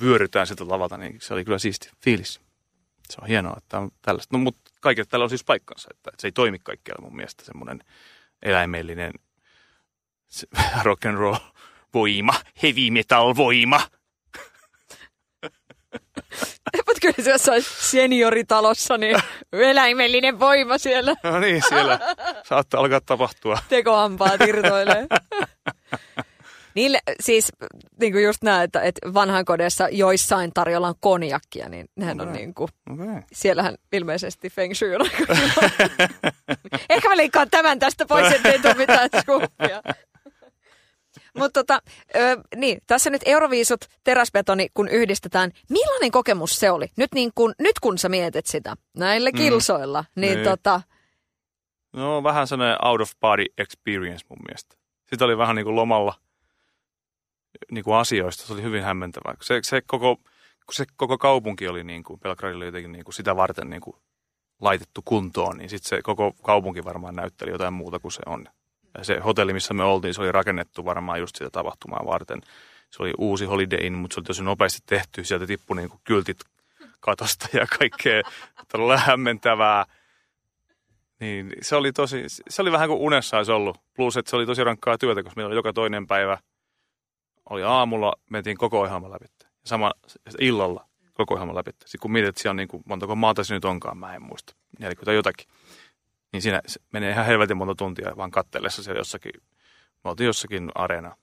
vyörytään 0.00 0.46
sieltä 0.46 0.68
lavalta, 0.68 0.96
niin 0.96 1.20
se 1.20 1.34
oli 1.34 1.44
kyllä 1.44 1.58
siisti 1.58 1.90
fiilis. 2.04 2.40
Se 3.10 3.18
on 3.22 3.28
hienoa, 3.28 3.54
että 3.58 3.78
on 3.78 3.90
tällaista. 4.02 4.36
No, 4.36 4.42
mutta 4.42 4.70
kaikille 4.80 5.06
tällä 5.06 5.24
on 5.24 5.30
siis 5.30 5.44
paikkansa, 5.44 5.88
että, 5.90 6.10
että 6.10 6.20
se 6.20 6.28
ei 6.28 6.32
toimi 6.32 6.58
kaikkialla 6.58 7.02
mun 7.02 7.16
mielestä 7.16 7.44
semmoinen 7.44 7.80
eläimellinen 8.42 9.12
rock 10.84 11.06
and 11.06 11.16
roll 11.16 11.36
voima, 11.94 12.34
heavy 12.62 12.90
metal 12.90 13.36
voima. 13.36 13.80
Mutta 16.96 17.12
kyllä 17.12 17.24
se 17.24 17.30
jossain 17.30 17.62
senioritalossa, 17.62 18.98
niin 18.98 19.16
eläimellinen 19.52 20.40
voima 20.40 20.78
siellä. 20.78 21.14
No 21.22 21.40
niin, 21.40 21.62
siellä 21.68 21.98
saattaa 22.44 22.80
alkaa 22.80 23.00
tapahtua. 23.00 23.58
Tekohampaa 23.68 24.38
tirtoilee. 24.38 25.06
Niille 26.74 26.98
siis 27.20 27.52
niin 28.00 28.12
kuin 28.12 28.24
just 28.24 28.42
näin, 28.42 28.64
että, 28.64 28.80
että 28.80 29.14
vanhankodessa 29.14 29.88
joissain 29.88 30.50
tarjolla 30.54 30.88
on 30.88 30.94
konjakkia, 31.00 31.68
niin 31.68 31.86
nehän 31.96 32.20
okay. 32.20 32.26
on 32.26 32.32
niin 32.32 32.54
kuin, 32.54 32.68
okay. 32.92 33.22
siellähän 33.32 33.74
ilmeisesti 33.92 34.50
Feng 34.50 34.74
Shui 34.74 34.94
on 34.94 35.02
aika 35.02 35.34
Ehkä 36.90 37.08
mä 37.08 37.46
tämän 37.50 37.78
tästä 37.78 38.06
pois, 38.06 38.32
ettei 38.32 38.58
tule 38.58 38.74
mitään 38.74 39.10
skuppia. 39.20 39.82
Mutta 41.36 41.64
tota, 41.64 41.82
niin, 42.56 42.78
tässä 42.86 43.10
nyt 43.10 43.22
Euroviisut, 43.26 43.84
teräsbetoni, 44.04 44.68
kun 44.74 44.88
yhdistetään. 44.88 45.50
Millainen 45.70 46.10
kokemus 46.10 46.58
se 46.60 46.70
oli? 46.70 46.86
Nyt, 46.96 47.14
niin 47.14 47.30
kun, 47.34 47.54
nyt 47.58 47.78
kun 47.80 47.98
sä 47.98 48.08
mietit 48.08 48.46
sitä 48.46 48.76
näillä 48.96 49.30
mm. 49.30 49.36
kilsoilla, 49.36 50.04
niin, 50.16 50.34
niin 50.34 50.44
tota... 50.44 50.80
No 51.92 52.22
vähän 52.22 52.46
sellainen 52.46 52.84
out 52.84 53.00
of 53.00 53.10
body 53.20 53.44
experience 53.58 54.26
mun 54.28 54.38
mielestä. 54.48 54.76
Sitä 55.10 55.24
oli 55.24 55.38
vähän 55.38 55.56
niin 55.56 55.64
kuin 55.64 55.76
lomalla 55.76 56.14
niin 57.70 57.84
kuin 57.84 57.96
asioista. 57.96 58.46
Se 58.46 58.52
oli 58.52 58.62
hyvin 58.62 58.82
hämmentävää. 58.82 59.34
Se, 59.42 59.60
se, 59.62 59.82
koko, 59.86 60.16
se 60.72 60.84
koko 60.96 61.18
kaupunki 61.18 61.68
oli 61.68 61.84
niin 61.84 62.04
kuin, 62.04 62.20
Belgradilla 62.20 62.64
jotenkin 62.64 62.92
niin 62.92 63.04
kuin 63.04 63.14
sitä 63.14 63.36
varten 63.36 63.70
niin 63.70 63.82
kuin 63.82 63.96
laitettu 64.60 65.02
kuntoon, 65.04 65.58
niin 65.58 65.70
sitten 65.70 65.88
se 65.88 66.02
koko 66.02 66.32
kaupunki 66.42 66.84
varmaan 66.84 67.14
näytteli 67.16 67.50
jotain 67.50 67.74
muuta 67.74 67.98
kuin 67.98 68.12
se 68.12 68.22
on 68.26 68.48
se 69.02 69.18
hotelli, 69.18 69.52
missä 69.52 69.74
me 69.74 69.84
oltiin, 69.84 70.14
se 70.14 70.20
oli 70.20 70.32
rakennettu 70.32 70.84
varmaan 70.84 71.20
just 71.20 71.36
sitä 71.36 71.50
tapahtumaa 71.50 72.06
varten. 72.06 72.40
Se 72.90 73.02
oli 73.02 73.12
uusi 73.18 73.44
Holiday 73.44 73.78
Inn, 73.82 73.98
mutta 73.98 74.14
se 74.14 74.20
oli 74.20 74.26
tosi 74.26 74.42
nopeasti 74.42 74.78
tehty. 74.86 75.24
Sieltä 75.24 75.46
tippui 75.46 75.76
niin 75.76 75.88
kuin 75.90 76.00
kyltit 76.04 76.38
katosta 77.00 77.48
ja 77.52 77.66
kaikkea 77.78 78.22
todella 78.72 78.96
hämmentävää. 78.96 79.84
Niin 81.20 81.52
se 81.62 81.76
oli 81.76 81.92
tosi, 81.92 82.24
se 82.48 82.62
oli 82.62 82.72
vähän 82.72 82.88
kuin 82.88 83.00
unessa 83.00 83.36
olisi 83.36 83.52
ollut. 83.52 83.80
Plus, 83.94 84.16
että 84.16 84.30
se 84.30 84.36
oli 84.36 84.46
tosi 84.46 84.64
rankkaa 84.64 84.98
työtä, 84.98 85.22
koska 85.22 85.36
meillä 85.36 85.48
oli 85.48 85.56
joka 85.56 85.72
toinen 85.72 86.06
päivä. 86.06 86.38
Oli 87.50 87.62
aamulla, 87.62 88.12
mentiin 88.30 88.56
koko 88.56 88.80
ohjelma 88.80 89.10
läpi. 89.10 89.26
Sama 89.64 89.92
illalla 90.40 90.86
koko 91.14 91.34
ohjelma 91.34 91.54
läpi. 91.54 91.70
Sitten 91.70 92.00
kun 92.00 92.12
mietit, 92.12 92.28
että 92.28 92.42
siellä 92.42 92.52
on 92.52 92.56
niin 92.56 92.68
kuin, 92.68 92.82
montako 92.86 93.16
maata 93.16 93.44
se 93.44 93.54
nyt 93.54 93.64
onkaan, 93.64 93.98
mä 93.98 94.14
en 94.14 94.22
muista. 94.22 94.54
40 94.78 95.12
jotakin 95.12 95.46
niin 96.32 96.42
siinä 96.42 96.62
menee 96.92 97.10
ihan 97.10 97.26
helvetin 97.26 97.56
monta 97.56 97.74
tuntia 97.74 98.16
vaan 98.16 98.30
kattellessa 98.30 98.82
siellä 98.82 99.00
jossakin, 99.00 99.32
me 100.04 100.10
oltiin 100.10 100.26
jossakin 100.26 100.70
areena 100.74 101.16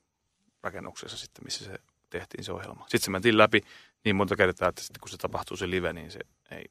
rakennuksessa 0.63 1.17
sitten, 1.17 1.43
missä 1.43 1.65
se 1.65 1.79
tehtiin 2.09 2.43
se 2.43 2.51
ohjelma. 2.51 2.83
Sitten 2.83 3.01
se 3.01 3.11
mentiin 3.11 3.37
läpi 3.37 3.61
niin 4.05 4.15
monta 4.15 4.35
kertaa, 4.35 4.69
että 4.69 4.81
sitten 4.81 4.99
kun 4.99 5.09
se 5.09 5.17
tapahtuu 5.17 5.57
se 5.57 5.69
live, 5.69 5.93
niin 5.93 6.11
se 6.11 6.19
ei, 6.51 6.65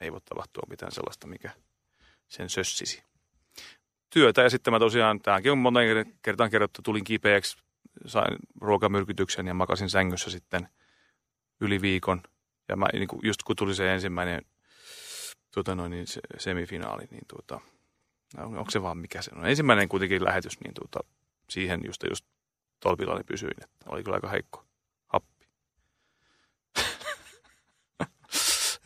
ei 0.00 0.12
voi 0.12 0.20
tapahtua 0.20 0.62
mitään 0.70 0.92
sellaista, 0.92 1.26
mikä 1.26 1.50
sen 2.28 2.48
sössisi. 2.50 3.02
Työtä 4.10 4.42
ja 4.42 4.50
sitten 4.50 4.72
mä 4.72 4.78
tosiaan, 4.78 5.20
tämäkin 5.20 5.52
on 5.52 5.58
monta 5.58 5.80
kertaa 6.22 6.48
kerrottu, 6.48 6.82
tulin 6.82 7.04
kipeäksi, 7.04 7.56
sain 8.06 8.36
ruokamyrkytyksen 8.60 9.46
ja 9.46 9.54
makasin 9.54 9.90
sängyssä 9.90 10.30
sitten 10.30 10.68
yli 11.60 11.80
viikon. 11.80 12.22
Ja 12.68 12.76
mä, 12.76 12.86
niin 12.92 13.08
kuin, 13.08 13.20
just 13.22 13.42
kun 13.42 13.56
tuli 13.56 13.74
se 13.74 13.94
ensimmäinen 13.94 14.42
tuota 15.54 15.74
noin, 15.74 15.90
niin 15.90 16.06
se, 16.06 16.20
semifinaali, 16.38 17.04
niin 17.10 17.24
tuota, 17.28 17.60
no, 18.36 18.44
onko 18.44 18.70
se 18.70 18.82
vaan 18.82 18.98
mikä 18.98 19.22
se 19.22 19.30
on. 19.36 19.46
Ensimmäinen 19.46 19.88
kuitenkin 19.88 20.24
lähetys, 20.24 20.60
niin 20.60 20.74
tuota, 20.74 21.00
siihen 21.50 21.80
just, 21.86 22.02
just 22.10 22.24
tolpillani 22.80 23.24
pysyin, 23.24 23.62
että 23.62 23.90
oli 23.90 24.02
kyllä 24.02 24.14
aika 24.14 24.28
heikko 24.28 24.64
happi. 25.06 25.48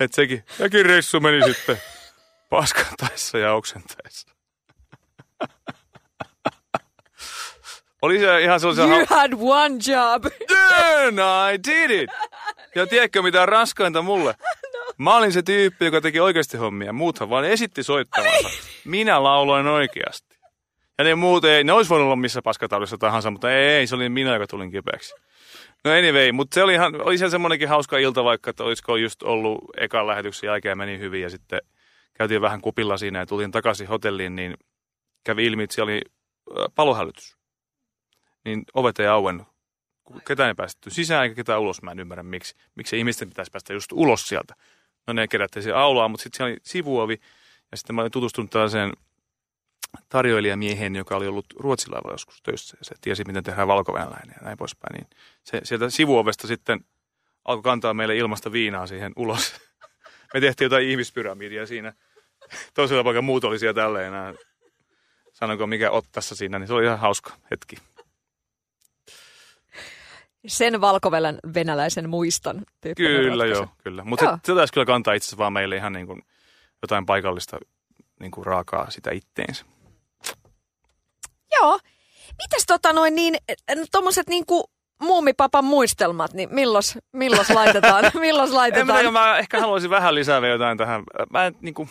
Että 0.01 0.15
sekin, 0.15 0.45
sekin 0.59 0.87
reissu 0.87 1.21
meni 1.21 1.55
sitten 1.55 1.83
paskantaessa 2.51 3.39
ja 3.39 3.53
oksentaessa. 3.53 4.29
Oli 8.03 8.19
se 8.19 8.43
ihan 8.43 8.61
sellaisia... 8.61 8.85
You 8.85 9.07
had 9.09 9.33
one 9.39 9.75
job. 9.87 10.25
Then 10.49 11.19
I 11.19 11.59
did 11.69 11.91
it. 11.91 12.11
Ja 12.75 12.87
tiedätkö 12.87 13.23
mitä 13.23 13.47
raskainta 13.47 14.03
mulle? 14.03 14.35
Mä 14.99 15.17
olin 15.17 15.33
se 15.33 15.43
tyyppi, 15.43 15.85
joka 15.85 16.01
teki 16.01 16.21
oikeasti 16.21 16.57
hommia. 16.57 16.93
Muuthan 16.93 17.31
vaan 17.31 17.45
esitti 17.45 17.83
soittavansa. 17.83 18.49
Minä 18.85 19.23
lauloin 19.23 19.67
oikeasti. 19.67 20.39
Ja 20.99 21.05
ne 21.05 21.15
muut 21.15 21.45
ei, 21.45 21.65
ne 21.65 21.73
olisi 21.73 21.89
voinut 21.89 22.05
olla 22.05 22.17
missä 22.17 22.43
paskataudissa 22.43 22.99
tahansa, 22.99 23.31
mutta 23.31 23.53
ei, 23.53 23.69
ei, 23.69 23.87
se 23.87 23.95
oli 23.95 24.09
minä, 24.09 24.33
joka 24.33 24.47
tulin 24.47 24.71
kipeäksi. 24.71 25.15
No 25.85 25.91
anyway, 25.91 26.33
mutta 26.33 26.55
se 26.55 26.63
oli 26.63 26.75
ihan, 26.75 27.01
oli 27.01 27.19
se 27.19 27.31
semmoinenkin 27.31 27.69
hauska 27.69 27.99
ilta, 27.99 28.25
vaikka 28.25 28.51
että 28.51 28.65
olisiko 28.65 28.97
just 28.97 29.23
ollut 29.23 29.65
ekan 29.77 30.07
lähetyksen 30.07 30.49
jälkeen 30.49 30.79
meni 30.79 30.99
hyvin 30.99 31.23
ja 31.23 31.31
sitten 31.31 31.61
käytiin 32.15 32.41
vähän 32.41 32.61
kupilla 32.61 32.97
siinä 32.97 33.19
ja 33.19 33.27
tulin 33.27 33.51
takaisin 33.51 33.89
hotelliin, 33.89 34.37
niin 34.37 34.55
kävi 35.25 35.47
ilmi, 35.47 35.63
että 35.63 35.75
siellä 35.75 35.93
oli 35.93 36.01
palohälytys. 36.75 37.37
Niin 38.45 38.63
ovet 38.75 39.01
ei 39.01 39.07
auennut. 39.07 39.47
Ketään 40.27 40.49
ei 40.49 40.55
päästetty 40.55 40.91
sisään 40.91 41.23
eikä 41.23 41.35
ketään 41.35 41.61
ulos. 41.61 41.83
Mä 41.83 41.91
en 41.91 42.01
ymmärrä, 42.01 42.23
miksi, 42.23 42.55
miksi 42.75 42.99
ihmisten 42.99 43.29
pitäisi 43.29 43.51
päästä 43.51 43.73
just 43.73 43.93
ulos 43.93 44.29
sieltä. 44.29 44.55
No 45.07 45.13
ne 45.13 45.29
kerättiin 45.29 45.63
siihen 45.63 45.79
aulaa, 45.79 46.09
mutta 46.09 46.23
sitten 46.23 46.37
siellä 46.37 46.53
oli 46.53 46.61
sivuovi. 46.63 47.21
Ja 47.71 47.77
sitten 47.77 47.97
mä 47.97 48.03
olin 48.03 48.13
tutustunut 48.13 48.51
tällaiseen 48.51 48.93
tarjoilijamiehen, 50.09 50.97
joka 50.97 51.17
oli 51.17 51.27
ollut 51.27 51.47
Ruotsilaivalla 51.59 52.15
joskus 52.15 52.43
töissä. 52.43 52.77
Ja 52.81 52.85
se 52.85 52.95
tiesi, 53.01 53.25
miten 53.25 53.45
tehdään 53.45 53.69
valkovenäläinen 53.69 54.35
ja 54.41 54.45
näin 54.45 54.59
poispäin. 54.59 54.95
Niin 54.95 55.07
se, 55.43 55.61
sieltä 55.65 55.91
sivuovesta 55.91 56.47
sitten 56.47 56.85
alkoi 57.45 57.63
kantaa 57.63 57.95
meille 57.95 58.17
ilmasta 58.17 58.53
viinaa 58.53 58.87
siihen 58.87 59.13
ulos. 59.17 59.55
Me 60.35 60.41
tehtiin 60.41 60.67
jotain 60.67 60.89
ihmispyramidia 60.89 61.67
siinä. 61.67 61.93
Toisella 62.75 63.05
paikalla 63.05 63.23
muut 63.23 63.45
oli 63.45 63.59
siellä 63.59 63.83
tälleen. 63.83 64.13
Sanoinko 65.33 65.67
mikä 65.67 65.91
ottassa 65.91 66.35
siinä, 66.35 66.59
niin 66.59 66.67
se 66.67 66.75
oli 66.75 66.85
ihan 66.85 66.99
hauska 66.99 67.33
hetki. 67.51 67.77
Sen 70.47 70.81
valkovelen 70.81 71.39
venäläisen 71.55 72.11
muistan. 72.11 72.63
Kyllä 72.97 73.47
joo, 73.47 73.69
kyllä. 73.85 74.05
Mutta 74.05 74.39
se, 74.47 74.55
taisi 74.55 74.73
kyllä 74.73 74.87
kantaa 74.87 75.15
itse 75.15 75.37
vaan 75.37 75.53
meille 75.53 75.77
ihan 75.77 75.93
niin 75.93 76.07
kuin 76.07 76.23
jotain 76.83 77.07
paikallista 77.07 77.59
niin 78.21 78.31
kuin 78.31 78.47
raakaa 78.47 78.91
sitä 78.91 79.11
itteensä. 79.11 79.65
Joo. 81.61 81.79
Mitäs 82.39 82.67
tota 82.67 82.93
noin 82.93 83.15
niin, 83.15 83.37
tuommoiset 83.93 84.29
niin 84.29 84.47
kuin 84.47 84.65
muumipapan 85.03 85.65
muistelmat, 85.65 86.33
niin 86.33 86.55
millos, 86.55 86.99
millos 87.13 87.51
laitetaan? 87.61 88.05
millos 88.15 88.51
laitetaan? 88.51 89.07
En, 89.07 89.13
mä 89.13 89.39
ehkä 89.39 89.61
haluaisin 89.61 89.91
vähän 89.91 90.15
lisää 90.15 90.43
vielä 90.43 90.55
jotain 90.55 90.79
tähän. 90.79 91.03
Mä 91.31 91.47
en, 91.47 91.57
niin 91.61 91.75
kuin, 91.75 91.89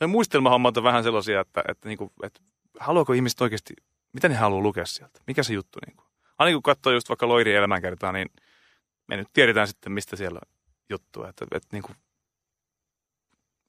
noin 0.00 0.10
muistelmahommat 0.10 0.76
on 0.76 0.84
vähän 0.84 1.04
sellaisia, 1.04 1.40
että, 1.40 1.62
että, 1.68 1.88
niin 1.88 1.98
kuin, 1.98 2.10
että 2.22 2.40
haluaako 2.80 3.12
ihmiset 3.12 3.40
oikeasti, 3.40 3.74
mitä 4.12 4.28
ne 4.28 4.34
haluaa 4.34 4.62
lukea 4.62 4.86
sieltä? 4.86 5.20
Mikä 5.26 5.42
se 5.42 5.54
juttu? 5.54 5.78
Niin 5.86 5.96
kuin? 5.96 6.03
Aina 6.38 6.52
kun 6.52 6.62
katsoo 6.62 6.92
just 6.92 7.08
vaikka 7.08 7.28
Loiri 7.28 7.54
elämänkertaa, 7.54 8.12
niin 8.12 8.30
me 9.06 9.16
nyt 9.16 9.28
tiedetään 9.32 9.68
sitten, 9.68 9.92
mistä 9.92 10.16
siellä 10.16 10.40
juttu. 10.90 11.24
Että, 11.24 11.46
että 11.50 11.68
niin 11.72 11.82
kuin, 11.82 11.96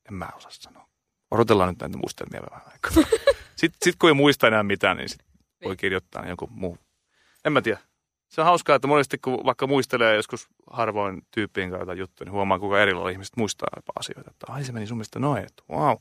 en 0.08 0.14
mä 0.14 0.30
osaa 0.36 0.52
sanoa. 0.52 0.88
Odotellaan 1.32 1.70
nyt 1.70 1.80
näitä 1.80 1.98
muistelmia 1.98 2.42
vähän 2.52 2.66
aikaa. 2.74 2.92
sitten 3.56 3.78
sit 3.84 3.96
kun 4.00 4.10
ei 4.10 4.14
muista 4.14 4.48
enää 4.48 4.64
mitään, 4.64 4.98
niin 4.98 5.10
sit 5.10 5.26
voi 5.64 5.72
niin. 5.72 5.78
kirjoittaa 5.78 6.28
joku 6.28 6.48
muu. 6.52 6.78
En 7.46 7.54
mä 7.54 7.62
tiedä. 7.62 7.80
Se 8.28 8.42
on 8.42 8.46
hauskaa, 8.46 8.76
että 8.76 8.88
monesti 8.88 9.18
kun 9.18 9.46
vaikka 9.46 9.68
muistelee 9.68 10.16
joskus 10.16 10.48
harvoin 10.72 11.22
tyyppien 11.32 11.72
kautta 11.72 11.94
juttuja, 11.94 12.26
niin 12.26 12.34
huomaa, 12.34 12.60
kuinka 12.60 12.82
erilailla 12.82 13.10
ihmiset 13.10 13.38
muistaa 13.38 13.68
asioita. 14.00 14.32
Että 14.32 14.46
ai 14.50 14.64
se 14.64 14.72
meni 14.72 14.88
sun 14.88 14.98
mielestä 14.98 15.20
noin, 15.20 15.44
että 15.44 15.64
wow. 15.70 15.96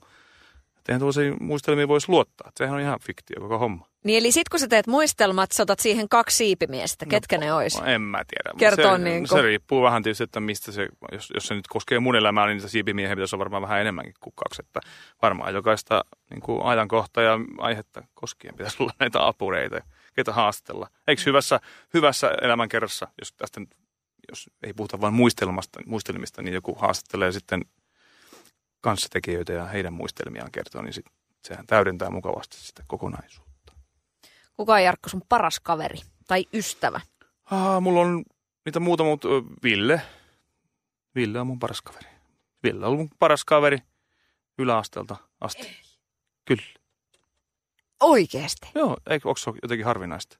Eihän 0.88 1.00
tuollaisiin 1.00 1.36
muistelmiin 1.40 1.88
voisi 1.88 2.08
luottaa. 2.08 2.50
Sehän 2.56 2.74
on 2.74 2.80
ihan 2.80 3.00
fiktio 3.00 3.40
koko 3.40 3.58
homma. 3.58 3.86
Niin 4.04 4.18
eli 4.18 4.32
sit 4.32 4.48
kun 4.48 4.60
sä 4.60 4.68
teet 4.68 4.86
muistelmat, 4.86 5.52
sä 5.52 5.62
otat 5.62 5.80
siihen 5.80 6.08
kaksi 6.08 6.36
siipimiestä. 6.36 7.06
Ketkä 7.06 7.36
no, 7.36 7.40
ne 7.40 7.54
ois? 7.54 7.80
No, 7.80 7.84
en 7.86 8.02
mä 8.02 8.22
tiedä. 8.28 8.58
Kertoo 8.58 8.96
se, 8.96 9.04
niin 9.04 9.28
se 9.28 9.42
riippuu 9.42 9.82
vähän 9.82 10.02
tietysti, 10.02 10.24
että 10.24 10.40
mistä 10.40 10.72
se, 10.72 10.88
jos, 11.12 11.30
jos 11.34 11.46
se 11.46 11.54
nyt 11.54 11.66
koskee 11.66 11.98
mun 11.98 12.16
elämää, 12.16 12.46
niin 12.46 12.60
se 12.60 12.68
siipimiehiä 12.68 13.16
pitäisi 13.16 13.36
olla 13.36 13.40
varmaan 13.40 13.62
vähän 13.62 13.80
enemmänkin 13.80 14.14
kuin 14.20 14.32
kaksi. 14.36 14.62
Että 14.66 14.80
varmaan 15.22 15.54
jokaista 15.54 16.04
niin 16.30 16.40
kuin 16.40 16.62
ajankohtaa 16.62 17.24
ja 17.24 17.38
aihetta 17.58 18.02
koskien 18.14 18.54
pitäisi 18.54 18.76
olla 18.80 18.92
näitä 18.98 19.26
apureita, 19.26 19.80
ketä 20.14 20.32
haastatella. 20.32 20.88
Eikö 21.08 21.22
hyvässä, 21.26 21.60
hyvässä 21.94 22.30
elämänkerrassa, 22.42 23.08
jos 23.20 23.32
tästä 23.32 23.60
nyt, 23.60 23.70
jos 24.28 24.50
ei 24.62 24.72
puhuta 24.72 25.00
vain 25.00 25.14
muistelmasta, 25.14 25.80
muistelmista, 25.86 26.42
niin 26.42 26.54
joku 26.54 26.74
haastattelee 26.74 27.32
sitten 27.32 27.64
kanssatekijöitä 28.84 29.52
ja 29.52 29.64
heidän 29.64 29.92
muistelmiaan 29.92 30.52
kertoo, 30.52 30.82
niin 30.82 30.92
sit, 30.92 31.06
sehän 31.44 31.66
täydentää 31.66 32.10
mukavasti 32.10 32.56
sitä 32.56 32.82
kokonaisuutta. 32.86 33.72
Kuka 34.56 34.72
on 34.72 34.82
Jarkko 34.82 35.08
sun 35.08 35.22
paras 35.28 35.60
kaveri 35.60 35.98
tai 36.26 36.44
ystävä? 36.52 37.00
Ah, 37.44 37.82
mulla 37.82 38.00
on 38.00 38.24
niitä 38.64 38.80
muuta, 38.80 39.04
mutta 39.04 39.28
Ville. 39.62 40.02
Ville 41.14 41.40
on 41.40 41.46
mun 41.46 41.58
paras 41.58 41.82
kaveri. 41.82 42.08
Ville 42.62 42.86
on 42.86 42.96
mun 42.96 43.08
paras 43.18 43.44
kaveri 43.44 43.78
yläasteelta 44.58 45.16
asti. 45.40 45.62
Ei. 45.62 45.76
Kyllä. 46.44 46.62
Oikeesti? 48.00 48.68
Joo, 48.74 48.96
eikö, 49.10 49.28
onko 49.28 49.38
se 49.38 49.50
jotenkin 49.62 49.86
harvinaista? 49.86 50.38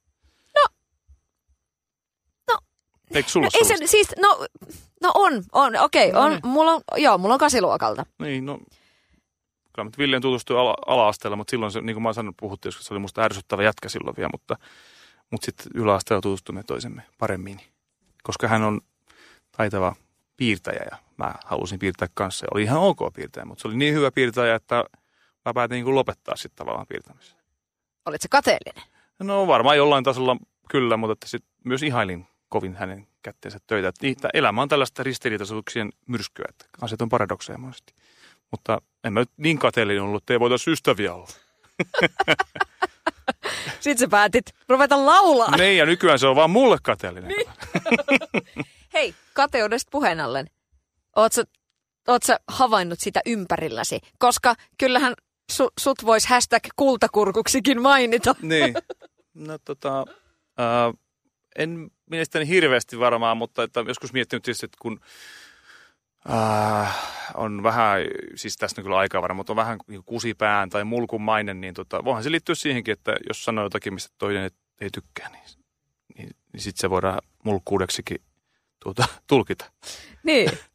Eikö 3.10 3.28
sulla 3.28 3.46
no, 3.46 3.50
ei 3.54 3.64
se, 3.64 3.86
siis, 3.86 4.08
no, 4.18 4.46
no 5.02 5.10
on, 5.14 5.44
on, 5.52 5.76
okei, 5.76 6.08
okay, 6.08 6.20
no, 6.20 6.26
on, 6.26 6.30
niin. 6.30 6.46
mulla 6.46 6.72
on, 6.72 6.82
joo, 6.96 7.18
mulla 7.18 7.34
on 7.34 7.40
kasiluokalta. 7.40 8.06
Niin, 8.18 8.46
no, 8.46 8.58
kyllä 9.74 9.84
mutta 9.84 9.98
Villeen 9.98 10.22
tutustui 10.22 10.58
ala, 10.58 10.74
ala-asteella, 10.86 11.36
mutta 11.36 11.50
silloin 11.50 11.72
se, 11.72 11.80
niin 11.80 11.94
kuin 11.94 12.02
mä 12.02 12.08
oon 12.08 12.14
sanonut, 12.14 12.36
puhuttiin, 12.36 12.70
koska 12.70 12.84
se 12.84 12.94
oli 12.94 13.00
musta 13.00 13.22
ärsyttävä 13.22 13.62
jätkä 13.62 13.88
silloin 13.88 14.16
vielä, 14.16 14.30
mutta, 14.32 14.56
mutta 15.30 15.44
sitten 15.44 15.66
yläasteella 15.74 16.20
tutustumme 16.20 16.62
toisemme 16.62 17.02
paremmin, 17.18 17.60
koska 18.22 18.48
hän 18.48 18.62
on 18.62 18.80
taitava 19.56 19.94
piirtäjä 20.36 20.86
ja 20.90 20.96
mä 21.16 21.34
halusin 21.44 21.78
piirtää 21.78 22.08
kanssa. 22.14 22.46
Oli 22.54 22.62
ihan 22.62 22.80
ok 22.80 22.98
piirtäjä, 23.14 23.44
mutta 23.44 23.62
se 23.62 23.68
oli 23.68 23.76
niin 23.76 23.94
hyvä 23.94 24.10
piirtäjä, 24.10 24.54
että 24.54 24.84
mä 25.44 25.54
päätin 25.54 25.74
niin 25.74 25.84
kuin 25.84 25.94
lopettaa 25.94 26.36
sitten 26.36 26.56
tavallaan 26.56 26.86
piirtämisen. 26.86 27.38
Olitko 28.06 28.26
kateellinen? 28.30 28.84
No 29.18 29.46
varmaan 29.46 29.76
jollain 29.76 30.04
tasolla 30.04 30.36
kyllä, 30.70 30.96
mutta 30.96 31.12
että 31.12 31.28
sit 31.28 31.44
myös 31.64 31.82
ihailin 31.82 32.26
kovin 32.48 32.76
hänen 32.76 33.06
kätteensä 33.22 33.58
töitä. 33.66 33.88
Että 33.88 34.28
elämä 34.34 34.62
on 34.62 34.68
tällaista 34.68 35.02
ristiriitaisuuksien 35.02 35.92
myrskyä, 36.06 36.46
että 36.48 36.64
asiat 36.80 37.02
on 37.02 37.08
paradokseja 37.08 37.58
monesti. 37.58 37.94
Mutta 38.50 38.82
en 39.04 39.12
mä 39.12 39.20
nyt 39.20 39.30
niin 39.36 39.58
kateellinen 39.58 40.02
ollut, 40.02 40.22
että 40.22 40.32
ei 40.32 40.40
voitaisiin 40.40 40.72
ystäviä 40.72 41.14
olla. 41.14 41.28
Sitten 43.80 43.98
sä 43.98 44.08
päätit 44.10 44.46
ruveta 44.68 45.06
laulaa. 45.06 45.56
Niin, 45.56 45.78
ja 45.78 45.86
nykyään 45.86 46.18
se 46.18 46.26
on 46.26 46.36
vaan 46.36 46.50
mulle 46.50 46.78
kateellinen. 46.82 47.28
Niin. 47.28 47.46
Hei, 48.94 49.14
kateudesta 49.32 49.88
puheen 49.90 50.20
allen. 50.20 50.46
Ootko, 51.16 51.42
ootko 52.08 52.32
havainnut 52.48 53.00
sitä 53.00 53.20
ympärilläsi? 53.26 54.00
Koska 54.18 54.54
kyllähän 54.78 55.14
su, 55.52 55.68
sut 55.80 56.06
voisi 56.06 56.28
hashtag 56.28 56.62
kultakurkuksikin 56.76 57.82
mainita. 57.82 58.34
Niin. 58.42 58.74
No 59.34 59.58
tota, 59.64 60.04
äh, 60.60 60.94
en 61.56 61.90
mielestäni 62.10 62.48
hirveästi 62.48 62.98
varmaan, 62.98 63.36
mutta 63.36 63.62
että 63.62 63.80
joskus 63.80 64.12
miettinyt 64.12 64.42
tietysti, 64.42 64.66
että 64.66 64.78
kun 64.80 65.00
äh, 66.30 66.96
on 67.34 67.62
vähän, 67.62 68.00
siis 68.34 68.56
tästä 68.56 68.80
on 68.80 68.82
kyllä 68.82 68.98
aikaa 68.98 69.22
varmaan, 69.22 69.36
mutta 69.36 69.52
on 69.52 69.56
vähän 69.56 69.78
niin 69.86 70.04
kusipään 70.04 70.70
tai 70.70 70.84
mulkumainen, 70.84 71.60
niin 71.60 71.74
tota, 71.74 72.04
voihan 72.04 72.22
se 72.22 72.30
liittyä 72.30 72.54
siihenkin, 72.54 72.92
että 72.92 73.16
jos 73.28 73.44
sanoo 73.44 73.64
jotakin, 73.64 73.94
mistä 73.94 74.14
toinen 74.18 74.50
ei 74.80 74.90
tykkää, 74.90 75.28
niin, 75.28 75.44
niin, 76.18 76.30
niin 76.52 76.60
sitten 76.60 76.80
se 76.80 76.90
voidaan 76.90 77.18
mulkkuudeksikin 77.44 78.18
tuota, 78.82 79.04
tulkita. 79.26 79.72
Niin. 80.22 80.50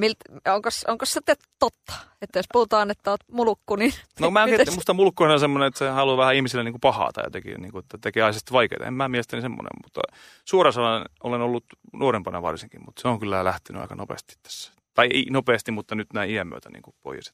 Milt, 0.00 0.16
onko, 0.48 0.68
onko 0.88 1.06
se 1.06 1.20
totta, 1.58 1.92
että 2.22 2.38
jos 2.38 2.46
puhutaan, 2.52 2.90
että 2.90 3.10
olet 3.10 3.24
mulukku, 3.32 3.76
niin... 3.76 3.92
No 4.20 4.30
mä 4.30 4.42
en 4.42 4.48
tiedä, 4.48 4.70
musta 4.70 4.94
mulkku 4.94 5.24
on 5.24 5.40
semmoinen, 5.40 5.66
että 5.66 5.78
se 5.78 5.88
haluaa 5.88 6.16
vähän 6.16 6.34
ihmisille 6.34 6.64
niin 6.64 6.72
kuin 6.72 6.80
pahaa 6.80 7.10
tai 7.12 7.24
jotenkin, 7.26 7.62
niin 7.62 7.72
kuin, 7.72 7.82
että 7.82 7.98
tekee 8.00 8.22
asioista 8.22 8.52
vaikeita. 8.52 8.86
En 8.86 8.94
mä 8.94 9.08
mielestäni 9.08 9.42
semmoinen, 9.42 9.70
mutta 9.84 10.00
suoraan 10.44 11.04
olen 11.22 11.40
ollut 11.40 11.64
nuorempana 11.92 12.42
varsinkin, 12.42 12.80
mutta 12.84 13.02
se 13.02 13.08
on 13.08 13.20
kyllä 13.20 13.44
lähtenyt 13.44 13.82
aika 13.82 13.94
nopeasti 13.94 14.34
tässä. 14.42 14.72
Tai 14.94 15.08
ei 15.12 15.26
nopeasti, 15.30 15.72
mutta 15.72 15.94
nyt 15.94 16.12
näin 16.14 16.30
iän 16.30 16.48
myötä 16.48 16.70
niin 16.70 16.82
kuin 16.82 16.94
pois. 17.02 17.32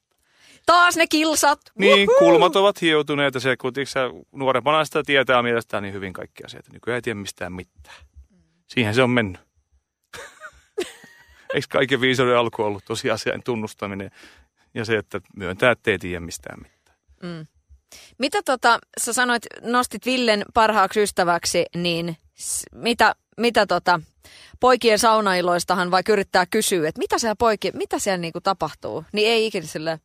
Taas 0.67 0.97
ne 0.97 1.07
kilsat! 1.07 1.61
Niin, 1.79 2.09
Woohoo! 2.09 2.19
kulmat 2.19 2.57
ovat 2.57 2.83
hioutuneet 2.83 3.35
ja 3.35 3.41
se, 3.41 3.57
kun 3.57 3.73
nuorempana 4.33 4.85
sitä 4.85 5.03
tietää 5.07 5.43
mielestään 5.43 5.83
niin 5.83 5.95
hyvin 5.95 6.12
kaikki 6.12 6.45
asiat. 6.45 6.69
Nykyään 6.73 6.95
ei 6.95 7.03
tiedä 7.03 7.21
mistään 7.21 7.53
mitään. 7.53 7.97
Siihen 8.67 8.95
se 8.95 9.03
on 9.03 9.11
mennyt. 9.11 9.41
Eikö 11.55 11.67
kaiken 11.71 12.01
viisauden 12.01 12.39
alku 12.39 12.63
ollut 12.63 12.85
tosiasian 12.85 13.43
tunnustaminen 13.43 14.11
ja 14.75 14.85
se, 14.85 14.97
että 14.97 15.21
myöntää, 15.37 15.71
että 15.71 15.91
ei 15.91 15.99
tiedä 15.99 16.21
mistään 16.21 16.59
mitään. 16.63 16.99
Mm. 17.23 17.47
Mitä 18.19 18.43
tota, 18.43 18.79
sä 19.01 19.13
sanoit, 19.13 19.47
nostit 19.63 20.07
Villen 20.07 20.45
parhaaksi 20.55 21.03
ystäväksi, 21.03 21.65
niin 21.75 22.17
mitä, 22.75 23.15
mitä 23.37 23.67
tota, 23.67 24.01
poikien 24.61 24.99
saunailoistahan 24.99 25.91
vaikka 25.91 26.13
yrittää 26.13 26.47
kysyä, 26.47 26.89
että 26.89 26.99
mitä 26.99 27.19
siellä 27.19 27.37
poiki, 27.37 27.73
mitä 27.75 27.99
siellä 27.99 28.19
niinku 28.19 28.41
tapahtuu, 28.41 29.05
niin 29.13 29.29
ei 29.29 29.47
ikinä 29.47 29.67
sille 29.67 30.01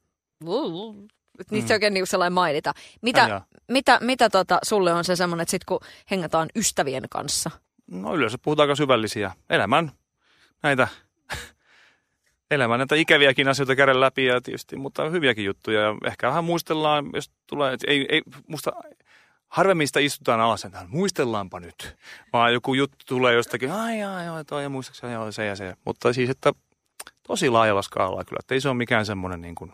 niistä 1.51 1.73
mm. 1.73 1.75
oikein 1.75 1.93
niinku 1.93 2.05
sellainen 2.05 2.33
mainita. 2.33 2.73
Mitä, 3.01 3.21
ja 3.21 3.41
mitä, 3.67 3.99
mitä 4.01 4.29
tota, 4.29 4.59
sulle 4.63 4.93
on 4.93 5.03
se 5.03 5.15
semmoinen, 5.15 5.41
että 5.41 5.51
sit 5.51 5.65
kun 5.65 5.79
hengataan 6.11 6.49
ystävien 6.55 7.03
kanssa? 7.09 7.51
No 7.91 8.15
yleensä 8.15 8.37
puhutaan 8.37 8.69
aika 8.69 8.75
syvällisiä 8.75 9.31
elämän 9.49 9.91
näitä 10.63 10.87
elämän 12.51 12.79
näitä 12.79 12.95
ikäviäkin 12.95 13.47
asioita 13.47 13.75
käydä 13.75 13.99
läpi 13.99 14.25
ja 14.25 14.41
tietysti, 14.41 14.75
mutta 14.75 15.09
hyviäkin 15.09 15.45
juttuja. 15.45 15.81
Ja 15.81 15.95
ehkä 16.05 16.27
vähän 16.27 16.43
muistellaan, 16.43 17.09
jos 17.13 17.31
tulee, 17.47 17.77
ei, 17.87 18.05
ei 18.09 18.21
musta 18.47 18.71
harvemmin 19.47 19.87
sitä 19.87 19.99
istutaan 19.99 20.39
alas, 20.39 20.65
että 20.65 20.85
muistellaanpa 20.87 21.59
nyt. 21.59 21.97
Vaan 22.33 22.53
joku 22.53 22.73
juttu 22.73 22.97
tulee 23.07 23.33
jostakin, 23.33 23.71
ai 23.71 24.03
ai, 24.03 24.27
ai 24.27 24.45
toi 24.45 24.63
ja 24.63 24.69
muistaakseni 24.69 25.13
joo, 25.13 25.31
se 25.31 25.45
ja 25.45 25.55
se. 25.55 25.75
Mutta 25.85 26.13
siis, 26.13 26.29
että 26.29 26.53
tosi 27.27 27.49
laajalla 27.49 27.81
skaalalla 27.81 28.25
kyllä, 28.25 28.39
että 28.39 28.53
ei 28.53 28.61
se 28.61 28.69
ole 28.69 28.77
mikään 28.77 29.05
semmoinen 29.05 29.41
niin 29.41 29.55
kuin 29.55 29.73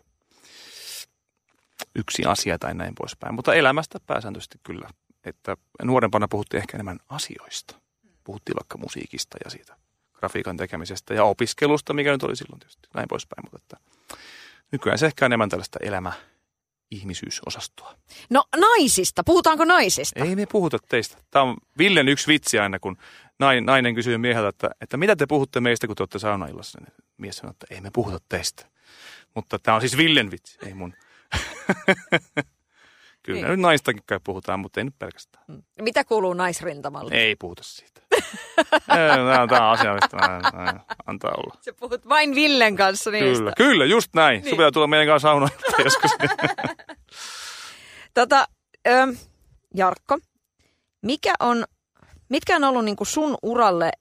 yksi 1.96 2.26
asia 2.26 2.60
tai 2.60 2.74
näin 2.74 2.96
poispäin. 2.98 3.36
Mutta 3.36 3.54
elämästä 3.54 4.00
pääsääntöisesti 4.06 4.58
kyllä, 4.64 4.90
että 5.24 5.58
nuorempana 5.84 6.28
puhuttiin 6.28 6.62
ehkä 6.62 6.78
enemmän 6.78 7.00
asioista. 7.10 7.76
Puhuttiin 8.24 8.56
vaikka 8.56 8.78
musiikista 8.78 9.38
ja 9.46 9.52
siitä 9.52 9.87
grafiikan 10.20 10.58
tekemisestä 10.58 11.14
ja 11.14 11.24
opiskelusta, 11.24 11.94
mikä 11.94 12.12
nyt 12.12 12.24
oli 12.24 12.36
silloin 12.36 12.60
tietysti, 12.60 12.88
näin 12.94 13.08
poispäin. 13.10 13.46
Mutta 13.52 13.58
että 13.58 13.78
nykyään 14.72 15.00
se 15.00 15.06
ehkä 15.06 15.26
on 15.26 15.30
enemmän 15.30 15.50
tällaista 15.50 15.80
elämä 15.82 16.14
ihmisyysosastoa. 16.92 17.96
No 18.30 18.46
naisista, 18.58 19.24
puhutaanko 19.24 19.66
naisista? 19.66 20.24
Ei 20.24 20.36
me 20.36 20.46
puhuta 20.46 20.78
teistä. 20.90 21.18
Tämä 21.32 21.44
on 21.44 21.58
Villen 21.78 22.10
yksi 22.10 22.28
vitsi 22.28 22.60
aina, 22.60 22.80
kun 22.80 22.98
nainen 23.66 23.96
kysyy 23.96 24.18
mieheltä, 24.18 24.50
että, 24.50 24.70
että 24.82 24.98
mitä 24.98 25.16
te 25.16 25.26
puhutte 25.26 25.60
meistä, 25.60 25.88
kun 25.88 25.96
te 25.96 26.04
olette 26.04 26.20
saunaillassa. 26.20 26.80
Niin 26.82 26.94
mies 27.18 27.38
sanoo, 27.38 27.52
että 27.52 27.68
ei 27.70 27.82
me 27.82 27.90
puhuta 27.94 28.18
teistä. 28.30 28.66
Mutta 29.36 29.60
tämä 29.60 29.76
on 29.76 29.82
siis 29.82 29.98
Villen 29.98 30.32
vitsi, 30.32 30.58
ei 30.66 30.74
mun. 30.74 30.94
Kyllä 33.24 33.42
niin. 33.42 33.50
nyt 33.50 33.60
naistakin 33.60 34.04
kai 34.06 34.20
puhutaan, 34.24 34.60
mutta 34.60 34.80
ei 34.80 34.84
nyt 34.84 35.00
pelkästään. 35.00 35.46
Mm. 35.48 35.64
Mitä 35.82 36.04
kuuluu 36.04 36.34
naisrintamalle? 36.34 37.14
Ei 37.14 37.36
puhuta 37.36 37.64
siitä. 37.64 38.02
Tämä 38.88 39.42
on 39.42 39.72
asia, 39.72 39.94
mistä 39.94 40.18
mä, 40.18 40.40
mä, 40.54 40.80
antaa 41.06 41.32
olla. 41.32 41.58
Sä 41.62 41.74
puhut 41.74 42.10
vain 42.10 42.36
Villen 42.36 42.76
kanssa 42.76 43.12
niistä. 43.12 43.38
Kyllä, 43.38 43.54
kyllä 43.58 43.86
just 43.86 44.14
näin. 44.14 44.42
Niin. 44.42 44.50
Sun 44.50 44.58
pitää 44.58 44.72
tulla 44.72 44.88
meidän 44.88 45.08
kanssa 45.08 45.28
saunaan 45.28 45.52
joskus. 45.84 46.12
tota, 48.14 48.48
ö, 48.88 48.92
Jarkko, 49.76 50.18
mikä 51.02 51.34
on, 51.40 51.66
mitkä 52.30 52.56
on 52.56 52.64
ollut 52.64 52.86
niinku 52.86 53.06
sun 53.06 53.38
uralle 53.44 53.92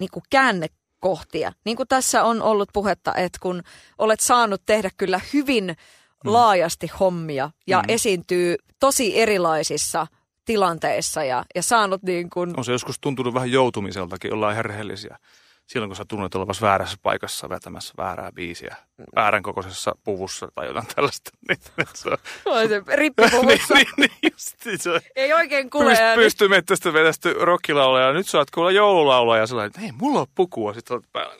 niinku 0.00 0.22
käännekohtia? 0.30 1.52
Niin 1.64 1.76
kuin 1.76 1.88
tässä 1.88 2.24
on 2.24 2.42
ollut 2.42 2.68
puhetta, 2.72 3.14
että 3.14 3.38
kun 3.42 3.62
olet 3.98 4.20
saanut 4.20 4.62
tehdä 4.66 4.90
kyllä 4.96 5.20
hyvin 5.32 5.64
mm. 5.64 6.32
laajasti 6.32 6.90
hommia 7.00 7.50
ja 7.66 7.78
mm. 7.78 7.84
esiintyy 7.88 8.56
tosi 8.80 9.20
erilaisissa– 9.20 10.06
tilanteissa 10.50 11.24
ja, 11.24 11.44
ja 11.54 11.62
saanut 11.62 12.02
niin 12.02 12.30
kuin... 12.30 12.54
On 12.56 12.64
se 12.64 12.72
joskus 12.72 13.00
tuntunut 13.00 13.34
vähän 13.34 13.52
joutumiseltakin, 13.52 14.32
ollaan 14.32 14.52
ihan 14.52 14.64
rehellisiä. 14.64 15.18
Silloin 15.66 15.88
kun 15.88 15.96
sä 15.96 16.04
tunnet 16.08 16.34
olevasi 16.34 16.60
väärässä 16.60 16.96
paikassa 17.02 17.48
vetämässä 17.48 17.94
väärää 17.96 18.32
biisiä, 18.32 18.76
väärän 19.16 19.42
kokoisessa 19.42 19.92
puvussa 20.04 20.48
tai 20.54 20.66
jotain 20.66 20.86
tällaista. 20.94 21.30
Niin, 21.48 21.58
se 21.94 22.10
on... 22.10 22.68
se 22.68 22.82
rippipuvussa. 22.96 23.74
niin, 23.74 23.86
niin, 23.96 24.10
niin, 24.22 24.32
just, 24.32 24.82
se 24.82 24.90
on... 24.90 25.00
Ei 25.16 25.32
oikein 25.32 25.70
kuule. 25.70 25.90
Pyst, 25.90 26.14
pystyy 26.14 26.48
mettästä 26.48 26.92
vetästy 26.92 27.34
rockilaulaja 27.40 28.06
ja 28.06 28.12
nyt 28.12 28.28
sä 28.28 28.38
oot 28.38 28.50
kuulla 28.50 28.70
joululaulaja 28.70 29.42
ja 29.42 29.46
sä 29.46 29.64
että 29.64 29.80
hei, 29.80 29.92
mulla 29.92 30.20
on 30.20 30.26
pukua. 30.34 30.74
Sitten 30.74 30.94
olet 30.94 31.06
päällä. 31.12 31.34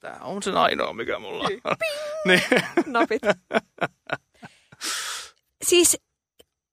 Tämä 0.00 0.18
on 0.20 0.42
sen 0.42 0.56
ainoa, 0.56 0.92
mikä 0.92 1.18
mulla 1.18 1.44
on. 1.44 1.76
niin. 2.24 2.42
Napit. 2.86 3.22
siis 5.64 5.98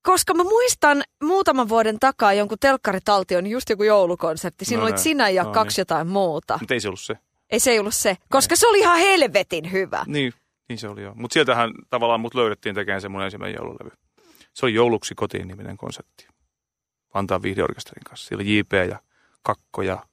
koska 0.03 0.33
mä 0.33 0.43
muistan 0.43 1.03
muutaman 1.23 1.69
vuoden 1.69 1.99
takaa 1.99 2.33
jonkun 2.33 2.57
telkkaritaltion, 2.59 3.47
just 3.47 3.69
joku 3.69 3.83
joulukonsertti. 3.83 4.65
Siinä 4.65 4.81
no 4.81 4.87
olit 4.87 4.97
sinä 4.97 5.29
ja 5.29 5.43
no 5.43 5.51
kaksi 5.51 5.75
niin. 5.75 5.81
jotain 5.81 6.07
muuta. 6.07 6.57
Mutta 6.59 6.73
ei 6.73 6.79
se 6.79 6.87
ollut 6.87 6.99
se. 6.99 7.17
Ei 7.49 7.59
se 7.59 7.79
ollut 7.79 7.95
se, 7.95 8.17
koska 8.29 8.55
se 8.55 8.67
oli 8.67 8.79
ihan 8.79 8.99
helvetin 8.99 9.71
hyvä. 9.71 10.03
Niin, 10.07 10.33
niin 10.69 10.79
se 10.79 10.87
oli 10.87 11.01
joo. 11.01 11.13
Mutta 11.15 11.33
sieltähän 11.33 11.71
tavallaan 11.89 12.21
mut 12.21 12.35
löydettiin 12.35 12.75
tekemään 12.75 13.01
semmoinen 13.01 13.25
ensimmäinen 13.25 13.57
joululevy. 13.57 13.91
Se 14.53 14.65
oli 14.65 14.73
Jouluksi 14.73 15.15
kotiin 15.15 15.47
niminen 15.47 15.77
konsertti. 15.77 16.27
Vantaan 17.13 17.41
viihdeorkesterin 17.41 18.03
kanssa. 18.03 18.27
Siellä 18.27 18.41
oli 18.41 18.57
JP 18.57 18.73
ja 18.89 18.99
Kakko 19.43 19.81
ja 19.81 20.05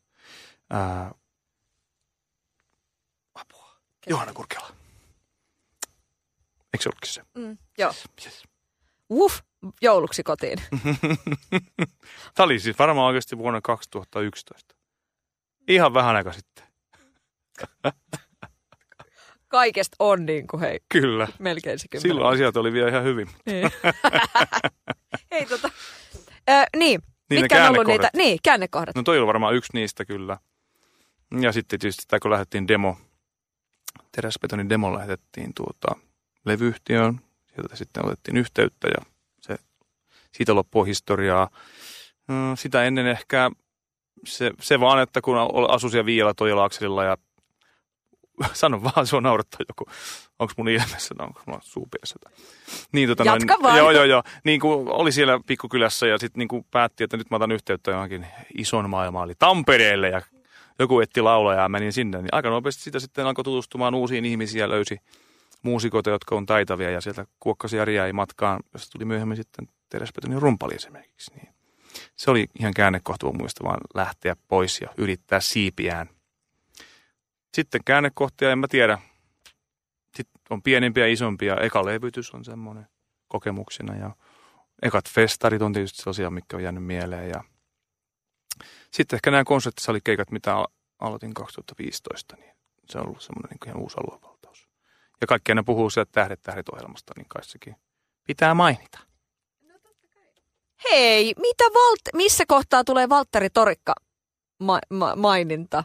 ää, 0.70 1.14
apua. 3.34 3.70
Johanna 4.07 4.34
Kurkela. 4.34 4.68
Eikö 6.74 6.82
se 6.82 6.89
ollutkin 6.89 7.12
se? 7.12 7.22
Mm, 7.34 7.59
joo. 7.78 7.93
Yes. 8.24 8.45
Uff, 9.11 9.41
jouluksi 9.83 10.23
kotiin? 10.23 10.59
Tämä 12.35 12.45
oli 12.45 12.59
siis 12.59 12.79
varmaan 12.79 13.07
oikeasti 13.07 13.39
vuonna 13.39 13.61
2011. 13.61 14.75
Ihan 15.69 15.95
vähän 15.95 16.17
aika 16.17 16.33
sitten. 16.33 16.65
Kaikesta 19.49 19.97
on 19.99 20.27
niin 20.27 20.47
kuin 20.47 20.61
hei. 20.61 20.81
Kyllä. 20.89 21.29
Melkein 21.39 21.79
se 21.79 21.89
kymmenen. 21.89 22.11
Silloin 22.11 22.35
asiat 22.35 22.57
oli 22.57 22.73
vielä 22.73 22.89
ihan 22.89 23.05
hyvin. 23.05 23.29
Niin. 23.47 23.71
hei 25.33 25.47
tota, 25.47 25.71
ö, 26.51 26.65
niin. 26.77 27.01
Niin 27.31 27.43
Mitkä 27.43 27.65
on 27.65 27.71
ollut 27.71 27.87
niitä? 27.87 28.11
Niin, 28.17 28.39
käännekohdat. 28.45 28.97
No 28.97 29.03
toi 29.03 29.19
oli 29.19 29.27
varmaan 29.27 29.55
yksi 29.55 29.71
niistä 29.75 30.05
kyllä. 30.05 30.39
Ja 31.41 31.53
sitten 31.53 31.81
tietysti 31.81 32.03
sitä, 32.03 32.21
kun 32.21 32.31
lähdettiin 32.31 32.69
demo, 32.69 32.97
teräsbetonin 34.13 34.69
demo 34.69 34.95
lähetettiin 34.95 35.55
tuota, 35.55 35.97
levyyhtiöön. 36.45 37.21
Sieltä 37.55 37.77
sitten 37.77 38.07
otettiin 38.07 38.37
yhteyttä 38.37 38.89
ja 38.89 39.18
siitä 40.39 40.55
loppua 40.55 40.84
historiaa. 40.84 41.49
Mm, 42.28 42.57
sitä 42.57 42.84
ennen 42.84 43.07
ehkä 43.07 43.51
se, 44.26 44.51
se 44.61 44.80
vaan, 44.80 45.03
että 45.03 45.20
kun 45.20 45.36
asuin 45.68 45.91
siellä 45.91 46.07
Viiala 46.07 46.34
Toijala 46.34 47.05
ja 47.05 47.16
sano 48.53 48.82
vaan, 48.82 49.07
se 49.07 49.16
on 49.16 49.22
naurattaa 49.22 49.61
joku. 49.68 49.84
Onko 50.39 50.53
mun 50.57 50.68
ilmeessä, 50.68 51.14
onko 51.18 51.43
mulla 51.47 51.61
suupiessä? 51.62 52.16
Niin, 52.93 53.09
tota, 53.09 53.24
Jatka 53.24 53.55
noin, 53.55 53.62
vaan. 53.62 53.78
Joo, 53.78 53.91
joo, 53.91 54.05
joo. 54.05 54.22
Niin 54.45 54.61
kuin 54.61 54.89
oli 54.89 55.12
siellä 55.12 55.41
pikkukylässä 55.47 56.07
ja 56.07 56.18
sitten 56.18 56.39
niin 56.39 56.49
kuin 56.49 56.66
päätti, 56.70 57.05
että 57.05 57.16
nyt 57.16 57.30
mä 57.30 57.36
otan 57.36 57.53
yhteyttä 57.53 57.91
johonkin 57.91 58.26
ison 58.59 58.91
maailmaan, 58.91 59.28
eli 59.28 59.34
Tampereelle 59.39 60.09
ja 60.09 60.22
joku 60.78 61.01
etti 61.01 61.20
laulajaa 61.20 61.62
ja 61.62 61.68
menin 61.68 61.93
sinne. 61.93 62.18
Niin 62.18 62.28
aika 62.32 62.51
nopeasti 62.51 62.82
sitä 62.82 63.01
sitten 63.01 63.26
alkoi 63.26 63.45
tutustumaan 63.45 63.95
uusiin 63.95 64.24
ihmisiin 64.24 64.61
ja 64.61 64.68
löysi 64.68 64.99
muusikoita, 65.62 66.11
jotka 66.11 66.34
on 66.34 66.47
taitavia 66.47 66.91
ja 66.91 67.01
sieltä 67.01 67.26
kuokkasi 67.41 67.76
ja 67.76 67.91
jäi 67.91 68.12
matkaan, 68.12 68.61
josta 68.72 68.93
tuli 68.93 69.05
myöhemmin 69.05 69.36
sitten 69.36 69.68
teräspetonin 69.89 70.43
rumpali 70.43 70.74
esimerkiksi. 70.74 71.34
Niin 71.34 71.49
se 72.16 72.30
oli 72.30 72.47
ihan 72.61 72.74
käännekohta 72.74 73.26
mun 73.26 73.36
muista 73.39 73.64
vaan 73.64 73.80
lähteä 73.95 74.36
pois 74.49 74.80
ja 74.80 74.89
yrittää 74.97 75.41
siipiään. 75.41 76.11
Sitten 77.55 77.80
käännekohtia, 77.84 78.53
en 78.53 78.59
mä 78.59 78.68
tiedä. 78.68 78.99
Sitten 80.16 80.41
on 80.51 80.62
pienempiä 80.62 81.07
ja 81.07 81.12
isompia. 81.12 81.57
Eka 81.57 81.84
levytys 81.84 82.34
on 82.34 82.45
semmoinen 82.45 82.86
kokemuksena 83.28 83.97
ja 83.97 84.11
ekat 84.82 85.09
festarit 85.09 85.62
on 85.62 85.72
tietysti 85.72 85.99
sellaisia, 85.99 86.30
mikä 86.30 86.57
on 86.57 86.62
jäänyt 86.62 86.84
mieleen. 86.84 87.28
Ja 87.28 87.45
sitten 88.91 89.16
ehkä 89.16 89.30
nämä 89.30 89.45
konserttisalikeikat, 89.45 90.30
mitä 90.30 90.64
aloitin 90.99 91.34
2015, 91.34 92.36
niin 92.36 92.55
se 92.91 92.99
on 92.99 93.07
ollut 93.07 93.22
semmoinen 93.22 93.51
niin 93.51 93.68
ihan 93.68 93.82
uusi 93.82 93.97
aluevaltaus. 93.97 94.68
Ja 95.20 95.26
kaikki 95.26 95.53
aina 95.53 95.62
puhuu 95.62 95.91
sieltä 95.91 96.12
Tähdet 96.12 96.43
tähdet 96.43 96.68
ohjelmasta, 96.68 97.12
niin 97.16 97.28
kai 97.28 97.45
sekin 97.45 97.76
pitää 98.26 98.55
mainita. 98.55 99.08
Hei, 100.85 101.35
mitä 101.41 101.64
Valt- 101.64 102.16
missä 102.16 102.45
kohtaa 102.47 102.85
tulee 102.85 103.09
Valtteri 103.09 103.51
Torikka 103.51 103.95
ma- 104.61 104.79
ma- 104.91 105.16
maininta? 105.16 105.85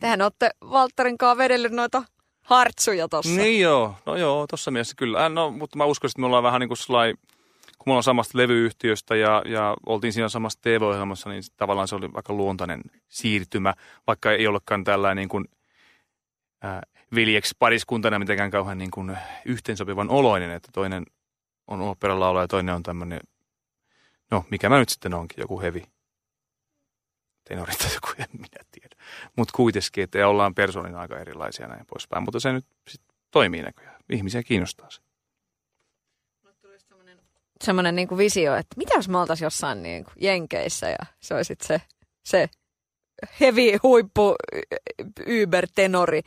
Tehän 0.00 0.22
olette 0.22 0.50
Valtterin 0.70 1.18
kanssa 1.18 1.36
vedellyt 1.38 1.72
noita 1.72 2.02
hartsuja 2.42 3.08
tossa. 3.08 3.30
Niin 3.32 3.60
joo, 3.60 3.94
no 4.06 4.16
joo, 4.16 4.46
tossa 4.46 4.70
mielessä 4.70 4.94
kyllä. 4.96 5.24
Äh, 5.24 5.32
no, 5.32 5.50
mutta 5.50 5.78
mä 5.78 5.84
uskoisin, 5.84 6.12
että 6.12 6.20
me 6.20 6.26
ollaan 6.26 6.42
vähän 6.42 6.60
niin 6.60 6.68
kuin 6.68 6.78
slai, 6.78 7.14
kun 7.78 7.86
me 7.86 7.92
ollaan 7.92 8.02
samasta 8.02 8.38
levyyhtiöstä 8.38 9.16
ja, 9.16 9.42
ja 9.46 9.76
oltiin 9.86 10.12
siinä 10.12 10.28
samassa 10.28 10.58
TV-ohjelmassa, 10.62 11.30
niin 11.30 11.42
tavallaan 11.56 11.88
se 11.88 11.94
oli 11.94 12.08
aika 12.14 12.32
luontainen 12.32 12.80
siirtymä, 13.08 13.74
vaikka 14.06 14.32
ei 14.32 14.46
olekaan 14.46 14.84
tällainen 14.84 15.16
niin 15.16 15.28
kuin, 15.28 15.44
äh, 16.64 16.80
veljeksi 17.14 17.54
pariskuntana 17.58 18.18
mitenkään 18.18 18.50
kauhean 18.50 18.78
niin 18.78 18.90
kuin 18.90 19.16
yhteensopivan 19.44 20.10
oloinen, 20.10 20.50
että 20.50 20.68
toinen 20.72 21.06
on 21.68 21.80
oopperalaulaja 21.80 22.44
ja 22.44 22.48
toinen 22.48 22.74
on 22.74 22.82
tämmöinen 22.82 23.20
No, 24.32 24.44
mikä 24.50 24.68
mä 24.68 24.78
nyt 24.78 24.88
sitten 24.88 25.14
onkin, 25.14 25.40
joku 25.40 25.60
hevi. 25.60 25.82
Tenori 27.44 27.72
tai 27.76 27.94
joku, 27.94 28.08
en 28.18 28.26
minä 28.32 28.64
tiedä. 28.70 28.96
Mutta 29.36 29.52
kuitenkin, 29.56 30.04
että 30.04 30.28
ollaan 30.28 30.54
persoonin 30.54 30.96
aika 30.96 31.18
erilaisia 31.18 31.68
näin 31.68 31.86
poispäin. 31.86 32.22
Mutta 32.22 32.40
se 32.40 32.52
nyt 32.52 32.66
sit 32.88 33.00
toimii 33.30 33.62
näköjään. 33.62 33.96
Ihmisiä 34.10 34.42
kiinnostaa 34.42 34.90
se. 34.90 35.02
semmoinen 37.62 37.96
niin 37.96 38.18
visio, 38.18 38.56
että 38.56 38.76
mitä 38.76 38.94
jos 38.94 39.08
me 39.08 39.18
oltaisiin 39.18 39.46
jossain 39.46 39.82
niin 39.82 40.04
kuin 40.04 40.14
Jenkeissä 40.20 40.88
ja 40.88 41.06
se 41.20 41.34
olisi 41.34 41.54
se, 41.62 41.80
se 42.24 42.48
heavy 43.40 43.78
huippu 43.82 44.34
Uber-tenori. 45.20 46.20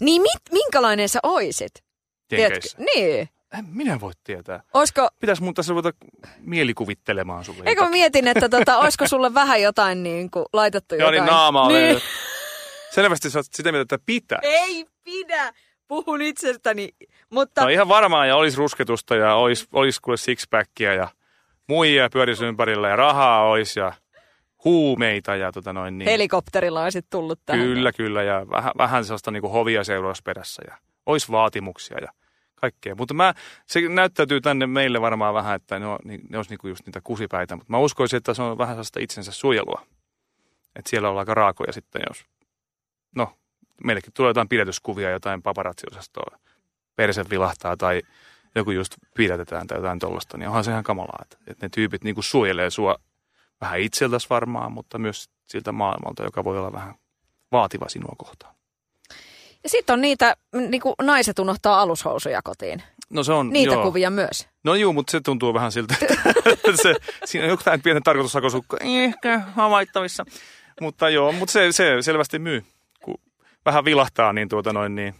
Niin 0.00 0.22
mit, 0.22 0.42
minkälainen 0.52 1.08
sä 1.08 1.20
oisit? 1.22 1.84
Jenkeissä? 2.32 2.76
Tiedätkö? 2.76 3.00
Niin. 3.00 3.28
En 3.58 3.64
minä 3.68 4.00
voi 4.00 4.12
tietää. 4.24 4.62
Oisko... 4.74 5.08
Pitäis 5.20 5.40
mun 5.40 5.54
tässä 5.54 5.70
ruveta 5.70 5.92
mielikuvittelemaan 6.38 7.44
sulle. 7.44 7.62
Eikö 7.66 7.88
mietin, 7.88 8.28
että 8.28 8.48
tota, 8.48 8.78
olisiko 8.78 9.08
sulle 9.08 9.34
vähän 9.34 9.62
jotain 9.62 10.02
niin 10.02 10.30
kuin, 10.30 10.44
laitettu 10.52 10.94
Joo, 10.94 11.00
jotain? 11.00 11.24
niin 11.24 11.32
naama 11.32 11.68
niin. 11.68 12.00
Selvästi 12.90 13.30
sä 13.30 13.38
oot 13.38 13.46
sitä 13.50 13.72
mieltä, 13.72 13.94
että 13.94 14.06
pitää. 14.06 14.38
Ei 14.42 14.86
pidä. 15.04 15.52
Puhun 15.88 16.22
itsestäni. 16.22 16.88
Mutta... 17.30 17.62
No 17.62 17.68
ihan 17.68 17.88
varmaan 17.88 18.28
ja 18.28 18.36
olisi 18.36 18.56
rusketusta 18.56 19.16
ja 19.16 19.34
olisi, 19.34 19.66
olisi 19.72 20.00
kuule 20.02 20.16
sixpackia 20.16 20.94
ja 20.94 21.08
muijia 21.68 22.08
pyörisi 22.12 22.44
ympärillä 22.44 22.88
ja 22.88 22.96
rahaa 22.96 23.48
olisi 23.48 23.80
ja 23.80 23.92
huumeita 24.64 25.36
ja 25.36 25.52
tota 25.52 25.72
noin 25.72 25.98
niin. 25.98 26.10
Helikopterilla 26.10 26.82
olisi 26.82 27.02
tullut 27.10 27.40
tähän. 27.46 27.62
Kyllä, 27.62 27.92
kyllä 27.92 28.22
ja 28.22 28.46
vähän, 28.50 28.72
vähän 28.78 29.04
sellaista 29.04 29.30
niin 29.30 29.40
kuin 29.40 29.52
hovia 29.52 29.84
seuraavassa 29.84 30.22
perässä 30.24 30.62
ja 30.70 30.76
olisi 31.06 31.32
vaatimuksia 31.32 31.98
ja 32.02 32.08
kaikkea. 32.62 32.94
Mutta 32.94 33.14
mä, 33.14 33.34
se 33.66 33.80
näyttäytyy 33.88 34.40
tänne 34.40 34.66
meille 34.66 35.00
varmaan 35.00 35.34
vähän, 35.34 35.56
että 35.56 35.78
ne, 35.78 35.86
on, 35.86 35.98
ne 36.28 36.36
olisi 36.36 36.50
niinku 36.50 36.68
just 36.68 36.86
niitä 36.86 37.00
kusipäitä, 37.04 37.56
mutta 37.56 37.70
mä 37.70 37.78
uskoisin, 37.78 38.16
että 38.16 38.34
se 38.34 38.42
on 38.42 38.58
vähän 38.58 38.74
sellaista 38.74 39.00
itsensä 39.00 39.32
suojelua. 39.32 39.86
Että 40.76 40.90
siellä 40.90 41.08
ollaan 41.08 41.22
aika 41.22 41.34
raakoja 41.34 41.72
sitten, 41.72 42.02
jos, 42.08 42.24
no, 43.16 43.36
meillekin 43.84 44.12
tulee 44.12 44.30
jotain 44.30 44.48
pidätyskuvia, 44.48 45.10
jotain 45.10 45.42
paparazziosastoa, 45.42 46.38
perse 46.96 47.24
vilahtaa 47.30 47.76
tai 47.76 48.02
joku 48.54 48.70
just 48.70 48.94
pidätetään 49.14 49.66
tai 49.66 49.78
jotain 49.78 49.98
tollasta, 49.98 50.38
niin 50.38 50.48
onhan 50.48 50.64
se 50.64 50.70
ihan 50.70 50.84
kamalaa, 50.84 51.18
että, 51.22 51.36
että 51.46 51.66
ne 51.66 51.68
tyypit 51.68 52.04
niinku 52.04 52.22
suojelee 52.22 52.70
sua 52.70 52.96
vähän 53.60 53.80
itseltäsi 53.80 54.26
varmaan, 54.30 54.72
mutta 54.72 54.98
myös 54.98 55.30
siltä 55.46 55.72
maailmalta, 55.72 56.22
joka 56.24 56.44
voi 56.44 56.58
olla 56.58 56.72
vähän 56.72 56.94
vaativa 57.52 57.88
sinua 57.88 58.14
kohtaan. 58.18 58.54
Ja 59.64 59.68
sitten 59.68 59.94
on 59.94 60.00
niitä, 60.00 60.36
niin 60.52 60.80
kuin 60.80 60.94
naiset 61.02 61.38
unohtaa 61.38 61.80
alushousuja 61.80 62.40
kotiin. 62.44 62.82
No 63.10 63.24
se 63.24 63.32
on, 63.32 63.48
Niitä 63.50 63.72
joo. 63.72 63.82
kuvia 63.82 64.10
myös. 64.10 64.48
No 64.64 64.74
joo, 64.74 64.92
mutta 64.92 65.10
se 65.10 65.20
tuntuu 65.20 65.54
vähän 65.54 65.72
siltä, 65.72 65.94
että 66.46 66.72
se, 66.82 66.94
siinä 67.24 67.44
on 67.44 67.50
jotain 67.50 67.82
pienen 67.82 68.02
tarkoitussakosukka 68.02 68.76
ehkä 68.82 69.38
havaittavissa. 69.38 70.24
Mutta 70.80 71.08
joo, 71.08 71.32
mutta 71.32 71.52
se, 71.52 71.72
se 71.72 71.96
selvästi 72.00 72.38
myy. 72.38 72.64
Kun 73.04 73.14
vähän 73.66 73.84
vilahtaa, 73.84 74.32
niin 74.32 74.48
tuota 74.48 74.72
noin 74.72 74.94
niin. 74.94 75.14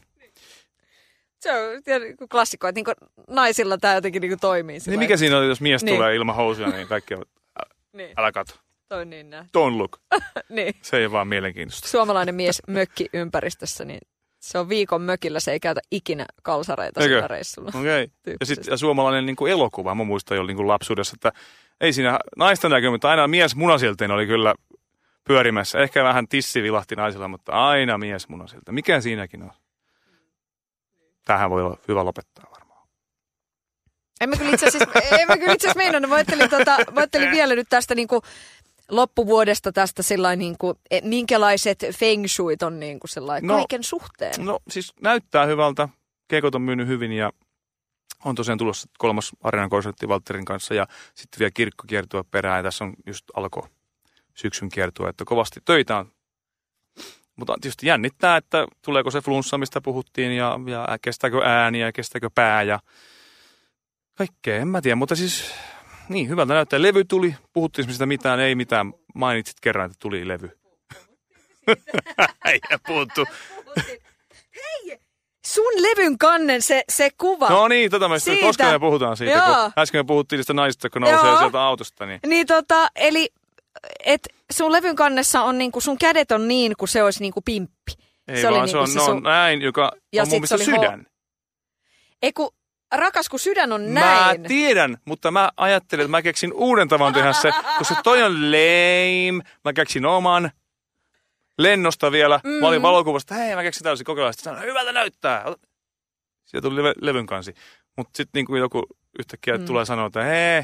Se 1.41 1.53
on 1.53 1.83
klassikko, 2.31 2.69
että 2.69 2.79
niin 2.79 3.11
naisilla 3.31 3.79
tämä 3.79 3.95
jotenkin 3.95 4.23
niin 4.23 4.41
toimii. 4.41 4.79
Niin 4.87 4.99
mikä 4.99 5.17
siinä 5.17 5.39
on, 5.39 5.49
jos 5.49 5.61
mies 5.61 5.85
niin. 5.85 5.97
tulee 5.97 6.15
ilman 6.15 6.37
housuja, 6.37 6.69
niin 6.69 6.89
kaikki 6.89 7.15
on, 7.15 7.25
niin. 7.93 8.11
älä 8.17 8.33
katso. 8.33 8.57
Toi 8.89 9.07
niin 9.07 9.31
näin. 9.31 9.45
Don't 9.47 9.79
look. 9.79 10.01
niin. 10.49 10.75
Se 10.83 10.97
ei 10.97 11.13
vaan 11.13 11.29
mielenkiintoista. 11.29 11.89
Suomalainen 11.89 12.35
mies 12.35 12.63
mökki 12.69 13.09
ympäristössä, 13.13 13.85
niin 13.85 14.01
se 14.43 14.59
on 14.59 14.69
viikon 14.69 15.03
mökillä, 15.03 15.41
se 15.41 15.53
ei 15.53 15.61
käytä 15.61 15.81
ikinä 15.91 16.27
kalsareita 16.43 17.01
Eikö? 17.01 17.15
sillä 17.15 17.29
reissulla. 17.29 17.69
Okei. 17.69 18.05
Okay. 18.05 18.37
Ja 18.41 18.47
sitten 18.47 18.79
suomalainen 18.79 19.27
niin 19.27 19.37
kuin 19.37 19.53
elokuva, 19.53 19.95
mä 19.95 20.05
muistan 20.05 20.37
jo 20.37 20.43
niin 20.43 20.57
kuin 20.57 20.69
lapsuudessa, 20.69 21.15
että 21.17 21.33
ei 21.81 21.93
siinä 21.93 22.19
naista 22.37 22.69
näkyy, 22.69 22.91
mutta 22.91 23.11
aina 23.11 23.29
mies 23.29 23.57
munasilteen 23.57 24.11
oli 24.11 24.27
kyllä 24.27 24.55
pyörimässä. 25.25 25.79
Ehkä 25.79 26.05
vähän 26.05 26.29
tissi 26.29 26.63
vilahti 26.63 26.97
naisilla, 26.97 27.29
mutta 27.29 27.53
aina 27.53 27.99
mies 27.99 28.29
munasilta. 28.29 28.73
Mikä 28.73 29.01
siinäkin 29.01 29.43
on? 29.43 29.51
Tähän 31.25 31.51
voi 31.51 31.63
olla 31.63 31.77
hyvä 31.89 32.05
lopettaa 32.05 32.47
varmaan. 32.51 32.89
En 34.21 34.29
mä 34.29 34.37
kyllä 34.37 34.51
itse 34.51 34.67
asiassa, 34.67 35.01
en 35.19 35.29
mä 35.29 35.37
kyllä 35.37 35.53
itse 35.53 35.67
asiassa 35.67 35.79
meinannut. 35.79 36.09
Mä 36.09 36.15
ajattelin, 36.15 36.51
tota, 36.51 36.77
mä 36.77 37.01
ajattelin 37.01 37.31
vielä 37.31 37.55
nyt 37.55 37.67
tästä 37.69 37.95
niin 37.95 38.09
kuin 38.09 38.23
loppuvuodesta 38.93 39.73
tästä 39.73 40.03
sillä 40.03 40.37
niin 40.37 40.59
kuin, 40.59 40.79
minkälaiset 41.03 41.79
feng 41.95 42.27
shuit 42.29 42.63
on 42.63 42.81
niin 42.81 43.01
kuin 43.01 43.09
sellainen 43.09 43.49
no, 43.49 43.55
kaiken 43.55 43.85
suhteen? 43.85 44.45
No 44.45 44.59
siis 44.71 44.93
näyttää 45.01 45.47
hyvältä. 45.47 45.89
Keikot 46.29 46.55
on 46.55 46.63
myynyt 46.63 46.89
hyvin 46.89 47.13
ja 47.13 47.33
on 48.25 48.35
tosiaan 48.35 48.59
tulossa 48.59 48.89
kolmas 48.99 49.33
areenan 49.41 49.71
konsertti 49.71 50.09
Valterin 50.09 50.45
kanssa 50.45 50.75
ja 50.75 50.87
sitten 51.15 51.39
vielä 51.39 51.51
kirkkokiertua 51.55 52.25
perään. 52.25 52.59
Ja 52.59 52.63
tässä 52.63 52.85
on 52.85 52.95
just 53.07 53.25
alko 53.35 53.69
syksyn 54.35 54.69
kiertua, 54.69 55.09
että 55.09 55.25
kovasti 55.25 55.61
töitä 55.65 55.97
on. 55.97 56.13
Mutta 57.37 57.55
tietysti 57.61 57.87
jännittää, 57.87 58.37
että 58.37 58.67
tuleeko 58.85 59.11
se 59.11 59.21
flunssa, 59.21 59.59
mistä 59.59 59.81
puhuttiin 59.81 60.33
ja, 60.33 60.59
ja 60.67 60.99
kestääkö 61.03 61.43
ääni 61.45 61.81
ja 61.81 61.93
kestääkö 61.93 62.31
pää 62.35 62.63
ja 62.63 62.81
kaikkea, 64.15 64.57
en 64.57 64.69
mä 64.69 64.81
tiedä. 64.81 64.97
Mutta 64.97 65.17
siis 65.17 65.55
niin, 66.13 66.29
hyvältä 66.29 66.55
näyttää. 66.55 66.83
Levy 66.83 67.05
tuli. 67.05 67.35
Puhuttiin 67.53 67.93
sitä 67.93 68.07
mitään, 68.07 68.41
ei 68.41 68.55
mitään. 68.55 68.93
Mainitsit 69.15 69.61
kerran, 69.61 69.87
että 69.87 69.97
tuli 70.01 70.29
levy. 70.29 70.51
ei 72.45 72.61
puhuttu. 72.87 73.25
Hei, 74.57 74.99
sun 75.47 75.73
levyn 75.77 76.19
kannen 76.19 76.63
se, 76.63 76.85
se 76.89 77.11
kuva. 77.19 77.49
No 77.49 77.69
niin, 77.69 77.91
tota 77.91 78.09
mä 78.09 78.19
siitä. 78.19 78.47
koska 78.47 78.73
me 78.73 78.79
puhutaan 78.79 79.17
siitä, 79.17 79.33
Joo. 79.33 79.45
kun 79.47 79.73
äsken 79.79 79.99
me 79.99 80.05
puhuttiin 80.05 80.39
niistä 80.39 80.55
naisista, 80.55 80.91
kun 80.91 81.03
nousee 81.03 81.31
Joo. 81.31 81.39
sieltä 81.39 81.63
autosta. 81.63 82.07
Niin, 82.07 82.21
niin 82.27 82.47
tota, 82.47 82.89
eli 82.97 83.29
et 84.05 84.29
sun 84.53 84.73
levyn 84.73 84.97
kannessa 84.97 85.43
on 85.43 85.59
niinku, 85.59 85.81
sun 85.81 85.99
kädet 85.99 86.33
on 86.33 86.49
niin 86.49 86.73
kuin 86.79 86.89
se 86.89 87.03
olisi 87.03 87.21
niinku 87.21 87.41
pimppi. 87.41 87.93
Ei 88.29 88.41
se 88.41 88.51
vaan, 88.51 88.61
oli 88.61 88.69
se 88.69 88.77
niinku 88.77 88.83
on, 88.83 88.89
se 88.89 88.99
no, 88.99 89.05
sun... 89.05 89.23
näin, 89.23 89.63
joka 89.63 89.93
ja 90.13 90.23
on 90.23 90.29
mun 90.29 90.37
mielestä 90.37 90.59
sydän. 90.59 91.01
Ho... 91.01 91.11
Ei 92.23 92.33
kun 92.33 92.51
rakas, 92.93 93.29
kun 93.29 93.39
sydän 93.39 93.73
on 93.73 93.95
näin. 93.95 94.41
Mä 94.41 94.49
tiedän, 94.49 94.99
mutta 95.05 95.31
mä 95.31 95.51
ajattelin, 95.57 96.03
että 96.03 96.11
mä 96.11 96.23
keksin 96.23 96.53
uuden 96.53 96.89
tavan 96.89 97.13
tehdä 97.13 97.33
se, 97.33 97.51
koska 97.79 97.95
toi 98.05 98.23
on 98.23 98.35
lame. 98.35 99.43
Mä 99.65 99.73
keksin 99.73 100.07
oman 100.07 100.51
lennosta 101.59 102.13
vielä. 102.13 102.41
Mm. 102.45 102.51
Mä 102.51 102.69
olin 102.69 102.81
mm. 102.81 102.83
valokuvasta, 102.83 103.35
hei 103.35 103.55
mä 103.55 103.63
keksin 103.63 103.85
täysin 103.85 104.05
kokeilla. 104.05 104.33
Sitten 104.33 104.45
sanoin, 104.45 104.69
hyvältä 104.69 104.93
näyttää. 104.93 105.45
Sieltä 106.45 106.69
tuli 106.69 106.77
leve, 106.77 106.93
levyn 107.01 107.27
kansi. 107.27 107.55
Mutta 107.97 108.17
sitten 108.17 108.39
niin 108.39 108.47
kuin 108.47 108.61
joku 108.61 108.87
yhtäkkiä 109.19 109.59
mm. 109.59 109.65
tulee 109.65 109.85
sanoa, 109.85 110.07
että 110.07 110.23
hei, 110.23 110.63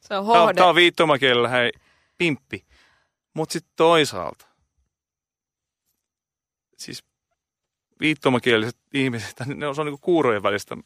se 0.00 0.14
on 0.16 0.24
hohde. 0.24 0.54
Tää 0.54 0.66
on 0.66 0.74
viittomakielellä, 0.74 1.48
hei, 1.48 1.72
pimppi. 2.18 2.66
Mutta 3.34 3.52
sitten 3.52 3.72
toisaalta, 3.76 4.46
siis 6.76 7.04
viittomakieliset 8.00 8.76
ihmiset, 8.94 9.34
ne 9.46 9.66
on, 9.66 9.74
se 9.74 9.80
on 9.80 9.86
niin 9.86 9.92
kuin 9.92 10.04
kuurojen 10.04 10.42
välistä 10.42 10.76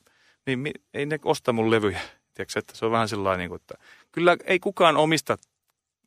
niin 0.47 0.75
ei 0.95 1.07
ne 1.07 1.19
osta 1.25 1.53
mun 1.53 1.71
levyjä. 1.71 2.01
Tiedätkö, 2.35 2.59
että 2.59 2.77
se 2.77 2.85
on 2.87 2.93
vähän 2.93 3.09
sellainen, 3.09 3.39
niin 3.39 3.49
kuin, 3.49 3.61
että 3.61 3.75
kyllä 4.13 4.37
ei 4.45 4.59
kukaan 4.59 4.97
omista 4.97 5.39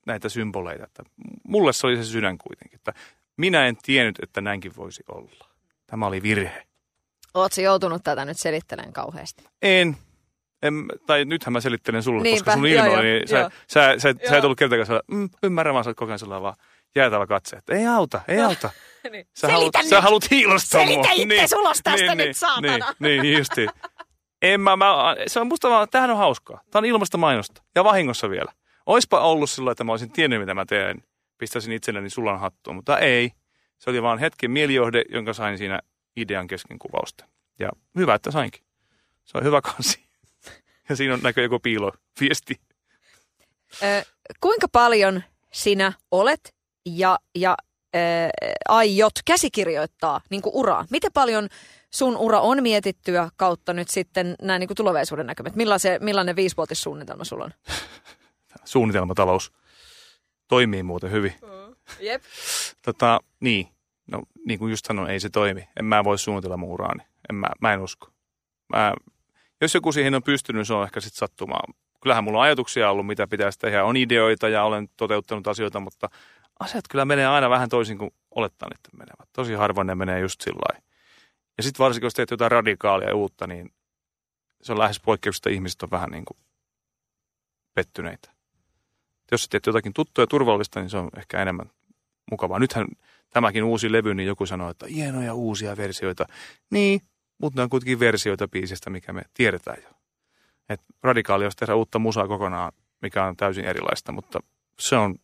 näitä 0.05 0.29
symboleita. 0.29 0.83
Että 0.83 1.03
mulle 1.43 1.73
se 1.73 1.87
oli 1.87 1.97
se 1.97 2.03
sydän 2.03 2.37
kuitenkin. 2.37 2.75
Että 2.75 2.93
minä 3.37 3.67
en 3.67 3.77
tiennyt, 3.83 4.19
että 4.23 4.41
näinkin 4.41 4.75
voisi 4.77 5.03
olla. 5.07 5.47
Tämä 5.87 6.07
oli 6.07 6.23
virhe. 6.23 6.67
Oletko 7.33 7.61
joutunut 7.61 8.03
tätä 8.03 8.25
nyt 8.25 8.37
selittelemään 8.37 8.93
kauheasti? 8.93 9.43
En. 9.61 9.97
en 10.61 10.85
tai 11.05 11.25
nythän 11.25 11.53
mä 11.53 11.61
selittelen 11.61 12.03
sulle, 12.03 12.23
Niinpä, 12.23 12.39
koska 12.39 12.53
sun 12.53 12.67
ilma 12.67 12.89
oli, 12.89 13.03
niin 13.03 13.27
sä, 13.27 13.51
sä, 13.67 13.95
sä, 13.97 14.13
sä 14.29 14.37
et 14.37 14.43
ollut 14.43 14.57
kertakaan 14.57 14.85
sellainen, 14.85 15.19
mm, 15.19 15.29
ymmärrän 15.43 15.73
vaan, 15.73 15.83
sä 15.83 15.89
oot 15.89 15.97
koko 15.97 16.09
ajan 16.11 16.19
sellainen 16.19 16.43
vaan 16.43 16.55
jäätävä 16.95 17.27
katse, 17.27 17.55
että 17.55 17.73
ei 17.75 17.87
auta, 17.87 18.21
ei 18.27 18.41
auta. 18.41 18.69
niin. 19.11 19.27
Sä, 19.33 19.47
haluat, 19.47 19.73
sä 19.89 20.01
haluat 20.01 20.31
hiilostaa 20.31 20.85
mua. 20.85 21.03
Selitä 21.03 21.09
itse 21.11 21.55
niin, 21.55 21.61
ulos 21.61 21.79
tästä 21.83 22.15
niin, 22.15 22.27
nyt, 22.27 22.37
saatana. 22.37 22.93
Niin, 22.99 23.21
niin 23.21 23.37
justiin. 23.37 23.69
En 24.41 24.61
mä, 24.61 24.75
mä, 24.75 25.15
se 25.27 25.39
on 25.39 25.47
musta 25.47 25.69
vaan, 25.69 25.87
tämähän 25.91 26.11
on 26.11 26.17
hauskaa. 26.17 26.61
Tämä 26.71 26.79
on 26.79 26.85
ilmasta 26.85 27.17
mainosta. 27.17 27.63
Ja 27.75 27.83
vahingossa 27.83 28.29
vielä. 28.29 28.51
Oispa 28.85 29.19
ollut 29.19 29.49
sillä, 29.49 29.71
että 29.71 29.83
mä 29.83 29.91
olisin 29.91 30.11
tiennyt, 30.11 30.39
mitä 30.39 30.53
mä 30.53 30.65
teen. 30.65 31.03
Pistäisin 31.37 31.73
itselleni 31.73 32.09
sulan 32.09 32.39
hattua, 32.39 32.73
mutta 32.73 32.99
ei. 32.99 33.31
Se 33.77 33.89
oli 33.89 34.01
vaan 34.01 34.19
hetken 34.19 34.51
mielijohde, 34.51 35.03
jonka 35.09 35.33
sain 35.33 35.57
siinä 35.57 35.79
idean 36.15 36.47
kesken 36.47 36.79
kuvausta. 36.79 37.25
Ja 37.59 37.69
hyvä, 37.95 38.15
että 38.15 38.31
sainkin. 38.31 38.61
Se 39.25 39.37
on 39.37 39.43
hyvä 39.43 39.61
kansi. 39.61 40.07
Ja 40.89 40.95
siinä 40.95 41.13
on 41.13 41.19
näkö 41.23 41.41
joku 41.41 41.59
piiloviesti. 41.59 42.59
Ö, 43.83 44.05
kuinka 44.39 44.67
paljon 44.67 45.23
sinä 45.51 45.93
olet 46.11 46.55
ja, 46.85 47.19
ja 47.35 47.57
ö, 47.95 47.99
aiot 48.69 49.13
käsikirjoittaa 49.25 50.21
niin 50.29 50.41
uraa? 50.45 50.85
Miten 50.89 51.11
paljon 51.13 51.49
sun 51.93 52.17
ura 52.17 52.39
on 52.39 52.63
mietittyä 52.63 53.29
kautta 53.35 53.73
nyt 53.73 53.89
sitten 53.89 54.35
nämä 54.41 54.59
niin 54.59 54.69
tulevaisuuden 54.77 55.27
näkymät? 55.27 55.55
Millainen, 55.55 56.03
millainen 56.03 56.35
viisivuotissuunnitelma 56.35 57.23
sulla 57.23 57.43
on? 57.43 57.51
Suunnitelmatalous 58.65 59.51
toimii 60.47 60.83
muuten 60.83 61.11
hyvin. 61.11 61.33
Mm. 61.41 61.75
Jep. 61.99 62.23
tota, 62.85 63.19
niin. 63.39 63.67
No, 64.11 64.23
niin 64.45 64.59
kuin 64.59 64.69
just 64.69 64.85
sanoin, 64.85 65.09
ei 65.09 65.19
se 65.19 65.29
toimi. 65.29 65.67
En 65.79 65.85
mä 65.85 66.03
voi 66.03 66.19
suunnitella 66.19 66.57
mun 66.57 66.69
uraani. 66.69 67.03
En 67.29 67.35
mä, 67.35 67.47
mä 67.61 67.73
en 67.73 67.81
usko. 67.81 68.07
Mä, 68.75 68.93
jos 69.61 69.73
joku 69.73 69.91
siihen 69.91 70.15
on 70.15 70.23
pystynyt, 70.23 70.67
se 70.67 70.73
on 70.73 70.83
ehkä 70.83 70.99
sitten 70.99 71.17
sattumaa. 71.17 71.63
Kyllähän 72.01 72.23
mulla 72.23 72.37
on 72.37 72.43
ajatuksia 72.43 72.91
ollut, 72.91 73.07
mitä 73.07 73.27
pitäisi 73.27 73.59
tehdä. 73.59 73.83
On 73.83 73.97
ideoita 73.97 74.49
ja 74.49 74.63
olen 74.63 74.89
toteuttanut 74.97 75.47
asioita, 75.47 75.79
mutta 75.79 76.09
asiat 76.59 76.85
kyllä 76.89 77.05
menee 77.05 77.27
aina 77.27 77.49
vähän 77.49 77.69
toisin 77.69 77.97
kuin 77.97 78.11
olettaan, 78.35 78.71
että 78.75 78.89
menevät. 78.93 79.29
Tosi 79.33 79.53
harvoin 79.53 79.87
ne 79.87 79.95
menee 79.95 80.19
just 80.19 80.41
sillä 80.41 80.59
lailla. 80.69 80.86
Ja 81.57 81.63
sitten 81.63 81.83
varsinkin, 81.83 82.05
jos 82.05 82.13
teet 82.13 82.31
jotain 82.31 82.51
radikaalia 82.51 83.07
ja 83.07 83.15
uutta, 83.15 83.47
niin 83.47 83.73
se 84.61 84.71
on 84.71 84.79
lähes 84.79 84.99
poikkeuksista 84.99 85.49
ihmiset 85.49 85.83
on 85.83 85.91
vähän 85.91 86.09
niin 86.09 86.25
kuin 86.25 86.37
pettyneitä. 87.73 88.31
Jos 89.31 89.43
sä 89.43 89.47
teet 89.51 89.65
jotakin 89.65 89.93
tuttua 89.93 90.21
ja 90.21 90.27
turvallista, 90.27 90.79
niin 90.79 90.89
se 90.89 90.97
on 90.97 91.09
ehkä 91.17 91.41
enemmän 91.41 91.71
mukavaa. 92.31 92.59
Nythän 92.59 92.87
tämäkin 93.29 93.63
uusi 93.63 93.91
levy, 93.91 94.13
niin 94.13 94.27
joku 94.27 94.45
sanoo, 94.45 94.69
että 94.69 94.87
hienoja 94.87 95.33
uusia 95.33 95.77
versioita. 95.77 96.25
Niin, 96.69 97.01
mutta 97.37 97.59
ne 97.59 97.63
on 97.63 97.69
kuitenkin 97.69 97.99
versioita 97.99 98.47
biisistä, 98.47 98.89
mikä 98.89 99.13
me 99.13 99.21
tiedetään 99.33 99.77
jo. 99.83 99.89
Et 100.69 100.81
radikaali 101.03 101.43
olisi 101.43 101.57
tehdä 101.57 101.75
uutta 101.75 101.99
musaa 101.99 102.27
kokonaan, 102.27 102.71
mikä 103.01 103.25
on 103.25 103.37
täysin 103.37 103.65
erilaista, 103.65 104.11
mutta 104.11 104.39
se 104.79 104.95
on 104.95 105.15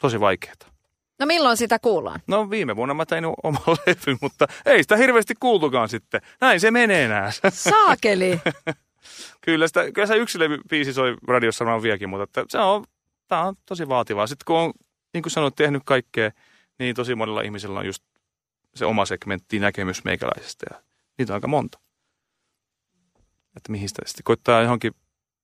tosi 0.00 0.20
vaikeaa. 0.20 0.73
No 1.18 1.26
milloin 1.26 1.56
sitä 1.56 1.78
kuullaan? 1.78 2.20
No 2.26 2.50
viime 2.50 2.76
vuonna 2.76 2.94
mä 2.94 3.06
tein 3.06 3.24
oma 3.42 3.60
levy, 3.86 4.16
mutta 4.20 4.46
ei 4.66 4.82
sitä 4.82 4.96
hirveästi 4.96 5.34
kuultukaan 5.40 5.88
sitten. 5.88 6.20
Näin 6.40 6.60
se 6.60 6.70
menee 6.70 7.04
enää. 7.04 7.30
Saakeli. 7.50 8.40
kyllä, 9.40 9.66
sitä, 9.68 9.92
kyllä 9.92 10.06
se 10.06 10.14
biisi 10.70 10.92
soi 10.92 11.16
radiossa 11.28 11.64
varmaan 11.64 11.82
vieläkin, 11.82 12.08
mutta 12.08 12.22
että 12.24 12.44
se 12.48 12.58
on, 12.58 12.84
tämä 13.28 13.42
on 13.42 13.54
tosi 13.66 13.88
vaativaa. 13.88 14.26
Sitten 14.26 14.44
kun 14.46 14.56
on, 14.56 14.72
niin 15.14 15.22
kuin 15.22 15.30
sanoit, 15.30 15.54
tehnyt 15.54 15.82
kaikkea, 15.84 16.30
niin 16.78 16.96
tosi 16.96 17.14
monella 17.14 17.40
ihmisellä 17.40 17.78
on 17.78 17.86
just 17.86 18.04
se 18.74 18.86
oma 18.86 19.06
segmentti 19.06 19.58
näkemys 19.58 20.04
meikäläisestä 20.04 20.66
ja 20.70 20.82
niitä 21.18 21.32
on 21.32 21.34
aika 21.34 21.48
monta. 21.48 21.78
Että 23.56 23.72
mihin 23.72 23.88
sitä 23.88 24.02
sitten 24.06 24.24
koittaa 24.24 24.62
johonkin 24.62 24.92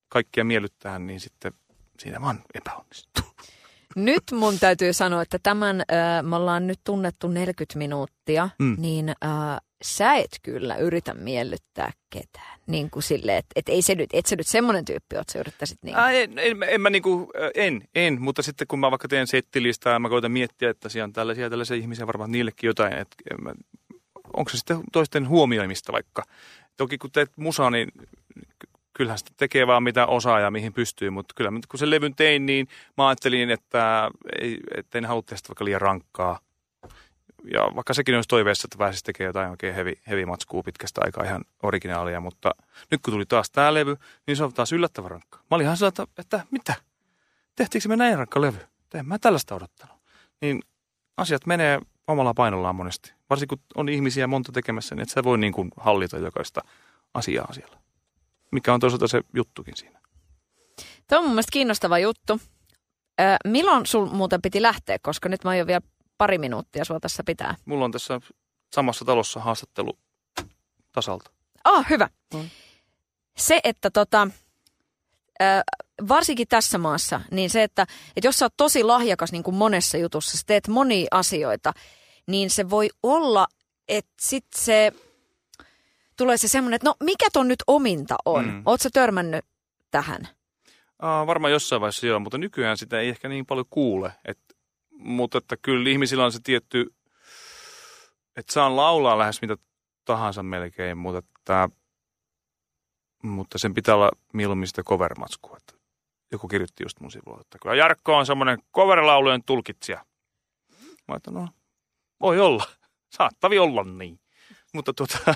kaikkia 0.09 0.43
miellyttää, 0.43 0.99
niin 0.99 1.19
sitten 1.19 1.53
siinä 1.99 2.21
vaan 2.21 2.43
epäonnistuu. 2.53 3.30
Nyt 3.95 4.23
mun 4.31 4.59
täytyy 4.59 4.93
sanoa, 4.93 5.21
että 5.21 5.39
tämän 5.43 5.81
äh, 5.81 6.23
me 6.23 6.35
ollaan 6.35 6.67
nyt 6.67 6.79
tunnettu 6.83 7.27
40 7.27 7.77
minuuttia, 7.77 8.49
mm. 8.59 8.75
niin 8.79 9.09
äh, 9.09 9.57
sä 9.83 10.13
et 10.13 10.39
kyllä 10.43 10.75
yritä 10.75 11.13
miellyttää 11.13 11.91
ketään. 12.09 12.59
Niin 12.67 12.89
kuin 12.89 13.03
sille, 13.03 13.37
että 13.37 13.53
et 13.55 13.69
ei 13.69 13.81
se 13.81 13.95
nyt, 13.95 14.09
et 14.13 14.25
se 14.25 14.35
nyt 14.35 14.47
semmoinen 14.47 14.85
tyyppi 14.85 15.15
että 15.15 15.33
sä 15.33 15.39
yrittäisit 15.39 15.77
niin. 15.83 15.99
Äh, 15.99 16.15
en, 16.15 16.39
en, 16.39 16.63
en, 16.63 16.81
mä 16.81 16.89
niinku, 16.89 17.31
en, 17.55 17.81
en, 17.95 18.21
mutta 18.21 18.41
sitten 18.41 18.67
kun 18.67 18.79
mä 18.79 18.91
vaikka 18.91 19.07
teen 19.07 19.27
settilistaa, 19.27 19.99
mä 19.99 20.09
koitan 20.09 20.31
miettiä, 20.31 20.69
että 20.69 20.89
siellä 20.89 21.05
on 21.05 21.13
tällaisia, 21.13 21.49
tällaisia 21.49 21.77
ihmisiä, 21.77 22.07
varmaan 22.07 22.31
niillekin 22.31 22.67
jotain, 22.67 22.93
että 22.93 23.15
onko 24.33 24.49
se 24.49 24.57
sitten 24.57 24.81
toisten 24.91 25.27
huomioimista 25.27 25.91
vaikka. 25.91 26.23
Toki 26.77 26.97
kun 26.97 27.11
teet 27.11 27.31
musaa, 27.37 27.69
niin 27.69 27.91
kyllähän 29.01 29.17
sitä 29.17 29.31
tekee 29.37 29.67
vaan 29.67 29.83
mitä 29.83 30.05
osaa 30.05 30.39
ja 30.39 30.51
mihin 30.51 30.73
pystyy, 30.73 31.09
mutta 31.09 31.33
kyllä 31.37 31.51
kun 31.69 31.79
sen 31.79 31.89
levyn 31.89 32.15
tein, 32.15 32.45
niin 32.45 32.67
mä 32.97 33.07
ajattelin, 33.07 33.51
että, 33.51 34.11
ei, 34.41 34.59
että 34.77 34.97
en 34.97 35.05
halua 35.05 35.21
tehdä 35.21 35.41
vaikka 35.49 35.65
liian 35.65 35.81
rankkaa. 35.81 36.39
Ja 37.53 37.61
vaikka 37.75 37.93
sekin 37.93 38.15
olisi 38.15 38.27
toiveessa, 38.27 38.65
että 38.65 38.77
pääsisi 38.77 39.03
tekemään 39.03 39.29
jotain 39.29 39.49
oikein 39.49 39.75
heavy, 39.75 39.93
heavy 40.07 40.25
matskua 40.25 40.63
pitkästä 40.63 41.01
aikaa 41.03 41.23
ihan 41.23 41.45
originaalia, 41.63 42.19
mutta 42.19 42.51
nyt 42.91 43.01
kun 43.01 43.13
tuli 43.13 43.25
taas 43.25 43.51
tämä 43.51 43.73
levy, 43.73 43.97
niin 44.27 44.37
se 44.37 44.43
on 44.43 44.53
taas 44.53 44.71
yllättävän 44.71 45.11
rankkaa. 45.11 45.41
Mä 45.51 45.55
olin 45.55 45.65
ihan 45.65 45.77
sellainen, 45.77 46.03
että, 46.03 46.21
että 46.21 46.47
mitä? 46.51 46.73
Tehtiinkö 47.55 47.89
me 47.89 47.95
näin 47.95 48.17
rankka 48.17 48.41
levy? 48.41 48.59
En 48.93 49.07
mä 49.07 49.19
tällaista 49.19 49.55
odottanut. 49.55 49.97
Niin 50.41 50.61
asiat 51.17 51.45
menee 51.45 51.79
omalla 52.07 52.33
painollaan 52.33 52.75
monesti. 52.75 53.13
Varsinkin 53.29 53.57
kun 53.57 53.65
on 53.75 53.89
ihmisiä 53.89 54.27
monta 54.27 54.51
tekemässä, 54.51 54.95
niin 54.95 55.03
että 55.03 55.13
sä 55.13 55.23
voi 55.23 55.37
niin 55.37 55.53
kuin 55.53 55.71
hallita 55.77 56.17
jokaista 56.17 56.61
asiaa 57.13 57.53
siellä 57.53 57.80
mikä 58.51 58.73
on 58.73 58.79
toisaalta 58.79 59.07
se 59.07 59.21
juttukin 59.35 59.77
siinä. 59.77 60.01
Tuo 61.09 61.17
on 61.17 61.23
mun 61.23 61.33
mielestä 61.33 61.51
kiinnostava 61.53 61.99
juttu. 61.99 62.39
Ö, 63.21 63.23
milloin 63.45 63.85
sul 63.85 64.05
muuten 64.05 64.41
piti 64.41 64.61
lähteä, 64.61 64.97
koska 65.01 65.29
nyt 65.29 65.43
mä 65.43 65.49
aion 65.49 65.67
vielä 65.67 65.81
pari 66.17 66.37
minuuttia 66.37 66.85
sua 66.85 66.99
tässä 66.99 67.23
pitää. 67.25 67.55
Mulla 67.65 67.85
on 67.85 67.91
tässä 67.91 68.21
samassa 68.73 69.05
talossa 69.05 69.39
haastattelu 69.39 69.97
tasalta. 70.91 71.31
Oh, 71.65 71.85
hyvä. 71.89 72.09
Mm. 72.33 72.49
Se, 73.37 73.59
että 73.63 73.89
tota, 73.89 74.27
ö, 75.41 75.45
varsinkin 76.07 76.47
tässä 76.47 76.77
maassa, 76.77 77.21
niin 77.31 77.49
se, 77.49 77.63
että, 77.63 77.85
että 78.15 78.27
jos 78.27 78.39
sä 78.39 78.45
oot 78.45 78.53
tosi 78.57 78.83
lahjakas 78.83 79.31
niin 79.31 79.43
kuin 79.43 79.55
monessa 79.55 79.97
jutussa, 79.97 80.37
sä 80.37 80.43
teet 80.47 80.67
monia 80.67 81.07
asioita, 81.11 81.73
niin 82.27 82.49
se 82.49 82.69
voi 82.69 82.89
olla, 83.03 83.47
että 83.87 84.13
sit 84.21 84.45
se 84.55 84.91
tulee 86.17 86.37
se 86.37 86.47
semmoinen, 86.47 86.75
että 86.75 86.89
no 86.89 86.95
mikä 87.03 87.27
ton 87.33 87.47
nyt 87.47 87.63
ominta 87.67 88.15
on? 88.25 88.45
Mm. 88.45 88.61
Oletko 88.65 88.89
törmännyt 88.93 89.45
tähän? 89.91 90.27
Aa, 90.99 91.27
varmaan 91.27 91.51
jossain 91.51 91.81
vaiheessa 91.81 92.07
joo, 92.07 92.19
mutta 92.19 92.37
nykyään 92.37 92.77
sitä 92.77 92.99
ei 92.99 93.09
ehkä 93.09 93.29
niin 93.29 93.45
paljon 93.45 93.65
kuule. 93.69 94.13
Et, 94.25 94.39
mutta 94.91 95.37
että 95.37 95.57
kyllä 95.57 95.89
ihmisillä 95.89 96.25
on 96.25 96.31
se 96.31 96.39
tietty, 96.43 96.93
että 98.35 98.53
saan 98.53 98.75
laulaa 98.75 99.17
lähes 99.17 99.41
mitä 99.41 99.57
tahansa 100.05 100.43
melkein, 100.43 100.97
mutta, 100.97 101.19
että, 101.19 101.69
mutta 103.23 103.57
sen 103.57 103.73
pitää 103.73 103.95
olla 103.95 104.11
mieluummin 104.33 104.67
sitä 104.67 104.83
cover 104.83 105.15
Joku 106.31 106.47
kirjoitti 106.47 106.83
just 106.83 106.99
mun 106.99 107.11
sivulla, 107.11 107.41
että 107.41 107.57
kyllä 107.61 107.75
Jarkko 107.75 108.17
on 108.17 108.25
semmoinen 108.25 108.59
coverlaulujen 108.75 109.43
tulkitsija. 109.43 110.05
Mä 111.07 111.15
että 111.15 111.31
no, 111.31 111.47
voi 112.21 112.39
olla. 112.39 112.63
Saattavi 113.17 113.59
olla 113.59 113.83
niin. 113.83 114.20
Mutta 114.73 114.93
tota, 114.93 115.17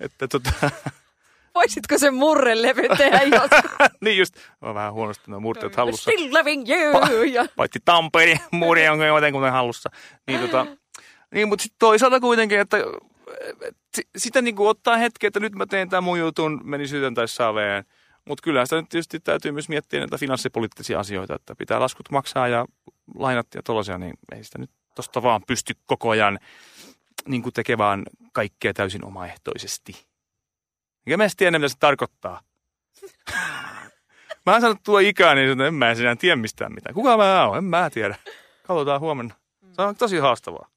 että 0.00 0.28
tota... 0.28 0.50
Voisitko 1.54 1.98
se 1.98 2.10
murrelevy 2.10 2.82
tehdä 2.98 3.22
joskus? 3.36 3.70
niin 4.00 4.18
just, 4.18 4.34
on 4.62 4.74
vähän 4.74 4.92
huonosti 4.92 5.30
nuo 5.30 5.40
murteet 5.40 5.76
hallussa. 5.76 6.10
Still 6.10 6.34
loving 6.34 6.68
you. 6.68 6.92
Pa- 6.92 7.48
paitsi 7.56 7.78
Tampereen 7.84 8.40
muuri 8.50 8.88
on 8.88 9.06
jotenkin 9.06 9.42
hallussa. 9.42 9.90
Niin, 10.26 10.40
tota, 10.40 10.66
niin 11.34 11.48
mutta 11.48 11.62
sitten 11.62 11.78
toisaalta 11.78 12.20
kuitenkin, 12.20 12.60
että 12.60 12.76
sitä 14.16 14.42
niin 14.42 14.56
kuin 14.56 14.68
ottaa 14.68 14.96
hetki, 14.96 15.26
että 15.26 15.40
nyt 15.40 15.54
mä 15.54 15.66
teen 15.66 15.88
tämän 15.88 16.04
mun 16.04 16.18
jutun, 16.18 16.60
meni 16.64 16.88
syytän 16.88 17.14
tai 17.14 17.28
saveen. 17.28 17.84
Mutta 18.24 18.42
kyllä 18.42 18.66
sitä 18.66 18.76
nyt 18.76 18.88
tietysti 18.88 19.20
täytyy 19.20 19.52
myös 19.52 19.68
miettiä 19.68 20.00
näitä 20.00 20.18
finanssipoliittisia 20.18 21.00
asioita, 21.00 21.34
että 21.34 21.54
pitää 21.54 21.80
laskut 21.80 22.10
maksaa 22.10 22.48
ja 22.48 22.66
lainat 23.14 23.46
ja 23.54 23.62
tollaisia, 23.62 23.98
niin 23.98 24.14
ei 24.32 24.44
sitä 24.44 24.58
nyt 24.58 24.70
tosta 24.94 25.22
vaan 25.22 25.42
pysty 25.46 25.74
koko 25.86 26.10
ajan 26.10 26.38
niin 27.28 27.42
kuin 27.42 27.52
tekevään 27.52 28.02
kaikkea 28.32 28.74
täysin 28.74 29.04
omaehtoisesti. 29.04 30.06
Enkä 31.06 31.16
mä 31.16 31.26
tiedä, 31.36 31.58
mitä 31.58 31.68
se 31.68 31.76
tarkoittaa. 31.78 32.40
mä 34.46 34.52
oon 34.52 34.60
sanonut 34.60 34.82
tuo 34.82 34.98
ikää, 34.98 35.34
niin 35.34 35.60
en 35.60 35.74
mä 35.74 35.90
enää 35.90 36.16
tiedä 36.16 36.36
mistään 36.36 36.74
mitään. 36.74 36.94
Kuka 36.94 37.16
mä 37.16 37.46
oon? 37.46 37.58
En 37.58 37.64
mä 37.64 37.90
tiedä. 37.90 38.16
Katsotaan 38.66 39.00
huomenna. 39.00 39.34
Se 39.72 39.82
on 39.82 39.96
tosi 39.96 40.18
haastavaa. 40.18 40.68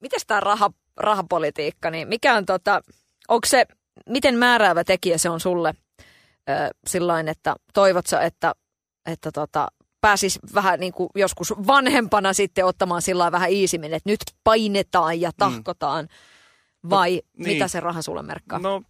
Mites 0.00 0.26
tämä 0.26 0.40
raha, 0.40 0.70
rahapolitiikka, 0.96 1.90
niin 1.90 2.08
mikä 2.08 2.34
on 2.34 2.46
tota, 2.46 2.80
onko 3.28 3.46
se, 3.46 3.66
miten 4.08 4.34
määräävä 4.34 4.84
tekijä 4.84 5.18
se 5.18 5.30
on 5.30 5.40
sulle 5.40 5.74
sillain, 6.86 7.28
että 7.28 7.56
toivot 7.74 8.06
sä, 8.06 8.20
että, 8.20 8.54
että 9.06 9.32
tota, 9.32 9.68
pääsisi 10.04 10.38
vähän 10.54 10.80
niin 10.80 10.92
kuin 10.92 11.10
joskus 11.14 11.54
vanhempana 11.66 12.32
sitten 12.32 12.64
ottamaan 12.66 13.02
sillä 13.02 13.32
vähän 13.32 13.50
iisimmin, 13.50 13.94
että 13.94 14.10
nyt 14.10 14.20
painetaan 14.44 15.20
ja 15.20 15.30
mm. 15.30 15.34
tahkotaan, 15.38 16.04
mm. 16.04 16.90
vai 16.90 17.14
no, 17.14 17.44
niin. 17.44 17.52
mitä 17.52 17.68
se 17.68 17.80
raha 17.80 18.02
sulle 18.02 18.22
merkkaa? 18.22 18.58
No 18.58 18.82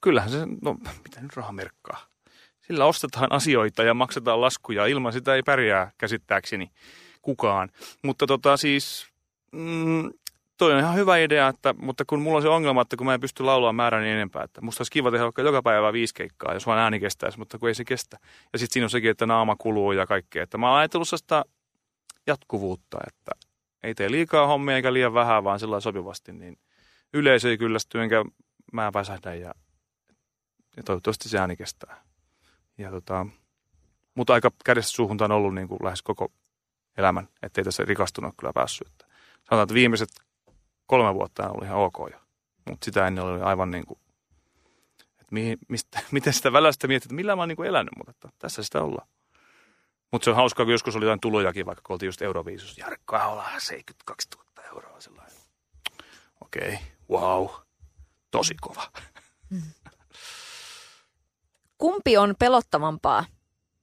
kyllähän 0.00 0.30
se, 0.30 0.38
no 0.62 0.74
mitä 1.04 1.20
nyt 1.20 1.36
raha 1.36 1.52
merkkaa? 1.52 2.06
Sillä 2.66 2.84
ostetaan 2.84 3.32
asioita 3.32 3.82
ja 3.82 3.94
maksetaan 3.94 4.40
laskuja, 4.40 4.86
ilman 4.86 5.12
sitä 5.12 5.34
ei 5.34 5.42
pärjää 5.42 5.90
käsittääkseni 5.98 6.70
kukaan. 7.22 7.68
Mutta 8.02 8.26
tota 8.26 8.56
siis, 8.56 9.06
mm, 9.52 10.10
toi 10.56 10.72
on 10.72 10.78
ihan 10.78 10.94
hyvä 10.94 11.16
idea, 11.16 11.48
että, 11.48 11.74
mutta 11.78 12.04
kun 12.04 12.20
mulla 12.20 12.36
on 12.36 12.42
se 12.42 12.48
ongelma, 12.48 12.82
että 12.82 12.96
kun 12.96 13.06
mä 13.06 13.14
en 13.14 13.20
pysty 13.20 13.42
laulaa 13.42 13.72
määrän 13.72 14.02
niin 14.02 14.14
enempää, 14.14 14.42
että 14.42 14.60
musta 14.60 14.82
olisi 14.82 14.92
kiva 14.92 15.10
tehdä 15.10 15.42
joka 15.42 15.62
päivä 15.62 15.92
viisi 15.92 16.14
keikkaa, 16.14 16.54
jos 16.54 16.66
vaan 16.66 16.78
ääni 16.78 17.00
kestäisi, 17.00 17.38
mutta 17.38 17.58
kun 17.58 17.68
ei 17.68 17.74
se 17.74 17.84
kestä. 17.84 18.18
Ja 18.52 18.58
sitten 18.58 18.72
siinä 18.72 18.86
on 18.86 18.90
sekin, 18.90 19.10
että 19.10 19.26
naama 19.26 19.56
kuluu 19.56 19.92
ja 19.92 20.06
kaikkea. 20.06 20.42
Että 20.42 20.58
mä 20.58 20.68
oon 20.68 20.78
ajatellut 20.78 21.08
sitä 21.08 21.44
jatkuvuutta, 22.26 22.98
että 23.06 23.32
ei 23.82 23.94
tee 23.94 24.10
liikaa 24.10 24.46
hommia 24.46 24.76
eikä 24.76 24.92
liian 24.92 25.14
vähän, 25.14 25.44
vaan 25.44 25.60
sillä 25.60 25.80
sopivasti, 25.80 26.32
niin 26.32 26.58
yleisö 27.12 27.50
ei 27.50 27.58
kyllästy, 27.58 28.02
enkä 28.02 28.24
mä 28.72 28.90
väsähdä 28.94 29.34
ja, 29.34 29.54
ja 30.76 30.82
toivottavasti 30.82 31.28
se 31.28 31.38
ääni 31.38 31.56
kestää. 31.56 32.02
Ja 32.78 32.90
tota, 32.90 33.26
mutta 34.14 34.32
aika 34.34 34.50
kädessä 34.64 34.90
suuhun 34.90 35.22
on 35.22 35.32
ollut 35.32 35.54
niin 35.54 35.68
kuin 35.68 35.78
lähes 35.82 36.02
koko 36.02 36.32
elämän, 36.96 37.28
ettei 37.42 37.64
tässä 37.64 37.84
rikastunut 37.84 38.34
kyllä 38.40 38.52
päässyt. 38.52 38.92
Sanotaan, 39.48 39.62
että 39.62 39.74
viimeiset 39.74 40.25
kolme 40.86 41.14
vuotta 41.14 41.50
oli 41.50 41.66
ihan 41.66 41.78
ok 41.78 41.96
jo. 42.12 42.20
Mutta 42.70 42.84
sitä 42.84 43.06
ennen 43.06 43.24
oli 43.24 43.40
aivan 43.40 43.70
niin 43.70 43.86
kuin, 43.86 43.98
että 45.00 45.26
mihin, 45.30 45.58
mistä, 45.68 46.00
miten 46.12 46.32
sitä 46.32 46.52
välästä 46.52 46.86
mietit, 46.86 47.06
että 47.06 47.14
millä 47.14 47.36
mä 47.36 47.42
oon 47.42 47.48
niin 47.48 47.56
kuin 47.56 47.68
elänyt, 47.68 47.92
mutta 48.06 48.28
tässä 48.38 48.62
sitä 48.62 48.82
ollaan. 48.82 49.08
Mutta 50.12 50.24
se 50.24 50.30
on 50.30 50.36
hauskaa, 50.36 50.66
kun 50.66 50.72
joskus 50.72 50.96
oli 50.96 51.04
jotain 51.04 51.20
tulojakin, 51.20 51.66
vaikka 51.66 51.82
kun 51.86 51.94
oltiin 51.94 52.08
just 52.08 52.22
Euroviisus. 52.22 52.78
Jarkko 52.78 53.16
ollaan 53.16 53.60
72 53.60 54.28
000 54.36 54.68
euroa 54.68 55.00
sellainen. 55.00 55.36
Okei, 56.40 56.68
okay, 56.68 56.78
wow, 57.10 57.48
tosi 58.30 58.54
kova. 58.60 58.90
Kumpi 61.78 62.16
on 62.16 62.34
pelottavampaa 62.38 63.24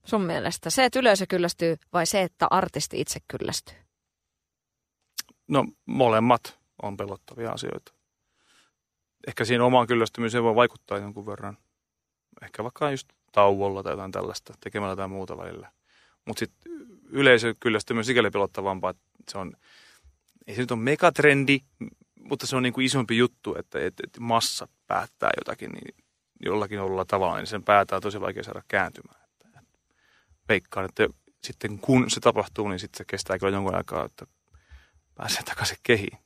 sun 0.06 0.22
mielestä? 0.22 0.70
Se, 0.70 0.86
että 0.86 1.00
yleisö 1.00 1.26
kyllästyy 1.30 1.78
vai 1.94 2.06
se, 2.06 2.22
että 2.22 2.48
artisti 2.50 3.02
itse 3.02 3.20
kyllästyy? 3.28 3.76
No 5.48 5.66
molemmat 5.86 6.63
on 6.82 6.98
pelottavia 6.98 7.52
asioita. 7.52 7.94
Ehkä 9.28 9.46
siinä 9.46 9.66
omaan 9.66 9.88
kyllästymiseen 9.88 10.44
voi 10.44 10.56
vaikuttaa 10.56 10.98
jonkun 10.98 11.26
verran. 11.26 11.58
Ehkä 12.42 12.64
vaikka 12.64 12.92
just 12.92 13.08
tauolla 13.32 13.84
tai 13.84 13.94
jotain 13.94 14.12
tällaista, 14.12 14.54
tekemällä 14.60 14.92
jotain 14.92 15.12
muuta 15.12 15.38
välillä. 15.38 15.72
Mutta 16.26 16.40
sitten 16.40 16.72
yleisö 17.10 17.56
kyllä 17.60 17.80
sitten 17.80 17.98
myös 17.98 18.08
sikäli 18.08 18.30
pelottavampaa, 18.30 18.90
että 18.90 19.04
se 19.32 19.38
on, 19.38 19.54
ei 20.48 20.56
se 20.56 20.62
nyt 20.62 20.72
ole 20.72 20.80
megatrendi, 20.80 21.60
mutta 22.20 22.48
se 22.48 22.56
on 22.56 22.64
niin 22.64 22.74
kuin 22.74 22.86
isompi 22.86 23.18
juttu, 23.18 23.56
että, 23.60 23.80
että, 23.80 24.04
että 24.08 24.22
massa 24.22 24.68
päättää 24.88 25.30
jotakin 25.38 25.72
niin 25.72 25.96
jollakin 26.46 26.80
olla 26.82 27.06
tavalla, 27.06 27.38
niin 27.38 27.48
sen 27.48 27.64
päätää 27.64 28.00
tosi 28.00 28.22
vaikea 28.22 28.44
saada 28.44 28.64
kääntymään. 28.68 29.22
Että, 29.24 29.62
veikkaan, 30.50 30.86
että 30.86 31.08
sitten 31.44 31.80
kun 31.80 32.10
se 32.10 32.20
tapahtuu, 32.20 32.68
niin 32.68 32.80
sitten 32.80 32.98
se 32.98 33.06
kestää 33.08 33.40
kyllä 33.40 33.58
jonkun 33.58 33.76
aikaa, 33.76 34.06
että 34.06 34.26
pääsee 35.16 35.44
takaisin 35.44 35.78
kehiin. 35.84 36.23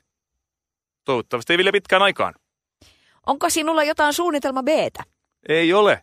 Toivottavasti 1.08 1.54
ei 1.54 1.58
vielä 1.58 1.72
pitkään 1.72 2.02
aikaan. 2.02 2.34
Onko 3.26 3.50
sinulla 3.50 3.84
jotain 3.84 4.14
suunnitelma 4.14 4.64
b 4.64 4.68
Ei 5.50 5.74
ole. 5.74 6.02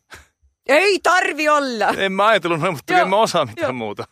Ei 0.66 0.98
tarvi 1.02 1.48
olla. 1.48 1.88
En 1.88 2.12
mä 2.12 2.26
ajatellut 2.26 2.60
noin, 2.60 2.74
mutta 2.74 3.00
en 3.00 3.08
mä 3.08 3.16
osaa 3.16 3.46
mitään 3.46 3.68
jo. 3.68 3.72
muuta. 3.72 4.04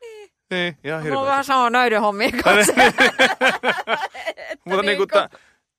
Niin. 0.00 0.30
Niin, 0.50 0.78
ihan 0.84 1.02
hirveä. 1.02 1.14
Mulla 1.14 1.20
on 1.20 1.30
vähän 1.30 1.44
sama 1.44 1.70
näiden 1.70 2.00
hommien 2.00 2.32
kanssa. 2.44 2.72
mutta 4.64 4.82
niin 4.82 4.96
kuin 4.96 5.08
ta, 5.08 5.28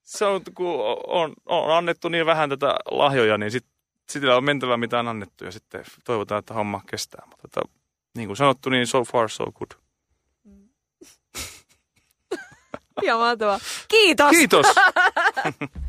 se 0.04 0.26
on, 0.26 0.42
kun 0.56 0.80
on, 1.08 1.34
on, 1.46 1.78
annettu 1.78 2.10
niin 2.10 2.26
vähän 2.26 2.50
tätä 2.50 2.76
lahjoja, 2.92 3.38
niin 3.38 3.52
sit, 3.52 3.66
on 4.36 4.44
mentävä 4.44 4.78
mitä 4.78 5.00
on 5.00 5.08
annettu 5.08 5.46
ja 5.46 5.52
sitten 5.52 5.84
toivotaan, 6.06 6.40
että 6.40 6.54
homma 6.54 6.82
kestää. 6.90 7.24
Mutta 7.26 7.46
että, 7.46 7.62
niin 8.18 8.28
kuin 8.28 8.38
sanottu, 8.38 8.70
niin 8.70 8.88
so 8.88 9.04
far 9.04 9.30
so 9.30 9.46
good. 9.52 9.87
Ihan 13.04 13.20
mahtavaa. 13.20 13.60
Kiitos. 13.88 14.30
Kiitos. 14.30 14.66